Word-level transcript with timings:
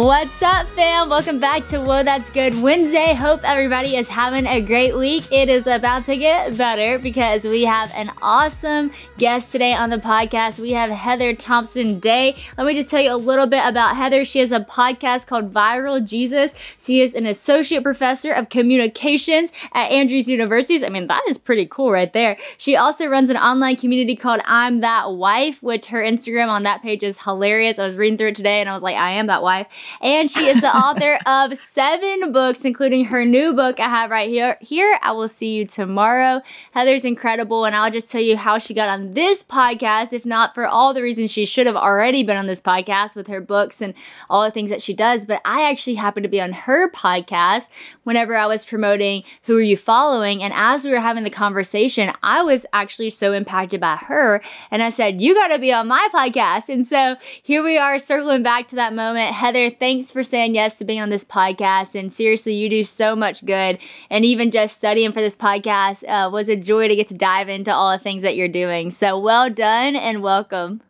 What's 0.00 0.40
up, 0.42 0.68
fam? 0.68 1.08
Welcome 1.08 1.40
back 1.40 1.66
to 1.70 1.80
Whoa 1.80 2.04
That's 2.04 2.30
Good 2.30 2.62
Wednesday. 2.62 3.14
Hope 3.14 3.40
everybody 3.42 3.96
is 3.96 4.08
having 4.08 4.46
a 4.46 4.60
great 4.60 4.96
week. 4.96 5.24
It 5.32 5.48
is 5.48 5.66
about 5.66 6.04
to 6.04 6.16
get 6.16 6.56
better 6.56 7.00
because 7.00 7.42
we 7.42 7.64
have 7.64 7.92
an 7.96 8.12
awesome 8.22 8.92
guest 9.16 9.50
today 9.50 9.74
on 9.74 9.90
the 9.90 9.98
podcast. 9.98 10.60
We 10.60 10.70
have 10.70 10.90
Heather 10.90 11.34
Thompson 11.34 11.98
Day. 11.98 12.36
Let 12.56 12.68
me 12.68 12.74
just 12.74 12.90
tell 12.90 13.00
you 13.00 13.12
a 13.12 13.16
little 13.16 13.48
bit 13.48 13.66
about 13.66 13.96
Heather. 13.96 14.24
She 14.24 14.38
has 14.38 14.52
a 14.52 14.60
podcast 14.60 15.26
called 15.26 15.52
Viral 15.52 16.06
Jesus. 16.06 16.54
She 16.78 17.00
is 17.00 17.12
an 17.14 17.26
associate 17.26 17.82
professor 17.82 18.30
of 18.30 18.50
communications 18.50 19.50
at 19.72 19.90
Andrews 19.90 20.28
University. 20.28 20.86
I 20.86 20.90
mean, 20.90 21.08
that 21.08 21.24
is 21.28 21.38
pretty 21.38 21.66
cool 21.66 21.90
right 21.90 22.12
there. 22.12 22.38
She 22.56 22.76
also 22.76 23.06
runs 23.08 23.30
an 23.30 23.36
online 23.36 23.74
community 23.74 24.14
called 24.14 24.42
I'm 24.44 24.78
That 24.78 25.14
Wife, 25.14 25.60
which 25.60 25.86
her 25.86 26.00
Instagram 26.04 26.46
on 26.46 26.62
that 26.62 26.82
page 26.82 27.02
is 27.02 27.18
hilarious. 27.18 27.80
I 27.80 27.84
was 27.84 27.96
reading 27.96 28.16
through 28.16 28.28
it 28.28 28.36
today 28.36 28.60
and 28.60 28.70
I 28.70 28.74
was 28.74 28.82
like, 28.84 28.94
I 28.94 29.10
am 29.14 29.26
that 29.26 29.42
wife. 29.42 29.66
And 30.00 30.30
she 30.30 30.46
is 30.46 30.60
the 30.60 30.74
author 30.74 31.18
of 31.26 31.56
seven 31.58 32.32
books, 32.32 32.64
including 32.64 33.06
her 33.06 33.24
new 33.24 33.52
book 33.52 33.80
I 33.80 33.88
have 33.88 34.10
right 34.10 34.28
here. 34.28 34.58
Here, 34.60 34.98
I 35.02 35.12
will 35.12 35.28
see 35.28 35.54
you 35.54 35.66
tomorrow. 35.66 36.42
Heather's 36.72 37.04
incredible, 37.04 37.64
and 37.64 37.74
I'll 37.74 37.90
just 37.90 38.10
tell 38.10 38.20
you 38.20 38.36
how 38.36 38.58
she 38.58 38.74
got 38.74 38.88
on 38.88 39.14
this 39.14 39.42
podcast, 39.42 40.12
if 40.12 40.24
not 40.24 40.54
for 40.54 40.66
all 40.66 40.94
the 40.94 41.02
reasons 41.02 41.30
she 41.30 41.44
should 41.44 41.66
have 41.66 41.76
already 41.76 42.22
been 42.22 42.36
on 42.36 42.46
this 42.46 42.60
podcast 42.60 43.16
with 43.16 43.26
her 43.26 43.40
books 43.40 43.80
and 43.80 43.94
all 44.30 44.44
the 44.44 44.50
things 44.50 44.70
that 44.70 44.82
she 44.82 44.94
does. 44.94 45.26
But 45.26 45.40
I 45.44 45.68
actually 45.70 45.94
happened 45.94 46.24
to 46.24 46.30
be 46.30 46.40
on 46.40 46.52
her 46.52 46.90
podcast 46.90 47.68
whenever 48.04 48.36
I 48.36 48.46
was 48.46 48.64
promoting 48.64 49.24
Who 49.42 49.58
Are 49.58 49.62
You 49.62 49.76
Following? 49.76 50.42
And 50.42 50.52
as 50.54 50.84
we 50.84 50.90
were 50.92 51.00
having 51.00 51.24
the 51.24 51.30
conversation, 51.30 52.12
I 52.22 52.42
was 52.42 52.66
actually 52.72 53.10
so 53.10 53.32
impacted 53.32 53.80
by 53.80 53.96
her. 53.96 54.42
And 54.70 54.82
I 54.82 54.88
said, 54.88 55.20
You 55.20 55.34
got 55.34 55.48
to 55.48 55.58
be 55.58 55.72
on 55.72 55.88
my 55.88 56.08
podcast. 56.12 56.68
And 56.68 56.86
so 56.86 57.16
here 57.42 57.62
we 57.62 57.78
are 57.78 57.98
circling 57.98 58.42
back 58.42 58.68
to 58.68 58.76
that 58.76 58.94
moment. 58.94 59.34
Heather, 59.34 59.67
thanks 59.70 60.10
for 60.10 60.22
saying 60.22 60.54
yes 60.54 60.78
to 60.78 60.84
being 60.84 61.00
on 61.00 61.10
this 61.10 61.24
podcast. 61.24 61.98
And 61.98 62.12
seriously, 62.12 62.54
you 62.54 62.68
do 62.68 62.84
so 62.84 63.14
much 63.16 63.44
good. 63.44 63.78
And 64.10 64.24
even 64.24 64.50
just 64.50 64.78
studying 64.78 65.12
for 65.12 65.20
this 65.20 65.36
podcast 65.36 66.04
uh, 66.08 66.30
was 66.30 66.48
a 66.48 66.56
joy 66.56 66.88
to 66.88 66.96
get 66.96 67.08
to 67.08 67.14
dive 67.14 67.48
into 67.48 67.72
all 67.72 67.92
the 67.96 68.02
things 68.02 68.22
that 68.22 68.36
you're 68.36 68.48
doing. 68.48 68.90
So 68.90 69.18
well 69.18 69.50
done 69.50 69.96
and 69.96 70.22
welcome. 70.22 70.82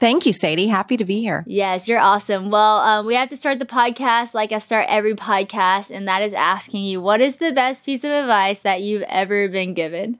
Thank 0.00 0.26
you, 0.26 0.32
Sadie. 0.32 0.66
Happy 0.66 0.96
to 0.96 1.04
be 1.04 1.20
here. 1.20 1.44
Yes, 1.46 1.86
you're 1.86 2.00
awesome. 2.00 2.50
Well, 2.50 2.78
um, 2.78 3.06
we 3.06 3.14
have 3.14 3.28
to 3.28 3.36
start 3.36 3.58
the 3.58 3.66
podcast 3.66 4.34
like 4.34 4.50
I 4.50 4.58
start 4.58 4.86
every 4.88 5.14
podcast, 5.14 5.90
and 5.90 6.08
that 6.08 6.20
is 6.20 6.34
asking 6.34 6.84
you 6.84 7.00
what 7.00 7.20
is 7.20 7.36
the 7.36 7.52
best 7.52 7.86
piece 7.86 8.02
of 8.02 8.10
advice 8.10 8.60
that 8.62 8.82
you've 8.82 9.02
ever 9.02 9.48
been 9.48 9.72
given? 9.72 10.16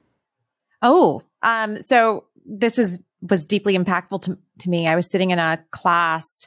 Oh, 0.81 1.23
um, 1.42 1.83
so 1.83 2.25
this 2.47 2.79
is 2.79 3.01
was 3.20 3.47
deeply 3.47 3.77
impactful 3.77 4.23
to, 4.23 4.39
to 4.61 4.70
me. 4.70 4.86
I 4.86 4.97
was 4.97 5.11
sitting 5.11 5.31
in 5.31 5.39
a 5.39 5.62
class 5.70 6.47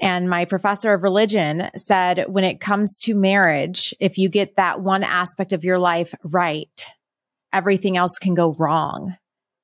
and 0.00 0.28
my 0.28 0.44
professor 0.44 0.92
of 0.92 1.02
religion 1.02 1.70
said, 1.76 2.24
when 2.28 2.44
it 2.44 2.60
comes 2.60 2.98
to 3.00 3.14
marriage, 3.14 3.94
if 4.00 4.18
you 4.18 4.28
get 4.28 4.56
that 4.56 4.80
one 4.80 5.02
aspect 5.02 5.52
of 5.52 5.64
your 5.64 5.78
life 5.78 6.14
right, 6.24 6.90
everything 7.52 7.96
else 7.96 8.18
can 8.18 8.34
go 8.34 8.54
wrong 8.58 9.16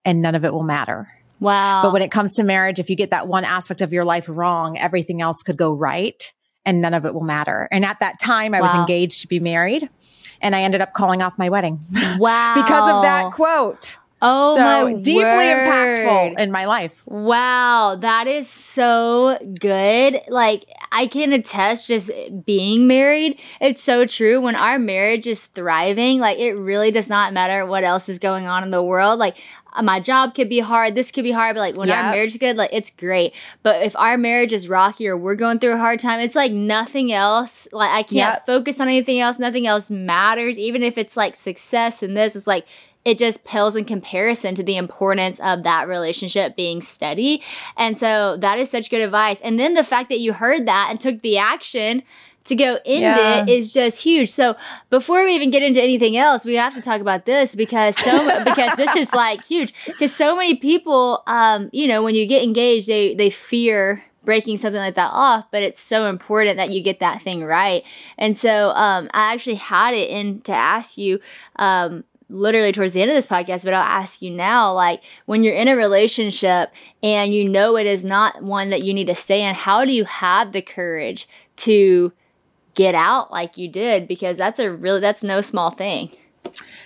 and 0.04 0.22
none 0.22 0.34
of 0.34 0.44
it 0.44 0.52
will 0.52 0.62
matter. 0.62 1.08
Wow. 1.40 1.82
But 1.82 1.92
when 1.92 2.02
it 2.02 2.10
comes 2.10 2.34
to 2.34 2.42
marriage, 2.42 2.78
if 2.78 2.88
you 2.88 2.96
get 2.96 3.10
that 3.10 3.28
one 3.28 3.44
aspect 3.44 3.80
of 3.80 3.92
your 3.92 4.04
life 4.04 4.26
wrong, 4.28 4.78
everything 4.78 5.20
else 5.20 5.42
could 5.42 5.56
go 5.56 5.72
right 5.72 6.32
and 6.64 6.80
none 6.80 6.94
of 6.94 7.04
it 7.04 7.12
will 7.12 7.24
matter. 7.24 7.68
And 7.70 7.84
at 7.84 8.00
that 8.00 8.18
time, 8.18 8.54
I 8.54 8.60
wow. 8.60 8.66
was 8.66 8.74
engaged 8.74 9.22
to 9.22 9.28
be 9.28 9.40
married 9.40 9.88
and 10.40 10.54
I 10.54 10.62
ended 10.62 10.80
up 10.80 10.92
calling 10.92 11.22
off 11.22 11.38
my 11.38 11.48
wedding. 11.48 11.80
Wow. 12.18 12.54
because 12.54 12.88
of 12.88 13.02
that 13.02 13.32
quote. 13.32 13.98
Oh, 14.22 14.56
so 14.56 14.62
my 14.62 14.94
deeply 14.94 15.24
word. 15.24 15.66
impactful 15.66 16.38
in 16.38 16.50
my 16.50 16.64
life. 16.64 17.02
Wow, 17.06 17.96
that 18.00 18.26
is 18.26 18.48
so 18.48 19.38
good. 19.60 20.20
Like, 20.28 20.64
I 20.92 21.06
can 21.06 21.32
attest 21.32 21.88
just 21.88 22.10
being 22.46 22.86
married. 22.86 23.38
It's 23.60 23.82
so 23.82 24.06
true. 24.06 24.40
When 24.40 24.56
our 24.56 24.78
marriage 24.78 25.26
is 25.26 25.46
thriving, 25.46 26.20
like, 26.20 26.38
it 26.38 26.54
really 26.58 26.90
does 26.90 27.10
not 27.10 27.32
matter 27.32 27.66
what 27.66 27.84
else 27.84 28.08
is 28.08 28.18
going 28.18 28.46
on 28.46 28.62
in 28.62 28.70
the 28.70 28.82
world. 28.82 29.18
Like, 29.18 29.36
uh, 29.74 29.82
my 29.82 30.00
job 30.00 30.34
could 30.34 30.48
be 30.48 30.60
hard, 30.60 30.94
this 30.94 31.10
could 31.10 31.24
be 31.24 31.32
hard, 31.32 31.56
but 31.56 31.60
like 31.60 31.76
when 31.76 31.88
yep. 31.88 31.98
our 31.98 32.10
marriage 32.12 32.30
is 32.30 32.36
good, 32.36 32.56
like 32.56 32.70
it's 32.72 32.90
great. 32.90 33.34
But 33.62 33.82
if 33.82 33.96
our 33.96 34.16
marriage 34.16 34.52
is 34.52 34.68
rocky 34.68 35.08
or 35.08 35.16
we're 35.16 35.34
going 35.34 35.58
through 35.58 35.74
a 35.74 35.78
hard 35.78 35.98
time, 35.98 36.20
it's 36.20 36.36
like 36.36 36.52
nothing 36.52 37.12
else. 37.12 37.66
Like 37.72 37.90
I 37.90 38.02
can't 38.02 38.34
yep. 38.34 38.46
focus 38.46 38.80
on 38.80 38.88
anything 38.88 39.18
else. 39.18 39.38
Nothing 39.38 39.66
else 39.66 39.90
matters. 39.90 40.58
Even 40.58 40.82
if 40.82 40.96
it's 40.96 41.16
like 41.16 41.34
success 41.34 42.02
and 42.02 42.16
this, 42.16 42.36
is 42.36 42.46
like 42.46 42.66
it 43.04 43.18
just 43.18 43.44
pales 43.44 43.76
in 43.76 43.84
comparison 43.84 44.54
to 44.54 44.62
the 44.62 44.76
importance 44.76 45.38
of 45.40 45.62
that 45.64 45.88
relationship 45.88 46.56
being 46.56 46.80
steady. 46.80 47.42
And 47.76 47.98
so 47.98 48.36
that 48.38 48.58
is 48.58 48.70
such 48.70 48.90
good 48.90 49.02
advice. 49.02 49.40
And 49.42 49.58
then 49.58 49.74
the 49.74 49.84
fact 49.84 50.08
that 50.08 50.20
you 50.20 50.32
heard 50.32 50.66
that 50.66 50.88
and 50.90 51.00
took 51.00 51.20
the 51.22 51.38
action 51.38 52.02
to 52.44 52.54
go 52.54 52.78
end 52.84 53.02
yeah. 53.02 53.42
it 53.42 53.48
is 53.48 53.72
just 53.72 54.02
huge. 54.02 54.30
So 54.30 54.54
before 54.90 55.24
we 55.24 55.34
even 55.34 55.50
get 55.50 55.62
into 55.62 55.82
anything 55.82 56.16
else, 56.16 56.44
we 56.44 56.54
have 56.54 56.74
to 56.74 56.82
talk 56.82 57.00
about 57.00 57.24
this 57.24 57.54
because 57.54 57.96
so 57.96 58.44
because 58.44 58.76
this 58.76 58.94
is 58.96 59.12
like 59.14 59.44
huge. 59.44 59.72
Because 59.86 60.14
so 60.14 60.36
many 60.36 60.56
people, 60.56 61.22
um, 61.26 61.70
you 61.72 61.86
know, 61.86 62.02
when 62.02 62.14
you 62.14 62.26
get 62.26 62.42
engaged, 62.42 62.86
they 62.86 63.14
they 63.14 63.30
fear 63.30 64.04
breaking 64.24 64.56
something 64.56 64.80
like 64.80 64.94
that 64.94 65.10
off, 65.12 65.50
but 65.50 65.62
it's 65.62 65.80
so 65.80 66.08
important 66.08 66.56
that 66.56 66.70
you 66.70 66.82
get 66.82 67.00
that 67.00 67.20
thing 67.20 67.44
right. 67.44 67.84
And 68.16 68.36
so 68.36 68.70
um, 68.70 69.10
I 69.12 69.32
actually 69.32 69.56
had 69.56 69.94
it 69.94 70.10
in 70.10 70.40
to 70.42 70.52
ask 70.52 70.98
you. 70.98 71.20
Um, 71.56 72.04
literally 72.34 72.72
towards 72.72 72.92
the 72.92 73.02
end 73.02 73.10
of 73.10 73.14
this 73.14 73.26
podcast, 73.26 73.64
but 73.64 73.74
I'll 73.74 73.82
ask 73.82 74.20
you 74.20 74.30
now 74.30 74.72
like 74.72 75.02
when 75.26 75.44
you're 75.44 75.54
in 75.54 75.68
a 75.68 75.76
relationship 75.76 76.70
and 77.02 77.32
you 77.32 77.48
know 77.48 77.76
it 77.76 77.86
is 77.86 78.04
not 78.04 78.42
one 78.42 78.70
that 78.70 78.82
you 78.82 78.92
need 78.92 79.06
to 79.06 79.14
stay 79.14 79.42
in, 79.42 79.54
how 79.54 79.84
do 79.84 79.92
you 79.92 80.04
have 80.04 80.52
the 80.52 80.62
courage 80.62 81.28
to 81.58 82.12
get 82.74 82.94
out 82.94 83.30
like 83.30 83.56
you 83.56 83.68
did? 83.68 84.08
Because 84.08 84.36
that's 84.36 84.58
a 84.58 84.70
really, 84.70 85.00
that's 85.00 85.22
no 85.22 85.40
small 85.40 85.70
thing. 85.70 86.10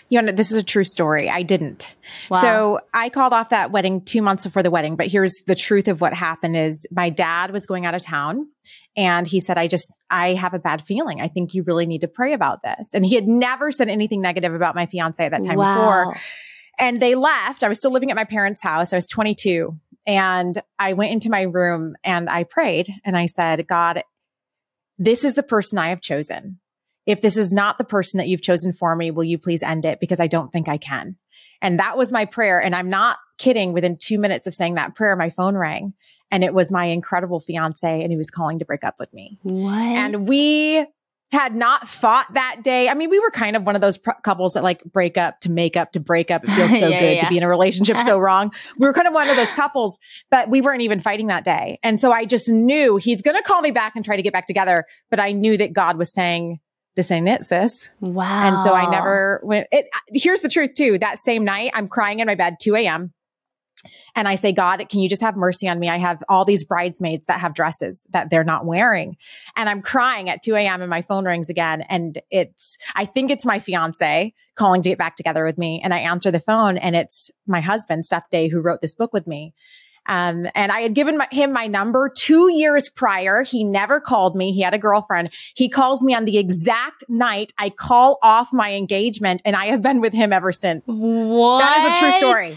You 0.08 0.22
know, 0.22 0.32
this 0.32 0.50
is 0.50 0.56
a 0.56 0.62
true 0.62 0.84
story. 0.84 1.28
I 1.28 1.42
didn't. 1.42 1.94
Wow. 2.30 2.40
So 2.40 2.80
I 2.94 3.10
called 3.10 3.32
off 3.32 3.50
that 3.50 3.70
wedding 3.70 4.02
two 4.02 4.22
months 4.22 4.44
before 4.44 4.62
the 4.62 4.70
wedding. 4.70 4.96
But 4.96 5.08
here's 5.08 5.42
the 5.46 5.54
truth 5.54 5.86
of 5.86 6.00
what 6.00 6.14
happened 6.14 6.56
is 6.56 6.86
my 6.90 7.10
dad 7.10 7.50
was 7.50 7.66
going 7.66 7.84
out 7.84 7.94
of 7.94 8.00
town 8.00 8.48
and 8.96 9.26
he 9.26 9.38
said, 9.40 9.58
I 9.58 9.68
just, 9.68 9.92
I 10.10 10.34
have 10.34 10.54
a 10.54 10.58
bad 10.58 10.82
feeling. 10.82 11.20
I 11.20 11.28
think 11.28 11.52
you 11.52 11.62
really 11.62 11.86
need 11.86 12.00
to 12.00 12.08
pray 12.08 12.32
about 12.32 12.62
this. 12.62 12.94
And 12.94 13.04
he 13.04 13.14
had 13.14 13.28
never 13.28 13.70
said 13.70 13.88
anything 13.88 14.20
negative 14.22 14.54
about 14.54 14.74
my 14.74 14.86
fiance 14.86 15.24
at 15.24 15.30
that 15.30 15.44
time 15.44 15.56
wow. 15.56 15.74
before. 15.74 16.20
And 16.78 17.02
they 17.02 17.14
left. 17.14 17.62
I 17.62 17.68
was 17.68 17.78
still 17.78 17.90
living 17.90 18.10
at 18.10 18.16
my 18.16 18.24
parents' 18.24 18.62
house. 18.62 18.92
I 18.92 18.96
was 18.96 19.08
22. 19.08 19.76
And 20.06 20.62
I 20.78 20.94
went 20.94 21.12
into 21.12 21.28
my 21.28 21.42
room 21.42 21.96
and 22.02 22.30
I 22.30 22.44
prayed 22.44 22.88
and 23.04 23.16
I 23.16 23.26
said, 23.26 23.66
God, 23.66 24.02
this 24.98 25.24
is 25.24 25.34
the 25.34 25.42
person 25.42 25.78
I 25.78 25.90
have 25.90 26.00
chosen. 26.00 26.60
If 27.08 27.22
this 27.22 27.38
is 27.38 27.52
not 27.52 27.78
the 27.78 27.84
person 27.84 28.18
that 28.18 28.28
you've 28.28 28.42
chosen 28.42 28.72
for 28.72 28.94
me, 28.94 29.10
will 29.10 29.24
you 29.24 29.38
please 29.38 29.62
end 29.62 29.86
it? 29.86 29.98
Because 29.98 30.20
I 30.20 30.26
don't 30.26 30.52
think 30.52 30.68
I 30.68 30.76
can. 30.76 31.16
And 31.62 31.80
that 31.80 31.96
was 31.96 32.12
my 32.12 32.26
prayer. 32.26 32.62
And 32.62 32.76
I'm 32.76 32.90
not 32.90 33.16
kidding. 33.38 33.72
Within 33.72 33.96
two 33.96 34.18
minutes 34.18 34.46
of 34.46 34.54
saying 34.54 34.74
that 34.74 34.94
prayer, 34.94 35.16
my 35.16 35.30
phone 35.30 35.56
rang 35.56 35.94
and 36.30 36.44
it 36.44 36.52
was 36.52 36.70
my 36.70 36.84
incredible 36.84 37.40
fiance 37.40 38.02
and 38.02 38.12
he 38.12 38.16
was 38.18 38.30
calling 38.30 38.58
to 38.58 38.64
break 38.64 38.84
up 38.84 38.96
with 38.98 39.10
me. 39.14 39.38
What? 39.42 39.72
And 39.72 40.28
we 40.28 40.86
had 41.30 41.54
not 41.54 41.86
fought 41.86 42.26
that 42.34 42.60
day. 42.62 42.88
I 42.88 42.94
mean, 42.94 43.10
we 43.10 43.18
were 43.18 43.30
kind 43.30 43.54
of 43.54 43.64
one 43.64 43.74
of 43.74 43.82
those 43.82 43.98
pr- 43.98 44.12
couples 44.22 44.54
that 44.54 44.62
like 44.62 44.82
break 44.84 45.18
up 45.18 45.40
to 45.40 45.50
make 45.50 45.76
up 45.76 45.92
to 45.92 46.00
break 46.00 46.30
up. 46.30 46.42
It 46.44 46.50
feels 46.50 46.70
so 46.78 46.88
yeah, 46.88 47.00
good 47.00 47.14
yeah. 47.16 47.24
to 47.24 47.28
be 47.28 47.36
in 47.36 47.42
a 47.42 47.48
relationship 47.48 47.98
so 48.00 48.18
wrong. 48.20 48.50
We 48.78 48.86
were 48.86 48.94
kind 48.94 49.06
of 49.06 49.12
one 49.12 49.28
of 49.28 49.36
those 49.36 49.52
couples, 49.52 49.98
but 50.30 50.48
we 50.48 50.60
weren't 50.60 50.80
even 50.80 51.00
fighting 51.00 51.26
that 51.26 51.44
day. 51.44 51.78
And 51.82 52.00
so 52.00 52.12
I 52.12 52.24
just 52.24 52.48
knew 52.48 52.96
he's 52.96 53.20
going 53.20 53.36
to 53.36 53.42
call 53.42 53.60
me 53.60 53.70
back 53.70 53.94
and 53.94 54.04
try 54.04 54.16
to 54.16 54.22
get 54.22 54.32
back 54.32 54.46
together. 54.46 54.86
But 55.10 55.20
I 55.20 55.32
knew 55.32 55.56
that 55.58 55.74
God 55.74 55.98
was 55.98 56.12
saying, 56.12 56.60
this 56.98 57.12
ain't 57.12 57.28
it, 57.28 57.44
sis. 57.44 57.88
Wow. 58.00 58.48
And 58.48 58.60
so 58.60 58.74
I 58.74 58.90
never 58.90 59.40
went. 59.44 59.68
It, 59.70 59.86
here's 60.12 60.40
the 60.40 60.48
truth 60.48 60.74
too. 60.74 60.98
That 60.98 61.20
same 61.20 61.44
night, 61.44 61.70
I'm 61.72 61.86
crying 61.86 62.18
in 62.18 62.26
my 62.26 62.34
bed, 62.34 62.56
2 62.60 62.74
a.m. 62.74 63.14
And 64.16 64.26
I 64.26 64.34
say, 64.34 64.50
God, 64.50 64.84
can 64.88 64.98
you 64.98 65.08
just 65.08 65.22
have 65.22 65.36
mercy 65.36 65.68
on 65.68 65.78
me? 65.78 65.88
I 65.88 65.98
have 65.98 66.20
all 66.28 66.44
these 66.44 66.64
bridesmaids 66.64 67.26
that 67.26 67.40
have 67.40 67.54
dresses 67.54 68.08
that 68.10 68.30
they're 68.30 68.42
not 68.42 68.66
wearing. 68.66 69.16
And 69.54 69.68
I'm 69.68 69.80
crying 69.80 70.28
at 70.28 70.42
2 70.42 70.56
a.m. 70.56 70.82
and 70.82 70.90
my 70.90 71.02
phone 71.02 71.24
rings 71.24 71.48
again. 71.48 71.82
And 71.82 72.20
it's, 72.32 72.76
I 72.96 73.04
think 73.04 73.30
it's 73.30 73.46
my 73.46 73.60
fiance 73.60 74.34
calling 74.56 74.82
to 74.82 74.88
get 74.88 74.98
back 74.98 75.14
together 75.14 75.44
with 75.44 75.56
me. 75.56 75.80
And 75.84 75.94
I 75.94 75.98
answer 75.98 76.32
the 76.32 76.40
phone 76.40 76.78
and 76.78 76.96
it's 76.96 77.30
my 77.46 77.60
husband, 77.60 78.06
Seth 78.06 78.28
Day, 78.32 78.48
who 78.48 78.58
wrote 78.58 78.80
this 78.80 78.96
book 78.96 79.12
with 79.12 79.28
me. 79.28 79.54
Um, 80.08 80.48
and 80.54 80.72
I 80.72 80.80
had 80.80 80.94
given 80.94 81.18
my, 81.18 81.28
him 81.30 81.52
my 81.52 81.66
number 81.66 82.08
two 82.08 82.50
years 82.50 82.88
prior. 82.88 83.42
He 83.42 83.62
never 83.62 84.00
called 84.00 84.34
me. 84.34 84.52
He 84.52 84.62
had 84.62 84.74
a 84.74 84.78
girlfriend. 84.78 85.30
He 85.54 85.68
calls 85.68 86.02
me 86.02 86.14
on 86.14 86.24
the 86.24 86.38
exact 86.38 87.04
night 87.08 87.52
I 87.58 87.70
call 87.70 88.18
off 88.22 88.52
my 88.52 88.72
engagement 88.72 89.42
and 89.44 89.54
I 89.54 89.66
have 89.66 89.82
been 89.82 90.00
with 90.00 90.14
him 90.14 90.32
ever 90.32 90.52
since. 90.52 90.84
What? 90.86 91.60
That 91.60 91.92
is 91.92 91.96
a 91.96 92.00
true 92.00 92.18
story. 92.18 92.54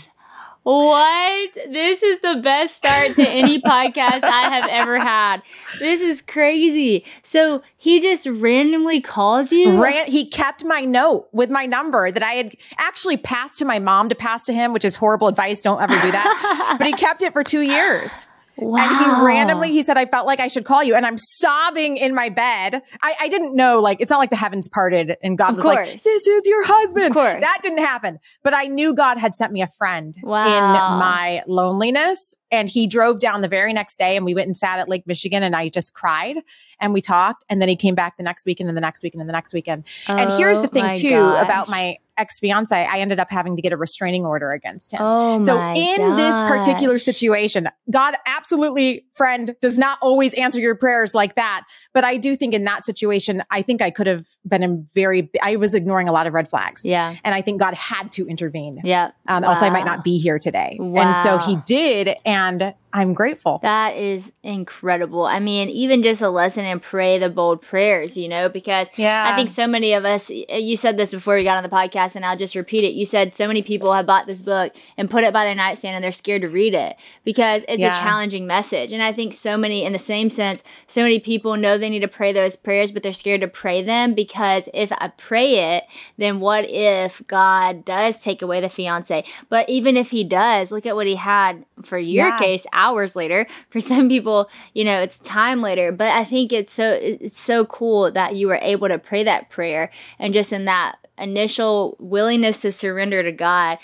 What? 0.63 1.53
This 1.69 2.03
is 2.03 2.19
the 2.19 2.39
best 2.43 2.77
start 2.77 3.15
to 3.15 3.27
any 3.27 3.59
podcast 3.61 4.23
I 4.23 4.49
have 4.49 4.67
ever 4.69 4.99
had. 4.99 5.41
This 5.79 6.01
is 6.01 6.21
crazy. 6.21 7.03
So 7.23 7.63
he 7.77 7.99
just 7.99 8.27
randomly 8.27 9.01
calls 9.01 9.51
you? 9.51 9.81
Ran- 9.81 10.07
he 10.07 10.29
kept 10.29 10.63
my 10.63 10.81
note 10.81 11.27
with 11.31 11.49
my 11.49 11.65
number 11.65 12.11
that 12.11 12.21
I 12.21 12.33
had 12.33 12.55
actually 12.77 13.17
passed 13.17 13.57
to 13.59 13.65
my 13.65 13.79
mom 13.79 14.09
to 14.09 14.15
pass 14.15 14.45
to 14.45 14.53
him, 14.53 14.71
which 14.71 14.85
is 14.85 14.95
horrible 14.95 15.27
advice. 15.27 15.61
Don't 15.61 15.81
ever 15.81 15.93
do 15.93 16.11
that. 16.11 16.75
but 16.79 16.85
he 16.85 16.93
kept 16.93 17.23
it 17.23 17.33
for 17.33 17.43
two 17.43 17.61
years. 17.61 18.27
Wow. 18.61 18.79
And 18.79 19.21
he 19.21 19.25
randomly, 19.25 19.71
he 19.71 19.81
said, 19.81 19.97
I 19.97 20.05
felt 20.05 20.27
like 20.27 20.39
I 20.39 20.47
should 20.47 20.65
call 20.65 20.83
you. 20.83 20.95
And 20.95 21.05
I'm 21.05 21.17
sobbing 21.17 21.97
in 21.97 22.15
my 22.15 22.29
bed. 22.29 22.81
I, 23.01 23.15
I 23.19 23.27
didn't 23.27 23.55
know, 23.55 23.79
like, 23.79 23.99
it's 23.99 24.11
not 24.11 24.19
like 24.19 24.29
the 24.29 24.35
heavens 24.35 24.67
parted 24.67 25.17
and 25.23 25.37
God 25.37 25.49
of 25.51 25.55
was 25.57 25.63
course. 25.63 25.87
like, 25.87 26.03
this 26.03 26.27
is 26.27 26.45
your 26.45 26.65
husband. 26.65 27.07
Of 27.07 27.13
course. 27.13 27.41
That 27.41 27.59
didn't 27.61 27.79
happen. 27.79 28.19
But 28.43 28.53
I 28.53 28.67
knew 28.67 28.93
God 28.93 29.17
had 29.17 29.35
sent 29.35 29.51
me 29.51 29.61
a 29.61 29.67
friend 29.67 30.15
wow. 30.23 30.45
in 30.45 30.99
my 30.99 31.43
loneliness. 31.47 32.35
And 32.53 32.67
he 32.67 32.85
drove 32.85 33.19
down 33.19 33.39
the 33.39 33.47
very 33.47 33.71
next 33.71 33.97
day 33.97 34.17
and 34.17 34.25
we 34.25 34.35
went 34.35 34.47
and 34.47 34.57
sat 34.57 34.77
at 34.79 34.89
Lake 34.89 35.07
Michigan 35.07 35.41
and 35.41 35.55
I 35.55 35.69
just 35.69 35.93
cried 35.93 36.35
and 36.81 36.91
we 36.91 37.01
talked. 37.01 37.45
And 37.49 37.61
then 37.61 37.69
he 37.69 37.77
came 37.77 37.95
back 37.95 38.17
the 38.17 38.23
next 38.23 38.45
weekend 38.45 38.67
and 38.67 38.75
the 38.75 38.81
next 38.81 39.03
weekend 39.03 39.21
and 39.21 39.29
the 39.29 39.33
next 39.33 39.53
weekend. 39.53 39.85
Oh, 40.09 40.17
and 40.17 40.29
here's 40.31 40.59
the 40.59 40.67
oh 40.67 40.71
thing 40.71 40.95
too 40.95 41.11
gosh. 41.11 41.45
about 41.45 41.69
my 41.69 41.95
ex 42.17 42.39
fiance, 42.39 42.75
I 42.75 42.99
ended 42.99 43.19
up 43.19 43.29
having 43.29 43.55
to 43.55 43.61
get 43.61 43.73
a 43.73 43.77
restraining 43.77 44.25
order 44.25 44.51
against 44.51 44.93
him. 44.93 44.99
Oh 45.01 45.39
so 45.39 45.59
in 45.59 45.97
gosh. 45.97 46.17
this 46.17 46.41
particular 46.41 46.99
situation, 46.99 47.67
God 47.89 48.15
absolutely, 48.25 49.05
friend, 49.15 49.55
does 49.61 49.77
not 49.77 49.97
always 50.01 50.33
answer 50.35 50.59
your 50.59 50.75
prayers 50.75 51.13
like 51.13 51.35
that. 51.35 51.63
But 51.93 52.03
I 52.03 52.17
do 52.17 52.35
think 52.35 52.53
in 52.53 52.63
that 52.65 52.85
situation, 52.85 53.41
I 53.49 53.61
think 53.61 53.81
I 53.81 53.91
could 53.91 54.07
have 54.07 54.25
been 54.45 54.63
in 54.63 54.87
very, 54.93 55.29
I 55.41 55.55
was 55.55 55.73
ignoring 55.73 56.09
a 56.09 56.11
lot 56.11 56.27
of 56.27 56.33
red 56.33 56.49
flags. 56.49 56.85
Yeah. 56.85 57.15
And 57.23 57.33
I 57.35 57.41
think 57.41 57.59
God 57.59 57.73
had 57.73 58.11
to 58.13 58.27
intervene. 58.27 58.79
Yeah. 58.83 59.11
Um, 59.27 59.43
wow. 59.43 59.49
Else 59.49 59.61
I 59.61 59.69
might 59.69 59.85
not 59.85 60.03
be 60.03 60.17
here 60.17 60.39
today. 60.39 60.77
Wow. 60.79 61.01
And 61.01 61.17
so 61.17 61.37
he 61.37 61.57
did. 61.65 62.15
And 62.25 62.73
I'm 62.93 63.13
grateful. 63.13 63.59
That 63.61 63.95
is 63.95 64.33
incredible. 64.43 65.25
I 65.25 65.39
mean, 65.39 65.69
even 65.69 66.03
just 66.03 66.21
a 66.21 66.29
lesson 66.29 66.65
in 66.65 66.79
pray 66.79 67.19
the 67.19 67.29
bold 67.29 67.61
prayers, 67.61 68.17
you 68.17 68.27
know, 68.27 68.49
because 68.49 68.89
yeah. 68.97 69.31
I 69.31 69.35
think 69.35 69.49
so 69.49 69.65
many 69.65 69.93
of 69.93 70.03
us, 70.03 70.29
uh, 70.29 70.55
you 70.55 70.75
said 70.75 70.97
this 70.97 71.11
before 71.11 71.35
we 71.35 71.43
got 71.43 71.57
on 71.57 71.63
the 71.63 71.69
podcast, 71.69 72.15
and 72.15 72.25
I'll 72.25 72.37
just 72.37 72.55
repeat 72.55 72.83
it. 72.83 72.93
You 72.93 73.05
said 73.05 73.35
so 73.35 73.47
many 73.47 73.61
people 73.61 73.93
have 73.93 74.05
bought 74.05 74.27
this 74.27 74.43
book 74.43 74.73
and 74.97 75.09
put 75.09 75.23
it 75.23 75.33
by 75.33 75.45
their 75.45 75.55
nightstand 75.55 75.95
and 75.95 76.03
they're 76.03 76.11
scared 76.11 76.41
to 76.41 76.49
read 76.49 76.73
it 76.73 76.97
because 77.23 77.63
it's 77.67 77.81
yeah. 77.81 77.97
a 77.97 78.01
challenging 78.01 78.45
message. 78.45 78.91
And 78.91 79.01
I 79.01 79.13
think 79.13 79.33
so 79.33 79.57
many, 79.57 79.85
in 79.85 79.93
the 79.93 79.99
same 79.99 80.29
sense, 80.29 80.63
so 80.87 81.03
many 81.03 81.19
people 81.19 81.55
know 81.55 81.77
they 81.77 81.89
need 81.89 81.99
to 81.99 82.07
pray 82.07 82.33
those 82.33 82.55
prayers, 82.55 82.91
but 82.91 83.03
they're 83.03 83.13
scared 83.13 83.41
to 83.41 83.47
pray 83.47 83.81
them 83.81 84.13
because 84.13 84.67
if 84.73 84.91
I 84.91 85.09
pray 85.17 85.75
it, 85.75 85.83
then 86.17 86.39
what 86.39 86.65
if 86.69 87.21
God 87.27 87.85
does 87.85 88.21
take 88.21 88.41
away 88.41 88.59
the 88.59 88.69
fiance? 88.69 89.23
But 89.49 89.69
even 89.69 89.95
if 89.95 90.11
He 90.11 90.23
does, 90.23 90.71
look 90.71 90.85
at 90.85 90.95
what 90.95 91.07
He 91.07 91.15
had 91.15 91.65
for 91.83 91.97
your 91.97 92.27
yes. 92.27 92.39
case 92.39 92.65
hours 92.81 93.15
later. 93.15 93.45
For 93.69 93.79
some 93.79 94.09
people, 94.09 94.49
you 94.73 94.83
know, 94.83 95.01
it's 95.01 95.19
time 95.19 95.61
later. 95.61 95.91
But 95.91 96.09
I 96.09 96.25
think 96.25 96.51
it's 96.51 96.73
so 96.73 96.91
it's 96.93 97.37
so 97.37 97.65
cool 97.65 98.11
that 98.11 98.35
you 98.35 98.47
were 98.47 98.59
able 98.61 98.87
to 98.87 98.97
pray 98.97 99.23
that 99.23 99.49
prayer 99.49 99.91
and 100.19 100.33
just 100.33 100.51
in 100.51 100.65
that 100.65 100.97
initial 101.17 101.95
willingness 101.99 102.61
to 102.61 102.71
surrender 102.71 103.21
to 103.21 103.31
God 103.31 103.77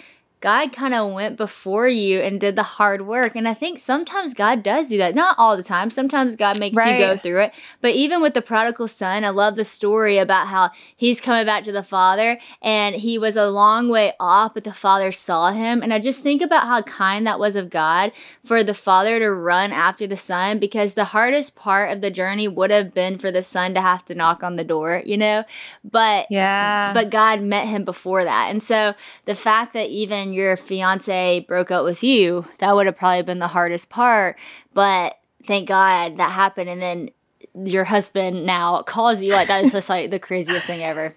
God 0.47 0.71
kind 0.71 0.93
of 0.93 1.11
went 1.11 1.35
before 1.35 1.89
you 1.89 2.21
and 2.21 2.39
did 2.39 2.55
the 2.55 2.63
hard 2.63 3.05
work. 3.05 3.35
And 3.35 3.49
I 3.49 3.53
think 3.53 3.79
sometimes 3.79 4.33
God 4.33 4.63
does 4.63 4.87
do 4.87 4.97
that. 4.97 5.13
Not 5.13 5.35
all 5.37 5.57
the 5.57 5.61
time. 5.61 5.91
Sometimes 5.91 6.37
God 6.37 6.57
makes 6.57 6.77
right. 6.77 6.97
you 6.97 7.05
go 7.05 7.17
through 7.17 7.41
it. 7.41 7.53
But 7.81 7.95
even 7.95 8.21
with 8.21 8.33
the 8.33 8.41
prodigal 8.41 8.87
son, 8.87 9.25
I 9.25 9.29
love 9.31 9.57
the 9.57 9.65
story 9.65 10.17
about 10.17 10.47
how 10.47 10.71
he's 10.95 11.19
coming 11.19 11.45
back 11.45 11.65
to 11.65 11.73
the 11.73 11.83
father 11.83 12.39
and 12.61 12.95
he 12.95 13.17
was 13.17 13.35
a 13.35 13.49
long 13.49 13.89
way 13.89 14.13
off, 14.21 14.53
but 14.53 14.63
the 14.63 14.71
father 14.71 15.11
saw 15.11 15.51
him. 15.51 15.83
And 15.83 15.93
I 15.93 15.99
just 15.99 16.21
think 16.21 16.41
about 16.41 16.65
how 16.65 16.81
kind 16.83 17.27
that 17.27 17.41
was 17.41 17.57
of 17.57 17.69
God 17.69 18.13
for 18.45 18.63
the 18.63 18.73
father 18.73 19.19
to 19.19 19.29
run 19.29 19.73
after 19.73 20.07
the 20.07 20.15
son 20.15 20.59
because 20.59 20.93
the 20.93 21.03
hardest 21.03 21.57
part 21.57 21.91
of 21.91 21.99
the 21.99 22.09
journey 22.09 22.47
would 22.47 22.71
have 22.71 22.93
been 22.93 23.17
for 23.17 23.31
the 23.31 23.43
son 23.43 23.73
to 23.73 23.81
have 23.81 24.05
to 24.05 24.15
knock 24.15 24.43
on 24.43 24.55
the 24.55 24.63
door, 24.63 25.03
you 25.05 25.17
know? 25.17 25.43
But 25.83 26.27
yeah. 26.29 26.93
But 26.93 27.09
God 27.09 27.41
met 27.41 27.67
him 27.67 27.83
before 27.83 28.23
that. 28.23 28.49
And 28.49 28.63
so 28.63 28.93
the 29.25 29.35
fact 29.35 29.73
that 29.73 29.89
even 29.89 30.36
your 30.37 30.55
fiance 30.55 31.41
broke 31.41 31.71
up 31.71 31.83
with 31.83 32.03
you, 32.03 32.45
that 32.59 32.75
would 32.75 32.85
have 32.85 32.97
probably 32.97 33.23
been 33.23 33.39
the 33.39 33.47
hardest 33.47 33.89
part. 33.89 34.37
But 34.73 35.17
thank 35.45 35.67
God 35.67 36.17
that 36.17 36.31
happened. 36.31 36.69
And 36.69 36.81
then 36.81 37.09
your 37.65 37.83
husband 37.83 38.45
now 38.45 38.81
calls 38.83 39.21
you 39.21 39.31
like 39.31 39.47
that 39.47 39.65
is 39.65 39.71
just 39.71 39.89
like 39.89 40.11
the 40.11 40.19
craziest 40.19 40.65
thing 40.65 40.83
ever. 40.83 41.15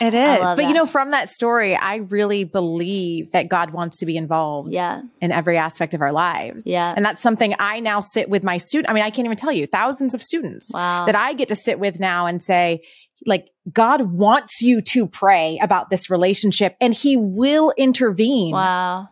It 0.00 0.12
is. 0.12 0.40
But 0.40 0.56
that. 0.56 0.62
you 0.68 0.74
know, 0.74 0.84
from 0.84 1.12
that 1.12 1.30
story, 1.30 1.74
I 1.74 1.96
really 1.96 2.44
believe 2.44 3.30
that 3.32 3.48
God 3.48 3.70
wants 3.70 3.98
to 3.98 4.06
be 4.06 4.16
involved 4.16 4.74
yeah. 4.74 5.00
in 5.22 5.32
every 5.32 5.56
aspect 5.56 5.94
of 5.94 6.02
our 6.02 6.12
lives. 6.12 6.66
Yeah. 6.66 6.92
And 6.94 7.02
that's 7.02 7.22
something 7.22 7.54
I 7.58 7.80
now 7.80 8.00
sit 8.00 8.28
with 8.28 8.44
my 8.44 8.58
student. 8.58 8.90
I 8.90 8.92
mean, 8.92 9.04
I 9.04 9.10
can't 9.10 9.24
even 9.24 9.38
tell 9.38 9.52
you 9.52 9.66
thousands 9.66 10.14
of 10.14 10.22
students 10.22 10.70
wow. 10.74 11.06
that 11.06 11.14
I 11.14 11.32
get 11.32 11.48
to 11.48 11.54
sit 11.54 11.78
with 11.78 11.98
now 11.98 12.26
and 12.26 12.42
say, 12.42 12.82
like 13.24 13.48
God 13.72 14.12
wants 14.12 14.62
you 14.62 14.80
to 14.80 15.06
pray 15.06 15.58
about 15.60 15.90
this 15.90 16.08
relationship 16.08 16.76
and 16.80 16.94
he 16.94 17.16
will 17.16 17.72
intervene. 17.76 18.52
Wow. 18.52 19.08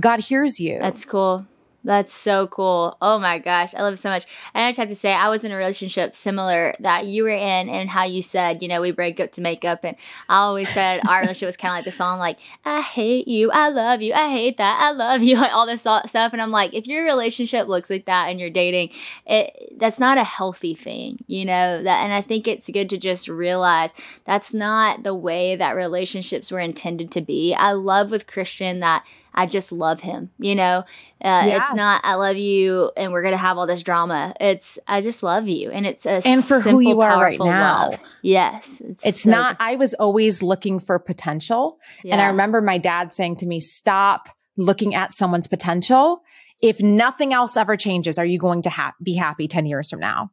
God 0.00 0.20
hears 0.20 0.60
you. 0.60 0.78
That's 0.80 1.04
cool. 1.04 1.46
That's 1.84 2.12
so 2.12 2.48
cool. 2.48 2.96
Oh 3.00 3.18
my 3.18 3.38
gosh, 3.38 3.72
I 3.74 3.82
love 3.82 3.94
it 3.94 3.98
so 3.98 4.10
much. 4.10 4.26
And 4.52 4.64
I 4.64 4.68
just 4.68 4.78
have 4.78 4.88
to 4.88 4.96
say, 4.96 5.12
I 5.12 5.28
was 5.28 5.44
in 5.44 5.52
a 5.52 5.56
relationship 5.56 6.16
similar 6.16 6.74
that 6.80 7.06
you 7.06 7.22
were 7.22 7.28
in, 7.30 7.68
and 7.68 7.88
how 7.88 8.04
you 8.04 8.20
said, 8.20 8.62
you 8.62 8.68
know, 8.68 8.80
we 8.80 8.90
break 8.90 9.20
up 9.20 9.32
to 9.32 9.40
make 9.40 9.64
up. 9.64 9.84
And 9.84 9.96
I 10.28 10.38
always 10.38 10.68
said 10.68 11.00
our 11.08 11.20
relationship 11.20 11.46
was 11.46 11.56
kind 11.56 11.72
of 11.72 11.76
like 11.76 11.84
the 11.84 11.92
song, 11.92 12.18
like, 12.18 12.38
I 12.64 12.80
hate 12.80 13.28
you, 13.28 13.50
I 13.52 13.68
love 13.68 14.02
you, 14.02 14.12
I 14.12 14.28
hate 14.30 14.56
that, 14.56 14.80
I 14.82 14.90
love 14.90 15.22
you, 15.22 15.36
like 15.40 15.52
all 15.52 15.66
this 15.66 15.80
stuff. 15.80 16.32
And 16.32 16.42
I'm 16.42 16.50
like, 16.50 16.74
if 16.74 16.86
your 16.86 17.04
relationship 17.04 17.68
looks 17.68 17.90
like 17.90 18.06
that 18.06 18.28
and 18.28 18.40
you're 18.40 18.50
dating, 18.50 18.90
it 19.24 19.74
that's 19.78 20.00
not 20.00 20.18
a 20.18 20.24
healthy 20.24 20.74
thing, 20.74 21.18
you 21.28 21.44
know. 21.44 21.82
That, 21.82 22.02
and 22.04 22.12
I 22.12 22.22
think 22.22 22.48
it's 22.48 22.68
good 22.68 22.90
to 22.90 22.98
just 22.98 23.28
realize 23.28 23.94
that's 24.24 24.52
not 24.52 25.04
the 25.04 25.14
way 25.14 25.54
that 25.54 25.76
relationships 25.76 26.50
were 26.50 26.60
intended 26.60 27.12
to 27.12 27.20
be. 27.20 27.54
I 27.54 27.72
love 27.72 28.10
with 28.10 28.26
Christian 28.26 28.80
that 28.80 29.04
I 29.38 29.46
just 29.46 29.70
love 29.70 30.00
him. 30.00 30.30
You 30.38 30.56
know, 30.56 30.84
uh, 31.22 31.44
yes. 31.46 31.62
it's 31.62 31.74
not 31.76 32.00
I 32.02 32.14
love 32.14 32.36
you 32.36 32.90
and 32.96 33.12
we're 33.12 33.22
gonna 33.22 33.36
have 33.36 33.56
all 33.56 33.68
this 33.68 33.84
drama. 33.84 34.34
It's 34.40 34.80
I 34.88 35.00
just 35.00 35.22
love 35.22 35.46
you, 35.46 35.70
and 35.70 35.86
it's 35.86 36.04
a 36.06 36.20
and 36.26 36.44
for 36.44 36.60
simple, 36.60 36.72
who 36.72 36.80
you 36.80 37.00
are 37.00 37.22
right 37.22 37.38
now. 37.38 37.90
Love. 37.90 38.00
Yes, 38.22 38.82
it's, 38.84 39.06
it's 39.06 39.22
so 39.22 39.30
not. 39.30 39.58
Good. 39.58 39.64
I 39.64 39.76
was 39.76 39.94
always 39.94 40.42
looking 40.42 40.80
for 40.80 40.98
potential, 40.98 41.78
yeah. 42.02 42.14
and 42.14 42.20
I 42.20 42.26
remember 42.26 42.60
my 42.60 42.78
dad 42.78 43.12
saying 43.12 43.36
to 43.36 43.46
me, 43.46 43.60
"Stop 43.60 44.28
looking 44.56 44.96
at 44.96 45.12
someone's 45.12 45.46
potential." 45.46 46.22
If 46.60 46.80
nothing 46.80 47.32
else 47.32 47.56
ever 47.56 47.76
changes, 47.76 48.18
are 48.18 48.26
you 48.26 48.36
going 48.36 48.62
to 48.62 48.70
ha- 48.70 48.92
be 49.00 49.14
happy 49.14 49.46
10 49.46 49.66
years 49.66 49.90
from 49.90 50.00
now? 50.00 50.32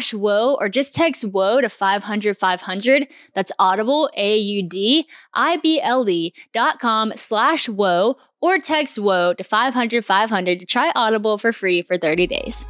slash 0.00 0.14
whoa 0.14 0.56
or 0.58 0.68
just 0.68 0.94
text 0.94 1.24
whoa 1.24 1.60
to 1.60 1.68
500 1.68 2.36
500. 2.36 3.08
That's 3.34 3.52
audible, 3.58 4.10
A 4.16 4.38
U 4.38 4.62
D 4.62 5.06
I 5.34 5.58
B 5.58 5.80
L 5.80 6.08
E 6.08 6.32
dot 6.52 6.80
com 6.80 7.12
slash 7.14 7.68
whoa 7.68 8.16
or 8.40 8.58
text 8.58 8.98
whoa 8.98 9.34
to 9.34 9.44
500 9.44 10.04
500 10.04 10.60
to 10.60 10.66
try 10.66 10.90
Audible 10.94 11.36
for 11.36 11.52
free 11.52 11.82
for 11.82 11.98
30 11.98 12.26
days. 12.26 12.66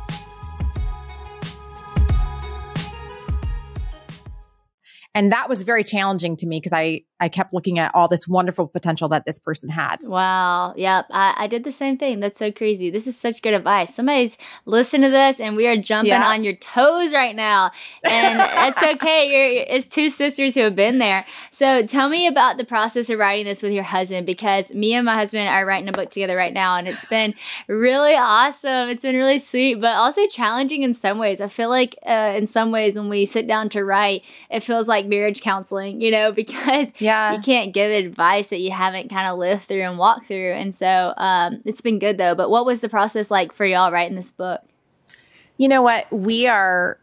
And 5.15 5.33
that 5.33 5.49
was 5.49 5.63
very 5.63 5.85
challenging 5.85 6.37
to 6.37 6.47
me 6.47 6.59
because 6.59 6.73
I, 6.73 7.03
I 7.21 7.29
kept 7.29 7.53
looking 7.53 7.79
at 7.79 7.95
all 7.95 8.07
this 8.07 8.29
wonderful 8.29 8.69
potential 8.69 9.09
that 9.09 9.25
this 9.25 9.39
person 9.39 9.69
had. 9.69 10.03
Wow. 10.03 10.75
Yep. 10.77 11.07
I, 11.11 11.35
I 11.37 11.47
did 11.47 11.65
the 11.65 11.73
same 11.73 11.99
thing. 11.99 12.21
That's 12.21 12.39
so 12.39 12.53
crazy. 12.53 12.91
This 12.91 13.07
is 13.07 13.19
such 13.19 13.43
good 13.43 13.55
advice. 13.55 13.95
Somebody's 13.95 14.39
listening 14.67 15.03
to 15.03 15.11
this 15.11 15.41
and 15.41 15.57
we 15.57 15.67
are 15.67 15.77
jumping 15.77 16.11
yeah. 16.11 16.29
on 16.29 16.45
your 16.45 16.55
toes 16.55 17.13
right 17.13 17.35
now. 17.35 17.73
And 18.05 18.41
it's 18.41 18.83
okay. 18.95 19.31
You're, 19.31 19.65
it's 19.69 19.87
two 19.89 20.11
sisters 20.11 20.55
who 20.55 20.61
have 20.61 20.77
been 20.77 20.99
there. 20.99 21.27
So 21.51 21.85
tell 21.87 22.09
me 22.09 22.27
about 22.29 22.57
the 22.57 22.65
process 22.65 23.11
of 23.11 23.19
writing 23.19 23.47
this 23.47 23.63
with 23.63 23.73
your 23.73 23.85
husband 23.85 24.27
because 24.27 24.73
me 24.73 24.95
and 24.95 25.05
my 25.05 25.17
husband 25.17 25.49
are 25.49 25.67
writing 25.67 25.89
a 25.89 25.93
book 25.93 26.11
together 26.11 26.37
right 26.37 26.53
now 26.53 26.77
and 26.77 26.87
it's 26.87 27.05
been 27.07 27.35
really 27.67 28.15
awesome. 28.15 28.89
It's 28.89 29.03
been 29.03 29.17
really 29.17 29.39
sweet, 29.41 29.81
but 29.81 29.97
also 29.97 30.25
challenging 30.29 30.83
in 30.83 30.95
some 30.95 31.19
ways. 31.19 31.41
I 31.41 31.49
feel 31.49 31.69
like 31.69 31.97
uh, 32.07 32.35
in 32.37 32.47
some 32.47 32.71
ways 32.71 32.97
when 32.97 33.09
we 33.09 33.27
sit 33.27 33.49
down 33.49 33.69
to 33.71 33.85
write, 33.85 34.23
it 34.51 34.63
feels 34.63 34.87
like 34.87 35.01
like 35.01 35.09
marriage 35.09 35.41
counseling, 35.41 36.01
you 36.01 36.11
know, 36.11 36.33
because 36.41 36.93
yeah. 36.99 37.10
You 37.33 37.41
can't 37.41 37.73
give 37.73 37.91
advice 37.91 38.49
that 38.49 38.61
you 38.61 38.71
haven't 38.71 39.09
kind 39.11 39.29
of 39.29 39.39
lived 39.39 39.65
through 39.65 39.83
and 39.83 39.99
walked 39.99 40.27
through. 40.27 40.53
And 40.53 40.75
so 40.75 41.15
um, 41.17 41.63
it's 41.65 41.81
been 41.81 41.99
good 41.99 42.19
though. 42.19 42.35
But 42.35 42.51
what 42.51 42.67
was 42.67 42.81
the 42.81 42.89
process 42.89 43.31
like 43.31 43.53
for 43.53 43.65
y'all 43.65 43.93
writing 43.93 44.17
this 44.17 44.33
book? 44.33 44.61
You 45.57 45.69
know 45.69 45.83
what? 45.83 46.11
We 46.13 46.47
are 46.47 46.99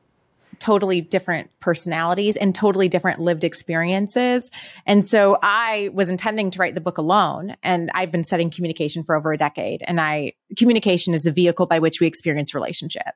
totally 0.59 1.01
different 1.01 1.49
personalities 1.59 2.35
and 2.35 2.53
totally 2.53 2.89
different 2.89 3.19
lived 3.19 3.43
experiences. 3.43 4.49
And 4.85 5.05
so 5.05 5.37
I 5.41 5.89
was 5.93 6.09
intending 6.09 6.51
to 6.51 6.59
write 6.59 6.75
the 6.75 6.81
book 6.81 6.97
alone 6.97 7.55
and 7.63 7.91
I've 7.93 8.11
been 8.11 8.23
studying 8.23 8.49
communication 8.49 9.03
for 9.03 9.15
over 9.15 9.31
a 9.31 9.37
decade 9.37 9.83
and 9.85 10.01
I 10.01 10.33
communication 10.57 11.13
is 11.13 11.23
the 11.23 11.31
vehicle 11.31 11.65
by 11.65 11.79
which 11.79 11.99
we 11.99 12.07
experience 12.07 12.53
relationship 12.53 13.13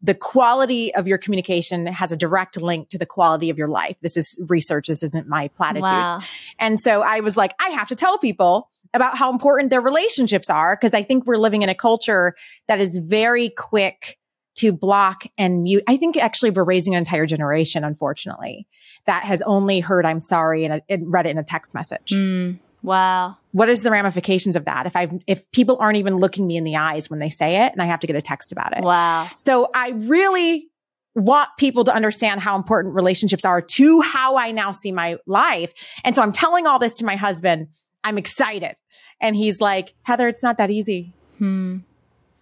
the 0.00 0.14
quality 0.14 0.94
of 0.94 1.08
your 1.08 1.18
communication 1.18 1.86
has 1.86 2.12
a 2.12 2.16
direct 2.16 2.56
link 2.56 2.88
to 2.90 2.98
the 2.98 3.06
quality 3.06 3.50
of 3.50 3.58
your 3.58 3.68
life. 3.68 3.96
This 4.00 4.16
is 4.16 4.38
research. 4.46 4.86
This 4.86 5.02
isn't 5.02 5.28
my 5.28 5.48
platitudes. 5.48 5.90
Wow. 5.90 6.20
And 6.58 6.78
so 6.78 7.02
I 7.02 7.20
was 7.20 7.36
like, 7.36 7.52
I 7.58 7.70
have 7.70 7.88
to 7.88 7.96
tell 7.96 8.18
people 8.18 8.70
about 8.94 9.18
how 9.18 9.30
important 9.30 9.70
their 9.70 9.80
relationships 9.80 10.48
are 10.48 10.76
because 10.76 10.94
I 10.94 11.02
think 11.02 11.26
we're 11.26 11.36
living 11.36 11.62
in 11.62 11.68
a 11.68 11.74
culture 11.74 12.36
that 12.68 12.80
is 12.80 12.98
very 12.98 13.50
quick 13.50 14.18
to 14.56 14.72
block 14.72 15.24
and 15.36 15.62
mute. 15.62 15.84
I 15.86 15.96
think 15.96 16.16
actually 16.16 16.50
we're 16.50 16.64
raising 16.64 16.94
an 16.94 16.98
entire 16.98 17.26
generation, 17.26 17.84
unfortunately, 17.84 18.66
that 19.06 19.24
has 19.24 19.42
only 19.42 19.80
heard 19.80 20.04
I'm 20.04 20.20
sorry 20.20 20.64
and, 20.64 20.82
and 20.88 21.12
read 21.12 21.26
it 21.26 21.30
in 21.30 21.38
a 21.38 21.44
text 21.44 21.74
message. 21.74 22.10
Mm. 22.10 22.58
Wow. 22.82 23.36
What 23.52 23.68
is 23.68 23.82
the 23.82 23.90
ramifications 23.90 24.56
of 24.56 24.64
that? 24.66 24.86
If 24.86 24.94
I 24.94 25.08
if 25.26 25.50
people 25.50 25.76
aren't 25.80 25.98
even 25.98 26.16
looking 26.16 26.46
me 26.46 26.56
in 26.56 26.64
the 26.64 26.76
eyes 26.76 27.10
when 27.10 27.18
they 27.18 27.28
say 27.28 27.64
it 27.64 27.72
and 27.72 27.82
I 27.82 27.86
have 27.86 28.00
to 28.00 28.06
get 28.06 28.16
a 28.16 28.22
text 28.22 28.52
about 28.52 28.76
it. 28.76 28.84
Wow. 28.84 29.28
So 29.36 29.70
I 29.74 29.90
really 29.90 30.68
want 31.14 31.48
people 31.58 31.84
to 31.84 31.94
understand 31.94 32.40
how 32.40 32.56
important 32.56 32.94
relationships 32.94 33.44
are 33.44 33.60
to 33.60 34.00
how 34.00 34.36
I 34.36 34.52
now 34.52 34.70
see 34.70 34.92
my 34.92 35.16
life. 35.26 35.72
And 36.04 36.14
so 36.14 36.22
I'm 36.22 36.32
telling 36.32 36.66
all 36.66 36.78
this 36.78 36.94
to 36.94 37.04
my 37.04 37.16
husband. 37.16 37.68
I'm 38.04 38.18
excited. 38.18 38.76
And 39.20 39.34
he's 39.34 39.60
like, 39.60 39.94
Heather, 40.02 40.28
it's 40.28 40.42
not 40.42 40.58
that 40.58 40.70
easy. 40.70 41.12
Hmm. 41.38 41.78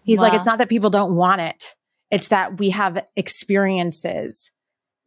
He's 0.05 0.19
wow. 0.19 0.25
like, 0.25 0.35
it's 0.35 0.47
not 0.47 0.59
that 0.59 0.69
people 0.69 0.91
don't 0.91 1.17
want 1.17 1.41
it. 1.41 1.75
It's 2.11 2.29
that 2.29 2.59
we 2.59 2.71
have 2.71 3.05
experiences. 3.17 4.51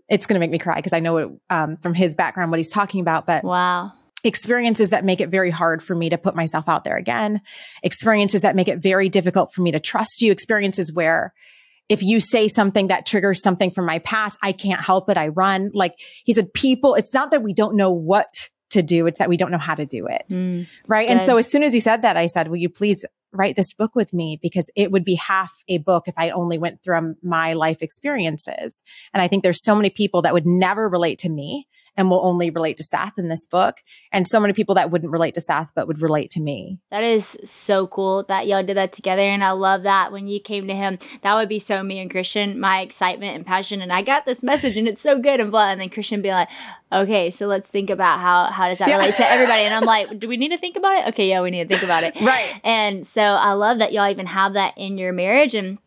It's 0.10 0.26
going 0.26 0.36
to 0.36 0.40
make 0.40 0.52
me 0.52 0.60
cry 0.60 0.76
because 0.76 0.94
I 0.94 1.00
know 1.00 1.18
it 1.18 1.30
um, 1.50 1.78
from 1.78 1.94
his 1.94 2.16
background 2.16 2.52
what 2.52 2.60
he's 2.60 2.72
talking 2.72 3.00
about. 3.00 3.26
But 3.26 3.44
wow, 3.44 3.94
experiences 4.24 4.90
that 4.90 5.06
make 5.06 5.22
it 5.22 5.30
very 5.30 5.52
hard 5.52 5.82
for 5.84 5.96
me 5.96 6.10
to 6.10 6.18
put 6.18 6.36
myself 6.36 6.68
out 6.68 6.84
there 6.84 6.98
again, 6.98 7.42
experiences 7.84 8.42
that 8.42 8.56
make 8.56 8.68
it 8.68 8.80
very 8.80 9.10
difficult 9.10 9.54
for 9.54 9.62
me 9.62 9.72
to 9.72 9.80
trust 9.80 10.22
you, 10.22 10.32
experiences 10.32 10.94
where 10.94 11.34
if 11.88 12.04
you 12.04 12.20
say 12.20 12.48
something 12.48 12.88
that 12.88 13.06
triggers 13.06 13.42
something 13.42 13.72
from 13.72 13.86
my 13.86 14.00
past, 14.00 14.38
I 14.44 14.52
can't 14.52 14.82
help 14.82 15.10
it. 15.10 15.18
I 15.18 15.30
run. 15.30 15.72
Like 15.74 15.96
he 16.24 16.34
said, 16.34 16.54
people, 16.54 16.94
it's 16.94 17.14
not 17.14 17.32
that 17.32 17.42
we 17.42 17.54
don't 17.54 17.76
know 17.76 17.92
what 17.92 18.50
to 18.70 18.84
do. 18.84 19.08
It's 19.08 19.18
that 19.18 19.30
we 19.30 19.38
don't 19.38 19.52
know 19.52 19.58
how 19.58 19.74
to 19.74 19.88
do 19.88 20.06
it. 20.06 20.26
Mm, 20.30 20.68
right. 20.88 21.08
Good. 21.08 21.14
And 21.14 21.24
so 21.24 21.38
as 21.38 21.50
soon 21.50 21.64
as 21.64 21.74
he 21.74 21.80
said 21.80 22.04
that, 22.04 22.16
I 22.16 22.28
said, 22.28 22.50
will 22.50 22.58
you 22.58 22.70
please 22.70 23.04
write 23.32 23.56
this 23.56 23.74
book 23.74 23.96
with 23.96 24.14
me? 24.14 24.38
Because 24.40 24.70
it 24.76 24.92
would 24.92 25.04
be 25.04 25.16
half 25.16 25.52
a 25.68 25.80
book 25.80 26.04
if 26.08 26.14
I 26.18 26.30
only 26.30 26.60
went 26.60 26.84
through 26.84 27.16
my 27.24 27.54
life 27.54 27.82
experiences. 27.82 28.84
And 29.12 29.24
I 29.24 29.28
think 29.28 29.42
there's 29.42 29.64
so 29.64 29.76
many 29.76 29.90
people 29.90 30.22
that 30.22 30.34
would 30.34 30.46
never 30.46 30.88
relate 30.88 31.18
to 31.20 31.30
me 31.30 31.68
and 31.98 32.10
will 32.10 32.26
only 32.26 32.50
relate 32.50 32.78
to 32.78 32.84
Seth 32.84 33.18
in 33.18 33.30
this 33.30 33.46
book. 33.46 33.76
And 34.12 34.28
so 34.28 34.40
many 34.40 34.54
people 34.54 34.76
that 34.76 34.90
wouldn't 34.90 35.12
relate 35.12 35.36
to 35.36 35.42
Seth, 35.42 35.72
but 35.76 35.88
would 35.88 36.02
relate 36.02 36.32
to 36.32 36.40
me. 36.40 36.80
That 36.90 37.04
is 37.04 37.38
so 37.44 37.88
cool 37.88 38.24
that 38.28 38.48
y'all 38.48 38.64
did 38.64 38.78
that 38.78 38.92
together. 38.92 39.22
And 39.22 39.44
I 39.44 39.52
love 39.52 39.84
that 39.84 40.12
when 40.12 40.28
you 40.28 40.40
came 40.40 40.68
to 40.68 40.76
him, 40.76 40.98
that 41.22 41.36
would 41.36 41.50
be 41.50 41.60
so 41.60 41.84
me 41.84 42.00
and 42.00 42.10
Christian, 42.10 42.60
my 42.60 42.82
excitement 42.82 43.36
and 43.36 43.46
passion. 43.46 43.82
And 43.82 43.94
I 43.94 44.02
got 44.02 44.26
this 44.26 44.44
message 44.44 44.78
and 44.78 44.88
it's 44.88 45.02
so 45.02 45.20
good 45.20 45.40
and 45.40 45.52
blah. 45.52 45.70
And 45.70 45.80
then 45.80 45.90
Christian 45.90 46.22
be 46.22 46.30
like, 46.30 46.50
okay, 46.92 47.30
so 47.30 47.46
let's 47.46 47.70
think 47.70 47.90
about 47.90 48.20
how, 48.20 48.52
how 48.52 48.68
does 48.68 48.80
that 48.80 48.90
yeah. 48.90 48.98
relate 48.98 49.16
to 49.16 49.30
everybody? 49.30 49.64
And 49.64 49.74
I'm 49.74 49.86
like, 49.86 50.20
do 50.20 50.28
we 50.28 50.38
need 50.38 50.50
to 50.50 50.58
think 50.58 50.76
about 50.76 50.98
it? 50.98 51.08
Okay, 51.10 51.30
yeah, 51.30 51.42
we 51.42 51.52
need 51.52 51.68
to 51.68 51.70
think 51.70 51.84
about 51.84 52.04
it. 52.04 52.20
right. 52.22 52.60
And 52.64 53.06
so 53.06 53.22
I 53.22 53.52
love 53.54 53.78
that 53.80 53.94
y'all 53.94 54.10
even 54.10 54.26
have 54.26 54.54
that 54.54 54.74
in 54.78 54.98
your 54.98 55.14
marriage. 55.14 55.54
And 55.54 55.78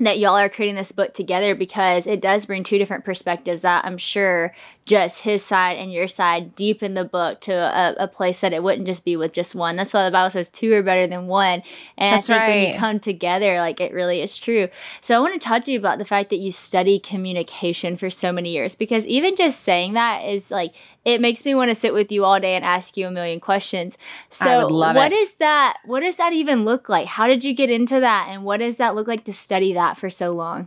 that 0.00 0.18
y'all 0.18 0.36
are 0.36 0.48
creating 0.48 0.76
this 0.76 0.92
book 0.92 1.14
together 1.14 1.54
because 1.54 2.06
it 2.06 2.20
does 2.20 2.46
bring 2.46 2.64
two 2.64 2.78
different 2.78 3.04
perspectives 3.04 3.62
that 3.62 3.84
I'm 3.84 3.98
sure 3.98 4.54
just 4.90 5.22
his 5.22 5.44
side 5.44 5.76
and 5.78 5.92
your 5.92 6.08
side 6.08 6.56
deep 6.56 6.82
in 6.82 6.94
the 6.94 7.04
book 7.04 7.40
to 7.40 7.52
a, 7.52 7.94
a, 7.96 8.08
place 8.08 8.40
that 8.40 8.52
it 8.52 8.60
wouldn't 8.60 8.88
just 8.88 9.04
be 9.04 9.14
with 9.14 9.32
just 9.32 9.54
one. 9.54 9.76
That's 9.76 9.94
why 9.94 10.04
the 10.04 10.10
Bible 10.10 10.30
says 10.30 10.48
two 10.48 10.74
are 10.74 10.82
better 10.82 11.06
than 11.06 11.28
one. 11.28 11.62
And 11.96 12.16
That's 12.16 12.28
I 12.28 12.32
think 12.32 12.40
right. 12.40 12.48
when 12.48 12.72
you 12.72 12.78
come 12.80 12.98
together, 12.98 13.58
like 13.58 13.80
it 13.80 13.92
really 13.92 14.20
is 14.20 14.36
true. 14.36 14.68
So 15.00 15.14
I 15.14 15.20
want 15.20 15.40
to 15.40 15.48
talk 15.48 15.62
to 15.66 15.72
you 15.72 15.78
about 15.78 15.98
the 15.98 16.04
fact 16.04 16.30
that 16.30 16.38
you 16.38 16.50
study 16.50 16.98
communication 16.98 17.94
for 17.94 18.10
so 18.10 18.32
many 18.32 18.50
years 18.50 18.74
because 18.74 19.06
even 19.06 19.36
just 19.36 19.60
saying 19.60 19.92
that 19.92 20.24
is 20.24 20.50
like 20.50 20.74
it 21.04 21.20
makes 21.20 21.44
me 21.44 21.54
want 21.54 21.70
to 21.70 21.76
sit 21.76 21.94
with 21.94 22.10
you 22.10 22.24
all 22.24 22.40
day 22.40 22.56
and 22.56 22.64
ask 22.64 22.96
you 22.96 23.06
a 23.06 23.12
million 23.12 23.38
questions. 23.38 23.96
So 24.28 24.66
what 24.66 25.12
it. 25.12 25.16
is 25.16 25.34
that 25.34 25.78
what 25.84 26.00
does 26.00 26.16
that 26.16 26.32
even 26.32 26.64
look 26.64 26.88
like? 26.88 27.06
How 27.06 27.28
did 27.28 27.44
you 27.44 27.54
get 27.54 27.70
into 27.70 28.00
that 28.00 28.26
and 28.28 28.42
what 28.42 28.56
does 28.56 28.76
that 28.78 28.96
look 28.96 29.06
like 29.06 29.22
to 29.26 29.32
study 29.32 29.72
that 29.74 29.96
for 29.96 30.10
so 30.10 30.32
long? 30.32 30.66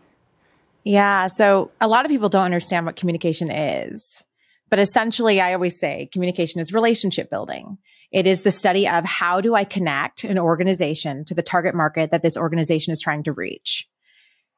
Yeah. 0.84 1.28
So 1.28 1.72
a 1.80 1.88
lot 1.88 2.06
of 2.06 2.12
people 2.12 2.30
don't 2.30 2.46
understand 2.46 2.86
what 2.86 2.96
communication 2.96 3.50
is. 3.52 4.24
But 4.70 4.80
essentially, 4.80 5.40
I 5.40 5.54
always 5.54 5.80
say 5.80 6.10
communication 6.12 6.60
is 6.60 6.74
relationship 6.74 7.30
building. 7.30 7.78
It 8.12 8.28
is 8.28 8.44
the 8.44 8.52
study 8.52 8.88
of 8.88 9.06
how 9.06 9.42
do 9.42 9.56
I 9.56 9.66
connect 9.66 10.24
an 10.24 10.40
organization 10.40 11.26
to 11.26 11.34
the 11.34 11.44
target 11.44 11.76
market 11.76 12.12
that 12.12 12.22
this 12.22 12.38
organization 12.38 12.92
is 12.92 13.02
trying 13.02 13.24
to 13.24 13.34
reach? 13.34 13.86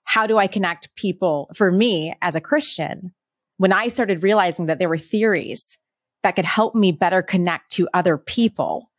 How 0.04 0.28
do 0.28 0.38
I 0.38 0.48
connect 0.48 0.96
people? 0.96 1.50
For 1.56 1.72
me, 1.72 2.16
as 2.22 2.36
a 2.36 2.42
Christian, 2.42 3.14
when 3.58 3.72
I 3.72 3.88
started 3.88 4.24
realizing 4.24 4.68
that 4.68 4.80
there 4.80 4.90
were 4.90 4.98
theories 4.98 5.78
that 6.24 6.36
could 6.36 6.46
help 6.46 6.76
me 6.76 6.92
better 6.92 7.22
connect 7.22 7.72
to 7.72 7.88
other 7.94 8.18
people, 8.18 8.92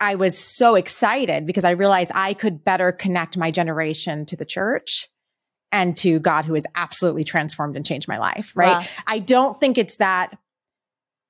I 0.00 0.16
was 0.16 0.36
so 0.36 0.74
excited 0.74 1.46
because 1.46 1.64
I 1.64 1.70
realized 1.70 2.10
I 2.14 2.34
could 2.34 2.64
better 2.64 2.92
connect 2.92 3.36
my 3.36 3.50
generation 3.50 4.26
to 4.26 4.36
the 4.36 4.44
church 4.44 5.08
and 5.74 5.96
to 5.96 6.20
God 6.20 6.44
who 6.44 6.54
has 6.54 6.64
absolutely 6.76 7.24
transformed 7.24 7.76
and 7.76 7.84
changed 7.84 8.06
my 8.06 8.16
life, 8.16 8.52
right? 8.54 8.78
Wow. 8.78 8.86
I 9.08 9.18
don't 9.18 9.58
think 9.58 9.76
it's 9.76 9.96
that 9.96 10.38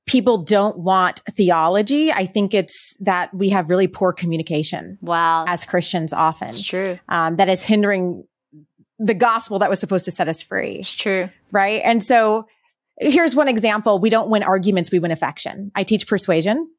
people 0.07 0.39
don't 0.39 0.79
want 0.79 1.23
theology. 1.31 2.13
I 2.13 2.27
think 2.27 2.53
it's 2.53 2.95
that 3.01 3.33
we 3.33 3.49
have 3.49 3.71
really 3.71 3.89
poor 3.89 4.13
communication. 4.13 4.99
Wow. 5.01 5.47
As 5.49 5.65
Christians 5.65 6.13
often. 6.13 6.49
It's 6.49 6.63
true. 6.63 6.99
Um, 7.09 7.37
that 7.37 7.49
is 7.49 7.63
hindering 7.63 8.25
the 8.99 9.15
gospel 9.15 9.61
that 9.61 9.71
was 9.71 9.81
supposed 9.81 10.05
to 10.05 10.11
set 10.11 10.29
us 10.29 10.43
free. 10.43 10.75
It's 10.75 10.95
true. 10.95 11.31
Right. 11.51 11.81
And 11.83 12.05
so 12.05 12.47
here's 13.01 13.35
one 13.35 13.49
example. 13.49 13.99
We 13.99 14.11
don't 14.11 14.29
win 14.29 14.43
arguments. 14.43 14.93
We 14.93 14.99
win 14.99 15.11
affection. 15.11 15.73
I 15.75 15.85
teach 15.85 16.07
persuasion. 16.07 16.71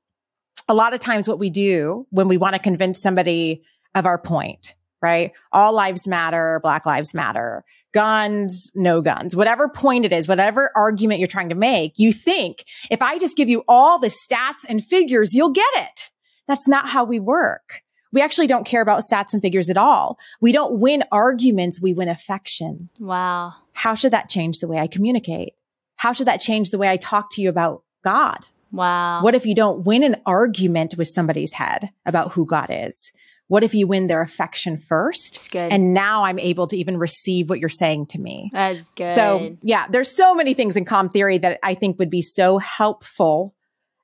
A 0.70 0.76
lot 0.76 0.94
of 0.94 1.00
times 1.00 1.28
what 1.28 1.40
we 1.40 1.50
do 1.50 2.06
when 2.12 2.28
we 2.28 2.38
want 2.38 2.54
to 2.54 2.60
convince 2.60 3.02
somebody 3.02 3.64
of 3.96 4.06
our 4.06 4.20
point, 4.20 4.76
right? 5.06 5.34
All 5.52 5.74
lives 5.74 6.08
matter, 6.08 6.60
Black 6.64 6.86
lives 6.88 7.14
matter, 7.14 7.64
guns, 7.94 8.72
no 8.74 9.02
guns, 9.02 9.36
whatever 9.36 9.70
point 9.70 10.04
it 10.04 10.12
is, 10.12 10.28
whatever 10.28 10.72
argument 10.76 11.20
you're 11.20 11.28
trying 11.28 11.50
to 11.50 11.56
make, 11.56 12.00
you 12.00 12.12
think 12.12 12.66
if 12.90 13.04
I 13.04 13.20
just 13.20 13.38
give 13.38 13.48
you 13.48 13.64
all 13.68 14.00
the 14.00 14.08
stats 14.08 14.66
and 14.68 14.84
figures, 14.84 15.36
you'll 15.36 15.52
get 15.52 15.74
it. 15.76 16.10
That's 16.48 16.68
not 16.68 16.90
how 16.90 17.04
we 17.04 17.20
work. 17.20 17.84
We 18.12 18.22
actually 18.22 18.48
don't 18.48 18.66
care 18.66 18.82
about 18.82 19.04
stats 19.04 19.34
and 19.34 19.42
figures 19.44 19.70
at 19.70 19.78
all. 19.78 20.18
We 20.42 20.52
don't 20.52 20.80
win 20.80 21.04
arguments, 21.12 21.80
we 21.80 21.94
win 21.94 22.10
affection. 22.10 22.90
Wow. 22.98 23.54
How 23.74 23.94
should 23.94 24.14
that 24.14 24.30
change 24.30 24.60
the 24.60 24.68
way 24.68 24.80
I 24.80 24.88
communicate? 24.88 25.54
How 25.98 26.14
should 26.14 26.28
that 26.28 26.42
change 26.42 26.72
the 26.72 26.80
way 26.80 26.90
I 26.90 26.98
talk 26.98 27.32
to 27.34 27.42
you 27.42 27.50
about 27.50 27.84
God? 28.04 28.48
Wow. 28.72 29.22
What 29.22 29.36
if 29.36 29.46
you 29.46 29.54
don't 29.54 29.86
win 29.86 30.04
an 30.04 30.18
argument 30.26 30.96
with 30.98 31.08
somebody's 31.08 31.54
head 31.54 31.92
about 32.06 32.34
who 32.34 32.46
God 32.46 32.68
is? 32.70 33.12
What 33.48 33.64
if 33.64 33.74
you 33.76 33.86
win 33.86 34.08
their 34.08 34.22
affection 34.22 34.78
first? 34.78 35.34
That's 35.34 35.50
good. 35.50 35.72
And 35.72 35.94
now 35.94 36.24
I'm 36.24 36.40
able 36.40 36.66
to 36.68 36.78
even 36.78 36.98
receive 36.98 37.50
what 37.50 37.60
you're 37.60 37.70
saying 37.70 38.08
to 38.08 38.20
me. 38.20 38.50
That's 38.52 38.90
good. 38.90 39.12
So, 39.12 39.56
yeah, 39.62 39.86
there's 39.88 40.16
so 40.16 40.34
many 40.34 40.54
things 40.54 40.76
in 40.76 40.86
comm 40.86 41.12
theory 41.12 41.38
that 41.40 41.60
I 41.62 41.76
think 41.76 42.00
would 42.00 42.10
be 42.10 42.24
so 42.24 42.58
helpful 42.58 43.54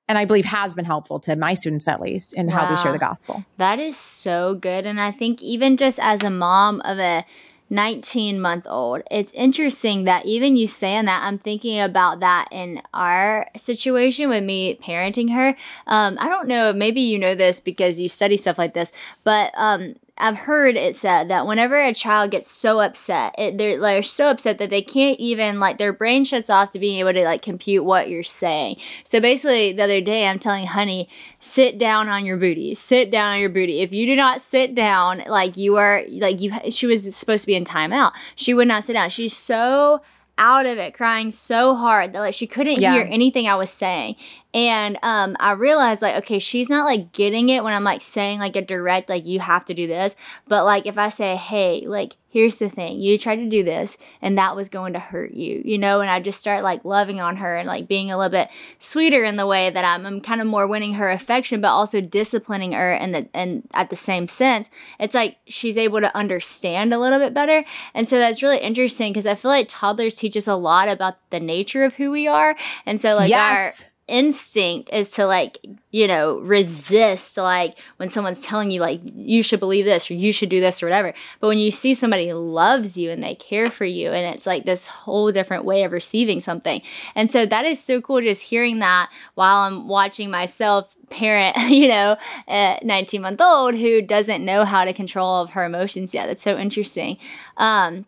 and 0.07 0.17
I 0.17 0.25
believe 0.25 0.43
has 0.45 0.75
been 0.75 0.83
helpful 0.83 1.21
to 1.21 1.37
my 1.37 1.53
students 1.53 1.87
at 1.87 2.01
least 2.01 2.33
in 2.33 2.47
wow. 2.47 2.57
how 2.57 2.69
we 2.69 2.75
share 2.75 2.91
the 2.91 2.99
gospel. 2.99 3.45
That 3.57 3.79
is 3.79 3.95
so 3.95 4.55
good 4.55 4.85
and 4.85 4.99
I 4.99 5.11
think 5.11 5.41
even 5.41 5.77
just 5.77 5.99
as 6.01 6.21
a 6.21 6.29
mom 6.29 6.81
of 6.81 6.99
a 6.99 7.25
19 7.71 8.39
month 8.39 8.67
old. 8.69 9.01
It's 9.09 9.31
interesting 9.31 10.03
that 10.03 10.25
even 10.25 10.57
you 10.57 10.67
saying 10.67 11.05
that, 11.05 11.23
I'm 11.23 11.39
thinking 11.39 11.79
about 11.79 12.19
that 12.19 12.49
in 12.51 12.81
our 12.93 13.47
situation 13.57 14.29
with 14.29 14.43
me 14.43 14.75
parenting 14.75 15.33
her. 15.33 15.55
Um, 15.87 16.17
I 16.19 16.27
don't 16.27 16.49
know, 16.49 16.73
maybe 16.73 17.01
you 17.01 17.17
know 17.17 17.33
this 17.33 17.59
because 17.61 17.99
you 17.99 18.09
study 18.09 18.35
stuff 18.35 18.57
like 18.57 18.73
this, 18.73 18.91
but 19.23 19.51
um, 19.55 19.95
I've 20.21 20.37
heard 20.37 20.77
it 20.77 20.95
said 20.95 21.29
that 21.29 21.47
whenever 21.47 21.81
a 21.81 21.93
child 21.93 22.31
gets 22.31 22.49
so 22.49 22.79
upset, 22.79 23.33
it, 23.37 23.57
they're, 23.57 23.79
they're 23.79 24.03
so 24.03 24.29
upset 24.29 24.59
that 24.59 24.69
they 24.69 24.81
can't 24.81 25.19
even 25.19 25.59
like 25.59 25.79
their 25.79 25.91
brain 25.91 26.25
shuts 26.25 26.49
off 26.49 26.69
to 26.71 26.79
being 26.79 26.99
able 26.99 27.13
to 27.13 27.23
like 27.23 27.41
compute 27.41 27.83
what 27.83 28.09
you're 28.09 28.23
saying. 28.23 28.77
So 29.03 29.19
basically, 29.19 29.73
the 29.73 29.83
other 29.83 29.99
day 29.99 30.27
I'm 30.27 30.39
telling 30.39 30.67
Honey, 30.67 31.09
sit 31.39 31.77
down 31.77 32.07
on 32.07 32.25
your 32.25 32.37
booty, 32.37 32.75
sit 32.75 33.09
down 33.09 33.33
on 33.33 33.39
your 33.39 33.49
booty. 33.49 33.81
If 33.81 33.91
you 33.91 34.05
do 34.05 34.15
not 34.15 34.41
sit 34.41 34.75
down, 34.75 35.23
like 35.27 35.57
you 35.57 35.77
are, 35.77 36.03
like 36.09 36.39
you, 36.39 36.53
she 36.69 36.85
was 36.85 37.15
supposed 37.15 37.43
to 37.43 37.47
be 37.47 37.55
in 37.55 37.65
timeout. 37.65 38.11
She 38.35 38.53
would 38.53 38.67
not 38.67 38.83
sit 38.83 38.93
down. 38.93 39.09
She's 39.09 39.35
so 39.35 40.01
out 40.37 40.65
of 40.65 40.77
it 40.79 40.93
crying 40.93 41.29
so 41.29 41.75
hard 41.75 42.13
that 42.13 42.19
like 42.19 42.33
she 42.33 42.47
couldn't 42.47 42.79
yeah. 42.79 42.93
hear 42.93 43.07
anything 43.09 43.47
I 43.47 43.55
was 43.55 43.69
saying. 43.69 44.15
And 44.53 44.97
um, 45.01 45.37
I 45.39 45.51
realized 45.51 46.01
like, 46.01 46.15
okay, 46.17 46.39
she's 46.39 46.69
not 46.69 46.85
like 46.85 47.13
getting 47.13 47.49
it 47.49 47.63
when 47.63 47.73
I'm 47.73 47.83
like 47.83 48.01
saying 48.01 48.39
like 48.39 48.55
a 48.55 48.61
direct, 48.61 49.09
like, 49.09 49.25
you 49.25 49.39
have 49.39 49.65
to 49.65 49.73
do 49.73 49.87
this. 49.87 50.15
But 50.47 50.65
like, 50.65 50.85
if 50.85 50.97
I 50.97 51.09
say, 51.09 51.35
hey, 51.35 51.85
like, 51.87 52.17
here's 52.31 52.59
the 52.59 52.69
thing, 52.69 52.99
you 53.01 53.17
tried 53.17 53.37
to 53.37 53.49
do 53.49 53.63
this 53.63 53.97
and 54.21 54.37
that 54.37 54.55
was 54.55 54.69
going 54.69 54.93
to 54.93 54.99
hurt 54.99 55.31
you, 55.31 55.61
you 55.65 55.77
know? 55.77 55.99
And 55.99 56.09
I 56.09 56.21
just 56.21 56.39
start 56.39 56.63
like 56.63 56.85
loving 56.85 57.19
on 57.19 57.37
her 57.37 57.57
and 57.57 57.67
like 57.67 57.89
being 57.89 58.09
a 58.09 58.17
little 58.17 58.31
bit 58.31 58.49
sweeter 58.79 59.25
in 59.25 59.35
the 59.35 59.45
way 59.45 59.69
that 59.69 59.83
I'm, 59.83 60.05
I'm 60.05 60.21
kind 60.21 60.39
of 60.39 60.47
more 60.47 60.65
winning 60.65 60.93
her 60.93 61.11
affection, 61.11 61.59
but 61.59 61.69
also 61.69 61.99
disciplining 61.99 62.71
her. 62.71 62.93
And 62.93 63.13
the, 63.13 63.29
and 63.33 63.67
at 63.73 63.89
the 63.89 63.97
same 63.97 64.27
sense, 64.27 64.69
it's 64.99 65.13
like 65.13 65.37
she's 65.45 65.77
able 65.77 65.99
to 65.99 66.15
understand 66.15 66.93
a 66.93 66.99
little 66.99 67.19
bit 67.19 67.33
better. 67.33 67.65
And 67.93 68.07
so 68.07 68.17
that's 68.17 68.41
really 68.41 68.59
interesting 68.59 69.11
because 69.11 69.25
I 69.25 69.35
feel 69.35 69.51
like 69.51 69.67
toddlers 69.69 70.15
teach 70.15 70.37
us 70.37 70.47
a 70.47 70.55
lot 70.55 70.87
about 70.87 71.17
the 71.31 71.39
nature 71.39 71.83
of 71.83 71.95
who 71.95 72.11
we 72.11 72.27
are. 72.27 72.55
And 72.85 72.99
so 72.99 73.13
like 73.15 73.29
yes. 73.29 73.83
our, 73.83 73.90
instinct 74.11 74.89
is 74.91 75.09
to 75.09 75.25
like 75.25 75.57
you 75.89 76.05
know 76.05 76.37
resist 76.39 77.37
like 77.37 77.79
when 77.95 78.09
someone's 78.09 78.45
telling 78.45 78.69
you 78.69 78.81
like 78.81 78.99
you 79.05 79.41
should 79.41 79.59
believe 79.61 79.85
this 79.85 80.11
or 80.11 80.15
you 80.15 80.33
should 80.33 80.49
do 80.49 80.59
this 80.59 80.83
or 80.83 80.85
whatever 80.85 81.13
but 81.39 81.47
when 81.47 81.57
you 81.57 81.71
see 81.71 81.93
somebody 81.93 82.33
loves 82.33 82.97
you 82.97 83.09
and 83.09 83.23
they 83.23 83.33
care 83.33 83.71
for 83.71 83.85
you 83.85 84.11
and 84.11 84.35
it's 84.35 84.45
like 84.45 84.65
this 84.65 84.85
whole 84.85 85.31
different 85.31 85.63
way 85.63 85.83
of 85.83 85.93
receiving 85.93 86.41
something 86.41 86.81
and 87.15 87.31
so 87.31 87.45
that 87.45 87.63
is 87.63 87.81
so 87.81 88.01
cool 88.01 88.19
just 88.19 88.41
hearing 88.41 88.79
that 88.79 89.09
while 89.35 89.59
i'm 89.59 89.87
watching 89.87 90.29
myself 90.29 90.93
parent 91.09 91.55
you 91.69 91.87
know 91.87 92.17
a 92.49 92.79
19 92.83 93.21
month 93.21 93.39
old 93.39 93.75
who 93.75 94.01
doesn't 94.01 94.43
know 94.43 94.65
how 94.65 94.83
to 94.83 94.91
control 94.91 95.41
of 95.41 95.51
her 95.51 95.63
emotions 95.63 96.13
yet 96.13 96.27
that's 96.27 96.41
so 96.41 96.57
interesting 96.57 97.17
um 97.55 98.05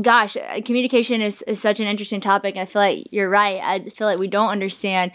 gosh, 0.00 0.36
uh, 0.36 0.60
communication 0.64 1.20
is, 1.20 1.42
is 1.42 1.60
such 1.60 1.80
an 1.80 1.86
interesting 1.86 2.20
topic. 2.20 2.56
I 2.56 2.64
feel 2.64 2.80
like 2.80 3.08
you're 3.12 3.28
right. 3.28 3.60
I 3.62 3.90
feel 3.90 4.06
like 4.06 4.18
we 4.18 4.28
don't 4.28 4.48
understand 4.48 5.12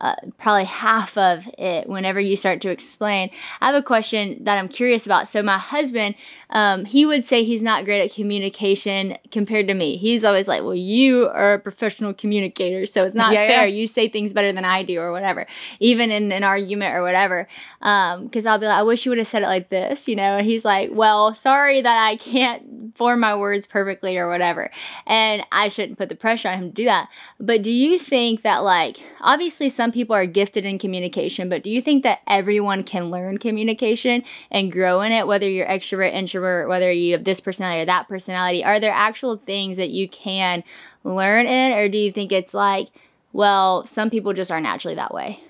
uh, 0.00 0.14
probably 0.38 0.64
half 0.64 1.16
of 1.16 1.48
it 1.58 1.88
whenever 1.88 2.20
you 2.20 2.36
start 2.36 2.60
to 2.62 2.70
explain. 2.70 3.30
I 3.60 3.66
have 3.66 3.74
a 3.74 3.82
question 3.82 4.44
that 4.44 4.58
I'm 4.58 4.68
curious 4.68 5.06
about. 5.06 5.28
So, 5.28 5.42
my 5.42 5.58
husband, 5.58 6.14
um, 6.50 6.84
he 6.84 7.06
would 7.06 7.24
say 7.24 7.44
he's 7.44 7.62
not 7.62 7.84
great 7.84 8.02
at 8.02 8.12
communication 8.12 9.16
compared 9.30 9.68
to 9.68 9.74
me. 9.74 9.96
He's 9.96 10.24
always 10.24 10.48
like, 10.48 10.62
Well, 10.62 10.74
you 10.74 11.28
are 11.28 11.54
a 11.54 11.58
professional 11.58 12.14
communicator, 12.14 12.86
so 12.86 13.04
it's 13.04 13.14
not 13.14 13.32
yeah, 13.32 13.46
fair. 13.46 13.66
Yeah. 13.66 13.74
You 13.74 13.86
say 13.86 14.08
things 14.08 14.32
better 14.32 14.52
than 14.52 14.64
I 14.64 14.82
do, 14.82 15.00
or 15.00 15.12
whatever, 15.12 15.46
even 15.80 16.10
in 16.10 16.30
an 16.32 16.44
argument 16.44 16.94
or 16.94 17.02
whatever. 17.02 17.48
Because 17.80 18.46
um, 18.46 18.52
I'll 18.52 18.58
be 18.58 18.66
like, 18.66 18.78
I 18.78 18.82
wish 18.82 19.04
you 19.04 19.10
would 19.10 19.18
have 19.18 19.26
said 19.26 19.42
it 19.42 19.46
like 19.46 19.70
this, 19.70 20.08
you 20.08 20.16
know? 20.16 20.38
And 20.38 20.46
he's 20.46 20.64
like, 20.64 20.90
Well, 20.92 21.34
sorry 21.34 21.80
that 21.82 22.06
I 22.06 22.16
can't 22.16 22.94
form 22.96 23.20
my 23.20 23.34
words 23.34 23.66
perfectly 23.66 24.16
or 24.16 24.28
whatever. 24.28 24.70
And 25.06 25.42
I 25.52 25.68
shouldn't 25.68 25.98
put 25.98 26.08
the 26.08 26.16
pressure 26.16 26.48
on 26.48 26.58
him 26.58 26.68
to 26.68 26.74
do 26.74 26.84
that. 26.84 27.08
But 27.38 27.62
do 27.62 27.70
you 27.70 27.98
think 27.98 28.42
that, 28.42 28.58
like, 28.58 28.98
obviously, 29.20 29.68
some 29.68 29.85
some 29.86 29.92
people 29.92 30.16
are 30.16 30.26
gifted 30.26 30.64
in 30.64 30.80
communication, 30.80 31.48
but 31.48 31.62
do 31.62 31.70
you 31.70 31.80
think 31.80 32.02
that 32.02 32.18
everyone 32.26 32.82
can 32.82 33.08
learn 33.08 33.38
communication 33.38 34.24
and 34.50 34.72
grow 34.72 35.00
in 35.00 35.12
it, 35.12 35.28
whether 35.28 35.48
you're 35.48 35.64
extrovert, 35.64 36.12
introvert, 36.12 36.68
whether 36.68 36.90
you 36.90 37.12
have 37.12 37.22
this 37.22 37.38
personality 37.38 37.82
or 37.82 37.86
that 37.86 38.08
personality? 38.08 38.64
Are 38.64 38.80
there 38.80 38.90
actual 38.90 39.36
things 39.36 39.76
that 39.76 39.90
you 39.90 40.08
can 40.08 40.64
learn 41.04 41.46
in, 41.46 41.70
or 41.70 41.88
do 41.88 41.98
you 41.98 42.10
think 42.10 42.32
it's 42.32 42.52
like, 42.52 42.88
well, 43.32 43.86
some 43.86 44.10
people 44.10 44.32
just 44.32 44.50
are 44.50 44.60
naturally 44.60 44.96
that 44.96 45.14
way? 45.14 45.40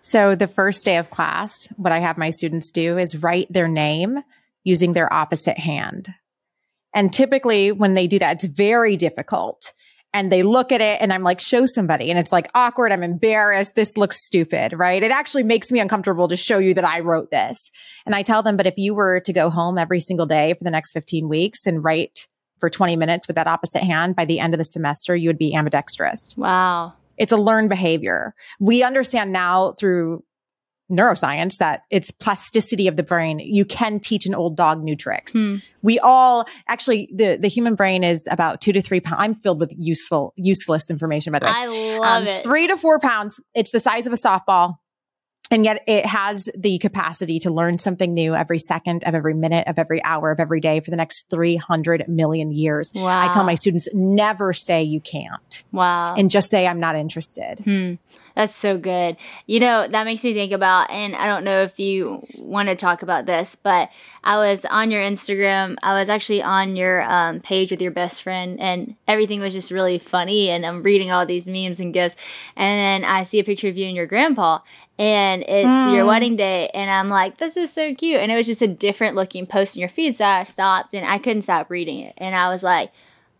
So, 0.00 0.34
the 0.34 0.48
first 0.48 0.84
day 0.84 0.96
of 0.96 1.10
class, 1.10 1.68
what 1.76 1.92
I 1.92 2.00
have 2.00 2.18
my 2.18 2.30
students 2.30 2.72
do 2.72 2.98
is 2.98 3.22
write 3.22 3.52
their 3.52 3.68
name 3.68 4.24
using 4.64 4.92
their 4.92 5.12
opposite 5.12 5.58
hand. 5.58 6.08
And 6.92 7.12
typically, 7.12 7.70
when 7.70 7.94
they 7.94 8.08
do 8.08 8.18
that, 8.18 8.42
it's 8.42 8.46
very 8.46 8.96
difficult 8.96 9.72
and 10.16 10.32
they 10.32 10.42
look 10.42 10.72
at 10.72 10.80
it 10.80 10.98
and 11.02 11.12
I'm 11.12 11.22
like, 11.22 11.40
show 11.40 11.66
somebody. 11.66 12.08
And 12.08 12.18
it's 12.18 12.32
like 12.32 12.50
awkward. 12.54 12.90
I'm 12.90 13.02
embarrassed. 13.02 13.74
This 13.74 13.98
looks 13.98 14.24
stupid, 14.24 14.72
right? 14.72 15.02
It 15.02 15.10
actually 15.10 15.42
makes 15.42 15.70
me 15.70 15.78
uncomfortable 15.78 16.26
to 16.28 16.36
show 16.36 16.56
you 16.56 16.72
that 16.72 16.86
I 16.86 17.00
wrote 17.00 17.30
this. 17.30 17.70
And 18.06 18.14
I 18.14 18.22
tell 18.22 18.42
them, 18.42 18.56
but 18.56 18.66
if 18.66 18.78
you 18.78 18.94
were 18.94 19.20
to 19.20 19.32
go 19.34 19.50
home 19.50 19.76
every 19.76 20.00
single 20.00 20.24
day 20.24 20.54
for 20.54 20.64
the 20.64 20.70
next 20.70 20.92
15 20.92 21.28
weeks 21.28 21.66
and 21.66 21.84
write 21.84 22.28
for 22.58 22.70
20 22.70 22.96
minutes 22.96 23.28
with 23.28 23.34
that 23.34 23.46
opposite 23.46 23.82
hand, 23.82 24.16
by 24.16 24.24
the 24.24 24.40
end 24.40 24.54
of 24.54 24.58
the 24.58 24.64
semester, 24.64 25.14
you 25.14 25.28
would 25.28 25.36
be 25.36 25.54
ambidextrous. 25.54 26.34
Wow. 26.34 26.94
It's 27.18 27.32
a 27.32 27.36
learned 27.36 27.68
behavior. 27.68 28.34
We 28.58 28.82
understand 28.82 29.34
now 29.34 29.72
through 29.72 30.24
neuroscience 30.90 31.56
that 31.58 31.82
it's 31.90 32.10
plasticity 32.10 32.88
of 32.88 32.96
the 32.96 33.02
brain. 33.02 33.38
You 33.38 33.64
can 33.64 33.98
teach 34.00 34.26
an 34.26 34.34
old 34.34 34.56
dog 34.56 34.82
new 34.82 34.96
tricks. 34.96 35.32
Hmm. 35.32 35.56
We 35.82 35.98
all 35.98 36.46
actually 36.68 37.08
the 37.14 37.38
the 37.40 37.48
human 37.48 37.74
brain 37.74 38.04
is 38.04 38.28
about 38.30 38.60
two 38.60 38.72
to 38.72 38.80
three 38.80 39.00
pounds. 39.00 39.16
I'm 39.18 39.34
filled 39.34 39.60
with 39.60 39.72
useful 39.76 40.32
useless 40.36 40.90
information 40.90 41.32
by 41.32 41.40
the 41.40 41.46
way. 41.46 41.52
I 41.52 41.66
love 41.98 42.22
um, 42.22 42.28
it. 42.28 42.44
Three 42.44 42.66
to 42.66 42.76
four 42.76 42.98
pounds. 43.00 43.40
It's 43.54 43.70
the 43.70 43.80
size 43.80 44.06
of 44.06 44.12
a 44.12 44.16
softball. 44.16 44.76
And 45.50 45.64
yet 45.64 45.82
it 45.86 46.04
has 46.06 46.48
the 46.56 46.78
capacity 46.78 47.38
to 47.40 47.50
learn 47.50 47.78
something 47.78 48.12
new 48.12 48.34
every 48.34 48.58
second 48.58 49.04
of 49.04 49.14
every 49.14 49.34
minute 49.34 49.68
of 49.68 49.78
every 49.78 50.02
hour 50.02 50.32
of 50.32 50.40
every 50.40 50.60
day 50.60 50.80
for 50.80 50.90
the 50.90 50.96
next 50.96 51.30
300 51.30 52.08
million 52.08 52.50
years. 52.52 52.90
Wow. 52.92 53.28
I 53.28 53.32
tell 53.32 53.44
my 53.44 53.54
students 53.54 53.88
never 53.92 54.52
say 54.52 54.82
you 54.82 55.00
can't. 55.00 55.62
Wow. 55.70 56.16
And 56.16 56.30
just 56.30 56.50
say 56.50 56.66
I'm 56.66 56.80
not 56.80 56.96
interested. 56.96 57.60
Hmm. 57.60 57.94
That's 58.36 58.54
so 58.54 58.76
good. 58.76 59.16
You 59.46 59.60
know, 59.60 59.88
that 59.88 60.04
makes 60.04 60.22
me 60.22 60.34
think 60.34 60.52
about, 60.52 60.90
and 60.90 61.16
I 61.16 61.26
don't 61.26 61.42
know 61.42 61.62
if 61.62 61.80
you 61.80 62.26
want 62.36 62.68
to 62.68 62.76
talk 62.76 63.02
about 63.02 63.24
this, 63.24 63.56
but 63.56 63.88
I 64.22 64.36
was 64.36 64.66
on 64.66 64.90
your 64.90 65.02
Instagram. 65.02 65.76
I 65.82 65.98
was 65.98 66.10
actually 66.10 66.42
on 66.42 66.76
your 66.76 67.02
um, 67.10 67.40
page 67.40 67.70
with 67.70 67.80
your 67.80 67.92
best 67.92 68.22
friend, 68.22 68.60
and 68.60 68.94
everything 69.08 69.40
was 69.40 69.54
just 69.54 69.70
really 69.70 69.98
funny. 69.98 70.50
And 70.50 70.66
I'm 70.66 70.82
reading 70.82 71.10
all 71.10 71.24
these 71.24 71.48
memes 71.48 71.80
and 71.80 71.94
gifs. 71.94 72.18
And 72.56 73.04
then 73.04 73.10
I 73.10 73.22
see 73.22 73.38
a 73.38 73.44
picture 73.44 73.68
of 73.68 73.78
you 73.78 73.86
and 73.86 73.96
your 73.96 74.06
grandpa, 74.06 74.58
and 74.98 75.42
it's 75.42 75.66
mm. 75.66 75.94
your 75.94 76.04
wedding 76.04 76.36
day. 76.36 76.68
And 76.74 76.90
I'm 76.90 77.08
like, 77.08 77.38
this 77.38 77.56
is 77.56 77.72
so 77.72 77.94
cute. 77.94 78.20
And 78.20 78.30
it 78.30 78.36
was 78.36 78.46
just 78.46 78.60
a 78.60 78.68
different 78.68 79.16
looking 79.16 79.46
post 79.46 79.76
in 79.76 79.80
your 79.80 79.88
feed. 79.88 80.18
So 80.18 80.26
I 80.26 80.42
stopped 80.42 80.92
and 80.92 81.06
I 81.06 81.18
couldn't 81.18 81.42
stop 81.42 81.70
reading 81.70 82.00
it. 82.00 82.12
And 82.18 82.34
I 82.34 82.50
was 82.50 82.62
like, 82.62 82.92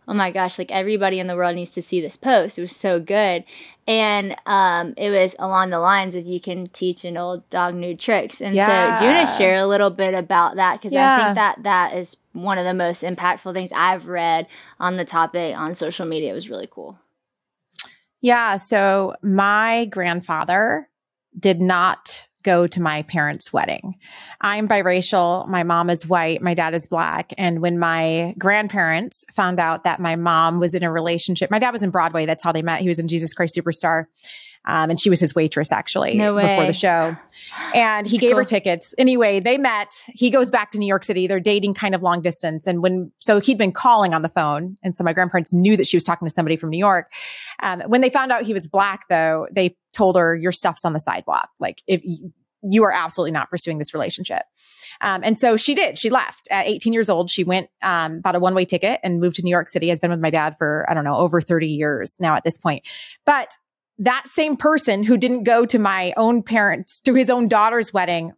oh 0.07 0.13
my 0.13 0.31
gosh, 0.31 0.57
like 0.57 0.71
everybody 0.71 1.19
in 1.19 1.27
the 1.27 1.35
world 1.35 1.55
needs 1.55 1.71
to 1.71 1.81
see 1.81 1.99
this 1.99 2.15
post. 2.15 2.57
It 2.57 2.61
was 2.61 2.75
so 2.75 2.99
good. 2.99 3.43
And 3.87 4.35
um, 4.45 4.93
it 4.97 5.09
was 5.09 5.35
along 5.39 5.69
the 5.69 5.79
lines 5.79 6.15
of 6.15 6.25
you 6.25 6.39
can 6.39 6.67
teach 6.67 7.05
an 7.05 7.17
old 7.17 7.49
dog 7.49 7.75
new 7.75 7.95
tricks. 7.95 8.41
And 8.41 8.55
yeah. 8.55 8.95
so, 8.95 9.01
do 9.01 9.07
you 9.07 9.15
want 9.15 9.27
to 9.27 9.35
share 9.35 9.57
a 9.57 9.67
little 9.67 9.89
bit 9.89 10.13
about 10.13 10.55
that? 10.57 10.79
Because 10.79 10.93
yeah. 10.93 11.15
I 11.15 11.23
think 11.25 11.35
that 11.35 11.63
that 11.63 11.93
is 11.95 12.17
one 12.33 12.57
of 12.57 12.65
the 12.65 12.73
most 12.73 13.03
impactful 13.03 13.53
things 13.53 13.71
I've 13.73 14.07
read 14.07 14.47
on 14.79 14.97
the 14.97 15.05
topic 15.05 15.55
on 15.55 15.73
social 15.73 16.05
media. 16.05 16.31
It 16.31 16.35
was 16.35 16.49
really 16.49 16.67
cool. 16.69 16.99
Yeah. 18.21 18.57
So, 18.57 19.15
my 19.21 19.85
grandfather 19.85 20.89
did 21.37 21.61
not 21.61 22.27
go 22.47 22.65
to 22.65 22.81
my 22.81 23.03
parents' 23.03 23.51
wedding. 23.51 23.95
I'm 24.39 24.69
biracial. 24.69 25.45
My 25.49 25.63
mom 25.63 25.89
is 25.89 26.07
white. 26.07 26.41
My 26.41 26.53
dad 26.53 26.73
is 26.73 26.87
black. 26.87 27.33
And 27.37 27.61
when 27.61 27.77
my 27.77 28.33
grandparents 28.37 29.25
found 29.33 29.59
out 29.59 29.83
that 29.83 29.99
my 29.99 30.15
mom 30.15 30.61
was 30.61 30.73
in 30.73 30.81
a 30.81 30.89
relationship, 30.89 31.51
my 31.51 31.59
dad 31.59 31.71
was 31.71 31.83
in 31.83 31.89
Broadway. 31.89 32.25
That's 32.25 32.41
how 32.41 32.53
they 32.53 32.61
met. 32.61 32.79
He 32.79 32.87
was 32.87 32.99
in 32.99 33.09
Jesus 33.09 33.33
Christ 33.33 33.53
Superstar. 33.53 34.05
Um, 34.65 34.89
and 34.89 34.99
she 34.99 35.09
was 35.09 35.19
his 35.21 35.33
waitress 35.33 35.71
actually 35.71 36.17
no 36.17 36.35
before 36.35 36.65
the 36.65 36.73
show. 36.73 37.15
And 37.73 38.05
he 38.05 38.17
gave 38.17 38.31
cool. 38.31 38.39
her 38.39 38.45
tickets. 38.45 38.93
Anyway, 38.97 39.39
they 39.39 39.57
met. 39.57 39.93
He 40.07 40.29
goes 40.29 40.49
back 40.49 40.71
to 40.71 40.77
New 40.77 40.85
York 40.85 41.05
City. 41.05 41.25
They're 41.25 41.39
dating 41.39 41.73
kind 41.73 41.95
of 41.95 42.01
long 42.01 42.21
distance. 42.21 42.67
And 42.67 42.81
when, 42.81 43.11
so 43.19 43.39
he'd 43.39 43.57
been 43.57 43.71
calling 43.71 44.13
on 44.13 44.23
the 44.23 44.29
phone. 44.29 44.75
And 44.83 44.93
so 44.93 45.05
my 45.05 45.13
grandparents 45.13 45.53
knew 45.53 45.77
that 45.77 45.87
she 45.87 45.95
was 45.95 46.03
talking 46.03 46.27
to 46.27 46.33
somebody 46.33 46.57
from 46.57 46.69
New 46.69 46.77
York. 46.77 47.11
Um, 47.63 47.81
when 47.87 48.01
they 48.01 48.09
found 48.09 48.31
out 48.31 48.43
he 48.43 48.53
was 48.53 48.67
black 48.67 49.07
though, 49.09 49.47
they 49.51 49.75
told 49.97 50.15
her, 50.15 50.35
your 50.35 50.51
stuff's 50.51 50.85
on 50.85 50.93
the 50.93 50.99
sidewalk. 50.99 51.49
Like 51.59 51.81
if 51.87 52.01
you, 52.03 52.83
are 52.83 52.93
absolutely 52.93 53.31
not 53.31 53.49
pursuing 53.49 53.77
this 53.77 53.93
relationship. 53.93 54.43
Um, 55.01 55.21
and 55.23 55.37
so 55.37 55.57
she 55.57 55.73
did. 55.73 55.97
She 55.97 56.09
left 56.09 56.47
at 56.51 56.67
18 56.67 56.93
years 56.93 57.09
old. 57.09 57.29
She 57.29 57.43
went, 57.43 57.69
um, 57.81 58.21
bought 58.21 58.35
a 58.35 58.39
one 58.39 58.55
way 58.55 58.65
ticket 58.65 58.99
and 59.03 59.19
moved 59.19 59.37
to 59.37 59.43
New 59.43 59.51
York 59.51 59.69
City. 59.69 59.89
Has 59.89 59.99
been 59.99 60.11
with 60.11 60.19
my 60.19 60.29
dad 60.29 60.55
for, 60.57 60.85
I 60.89 60.93
don't 60.93 61.03
know, 61.03 61.17
over 61.17 61.41
30 61.41 61.67
years 61.67 62.17
now 62.19 62.35
at 62.35 62.43
this 62.43 62.57
point. 62.57 62.83
But 63.25 63.57
that 63.99 64.27
same 64.27 64.57
person 64.57 65.03
who 65.03 65.17
didn't 65.17 65.43
go 65.43 65.65
to 65.65 65.79
my 65.79 66.13
own 66.17 66.43
parents, 66.43 66.99
to 67.01 67.13
his 67.13 67.29
own 67.29 67.47
daughter's 67.47 67.93
wedding, 67.93 68.33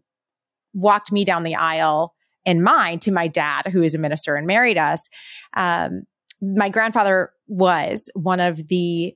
walked 0.74 1.12
me 1.12 1.26
down 1.26 1.43
the 1.43 1.56
aisle 1.56 2.13
in 2.45 2.63
mine 2.63 3.00
to 3.00 3.12
my 3.12 3.28
dad, 3.28 3.67
who 3.67 3.84
is 3.84 3.95
a 3.95 3.98
minister 3.98 4.36
and 4.36 4.48
married 4.48 4.78
us. 4.78 5.10
Um, 5.56 6.04
my 6.41 6.69
grandfather 6.69 7.32
was 7.48 8.10
one 8.13 8.39
of 8.39 8.67
the 8.67 9.15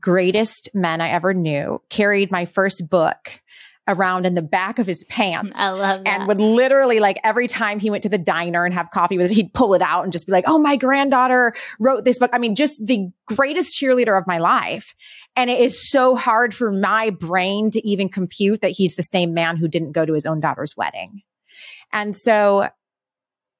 greatest 0.00 0.68
men 0.74 1.00
I 1.00 1.10
ever 1.10 1.34
knew, 1.34 1.80
carried 1.88 2.30
my 2.30 2.46
first 2.46 2.88
book 2.88 3.42
around 3.86 4.24
in 4.24 4.34
the 4.34 4.42
back 4.42 4.78
of 4.78 4.86
his 4.86 5.04
pants. 5.04 5.58
I 5.58 5.68
love 5.68 6.04
that. 6.04 6.20
And 6.20 6.28
would 6.28 6.40
literally 6.40 7.00
like 7.00 7.18
every 7.22 7.46
time 7.46 7.78
he 7.78 7.90
went 7.90 8.02
to 8.04 8.08
the 8.08 8.18
diner 8.18 8.64
and 8.64 8.72
have 8.72 8.90
coffee 8.90 9.18
with 9.18 9.30
it, 9.30 9.34
he'd 9.34 9.52
pull 9.52 9.74
it 9.74 9.82
out 9.82 10.04
and 10.04 10.12
just 10.12 10.26
be 10.26 10.32
like, 10.32 10.44
Oh, 10.46 10.58
my 10.58 10.76
granddaughter 10.76 11.54
wrote 11.78 12.04
this 12.04 12.18
book. 12.18 12.30
I 12.32 12.38
mean, 12.38 12.54
just 12.54 12.84
the 12.86 13.10
greatest 13.26 13.76
cheerleader 13.76 14.18
of 14.18 14.26
my 14.26 14.38
life. 14.38 14.94
And 15.36 15.50
it 15.50 15.60
is 15.60 15.90
so 15.90 16.16
hard 16.16 16.54
for 16.54 16.70
my 16.72 17.10
brain 17.10 17.70
to 17.72 17.86
even 17.86 18.08
compute 18.08 18.62
that 18.62 18.70
he's 18.70 18.96
the 18.96 19.02
same 19.02 19.34
man 19.34 19.56
who 19.56 19.68
didn't 19.68 19.92
go 19.92 20.06
to 20.06 20.14
his 20.14 20.24
own 20.24 20.40
daughter's 20.40 20.76
wedding. 20.76 21.22
And 21.92 22.16
so 22.16 22.70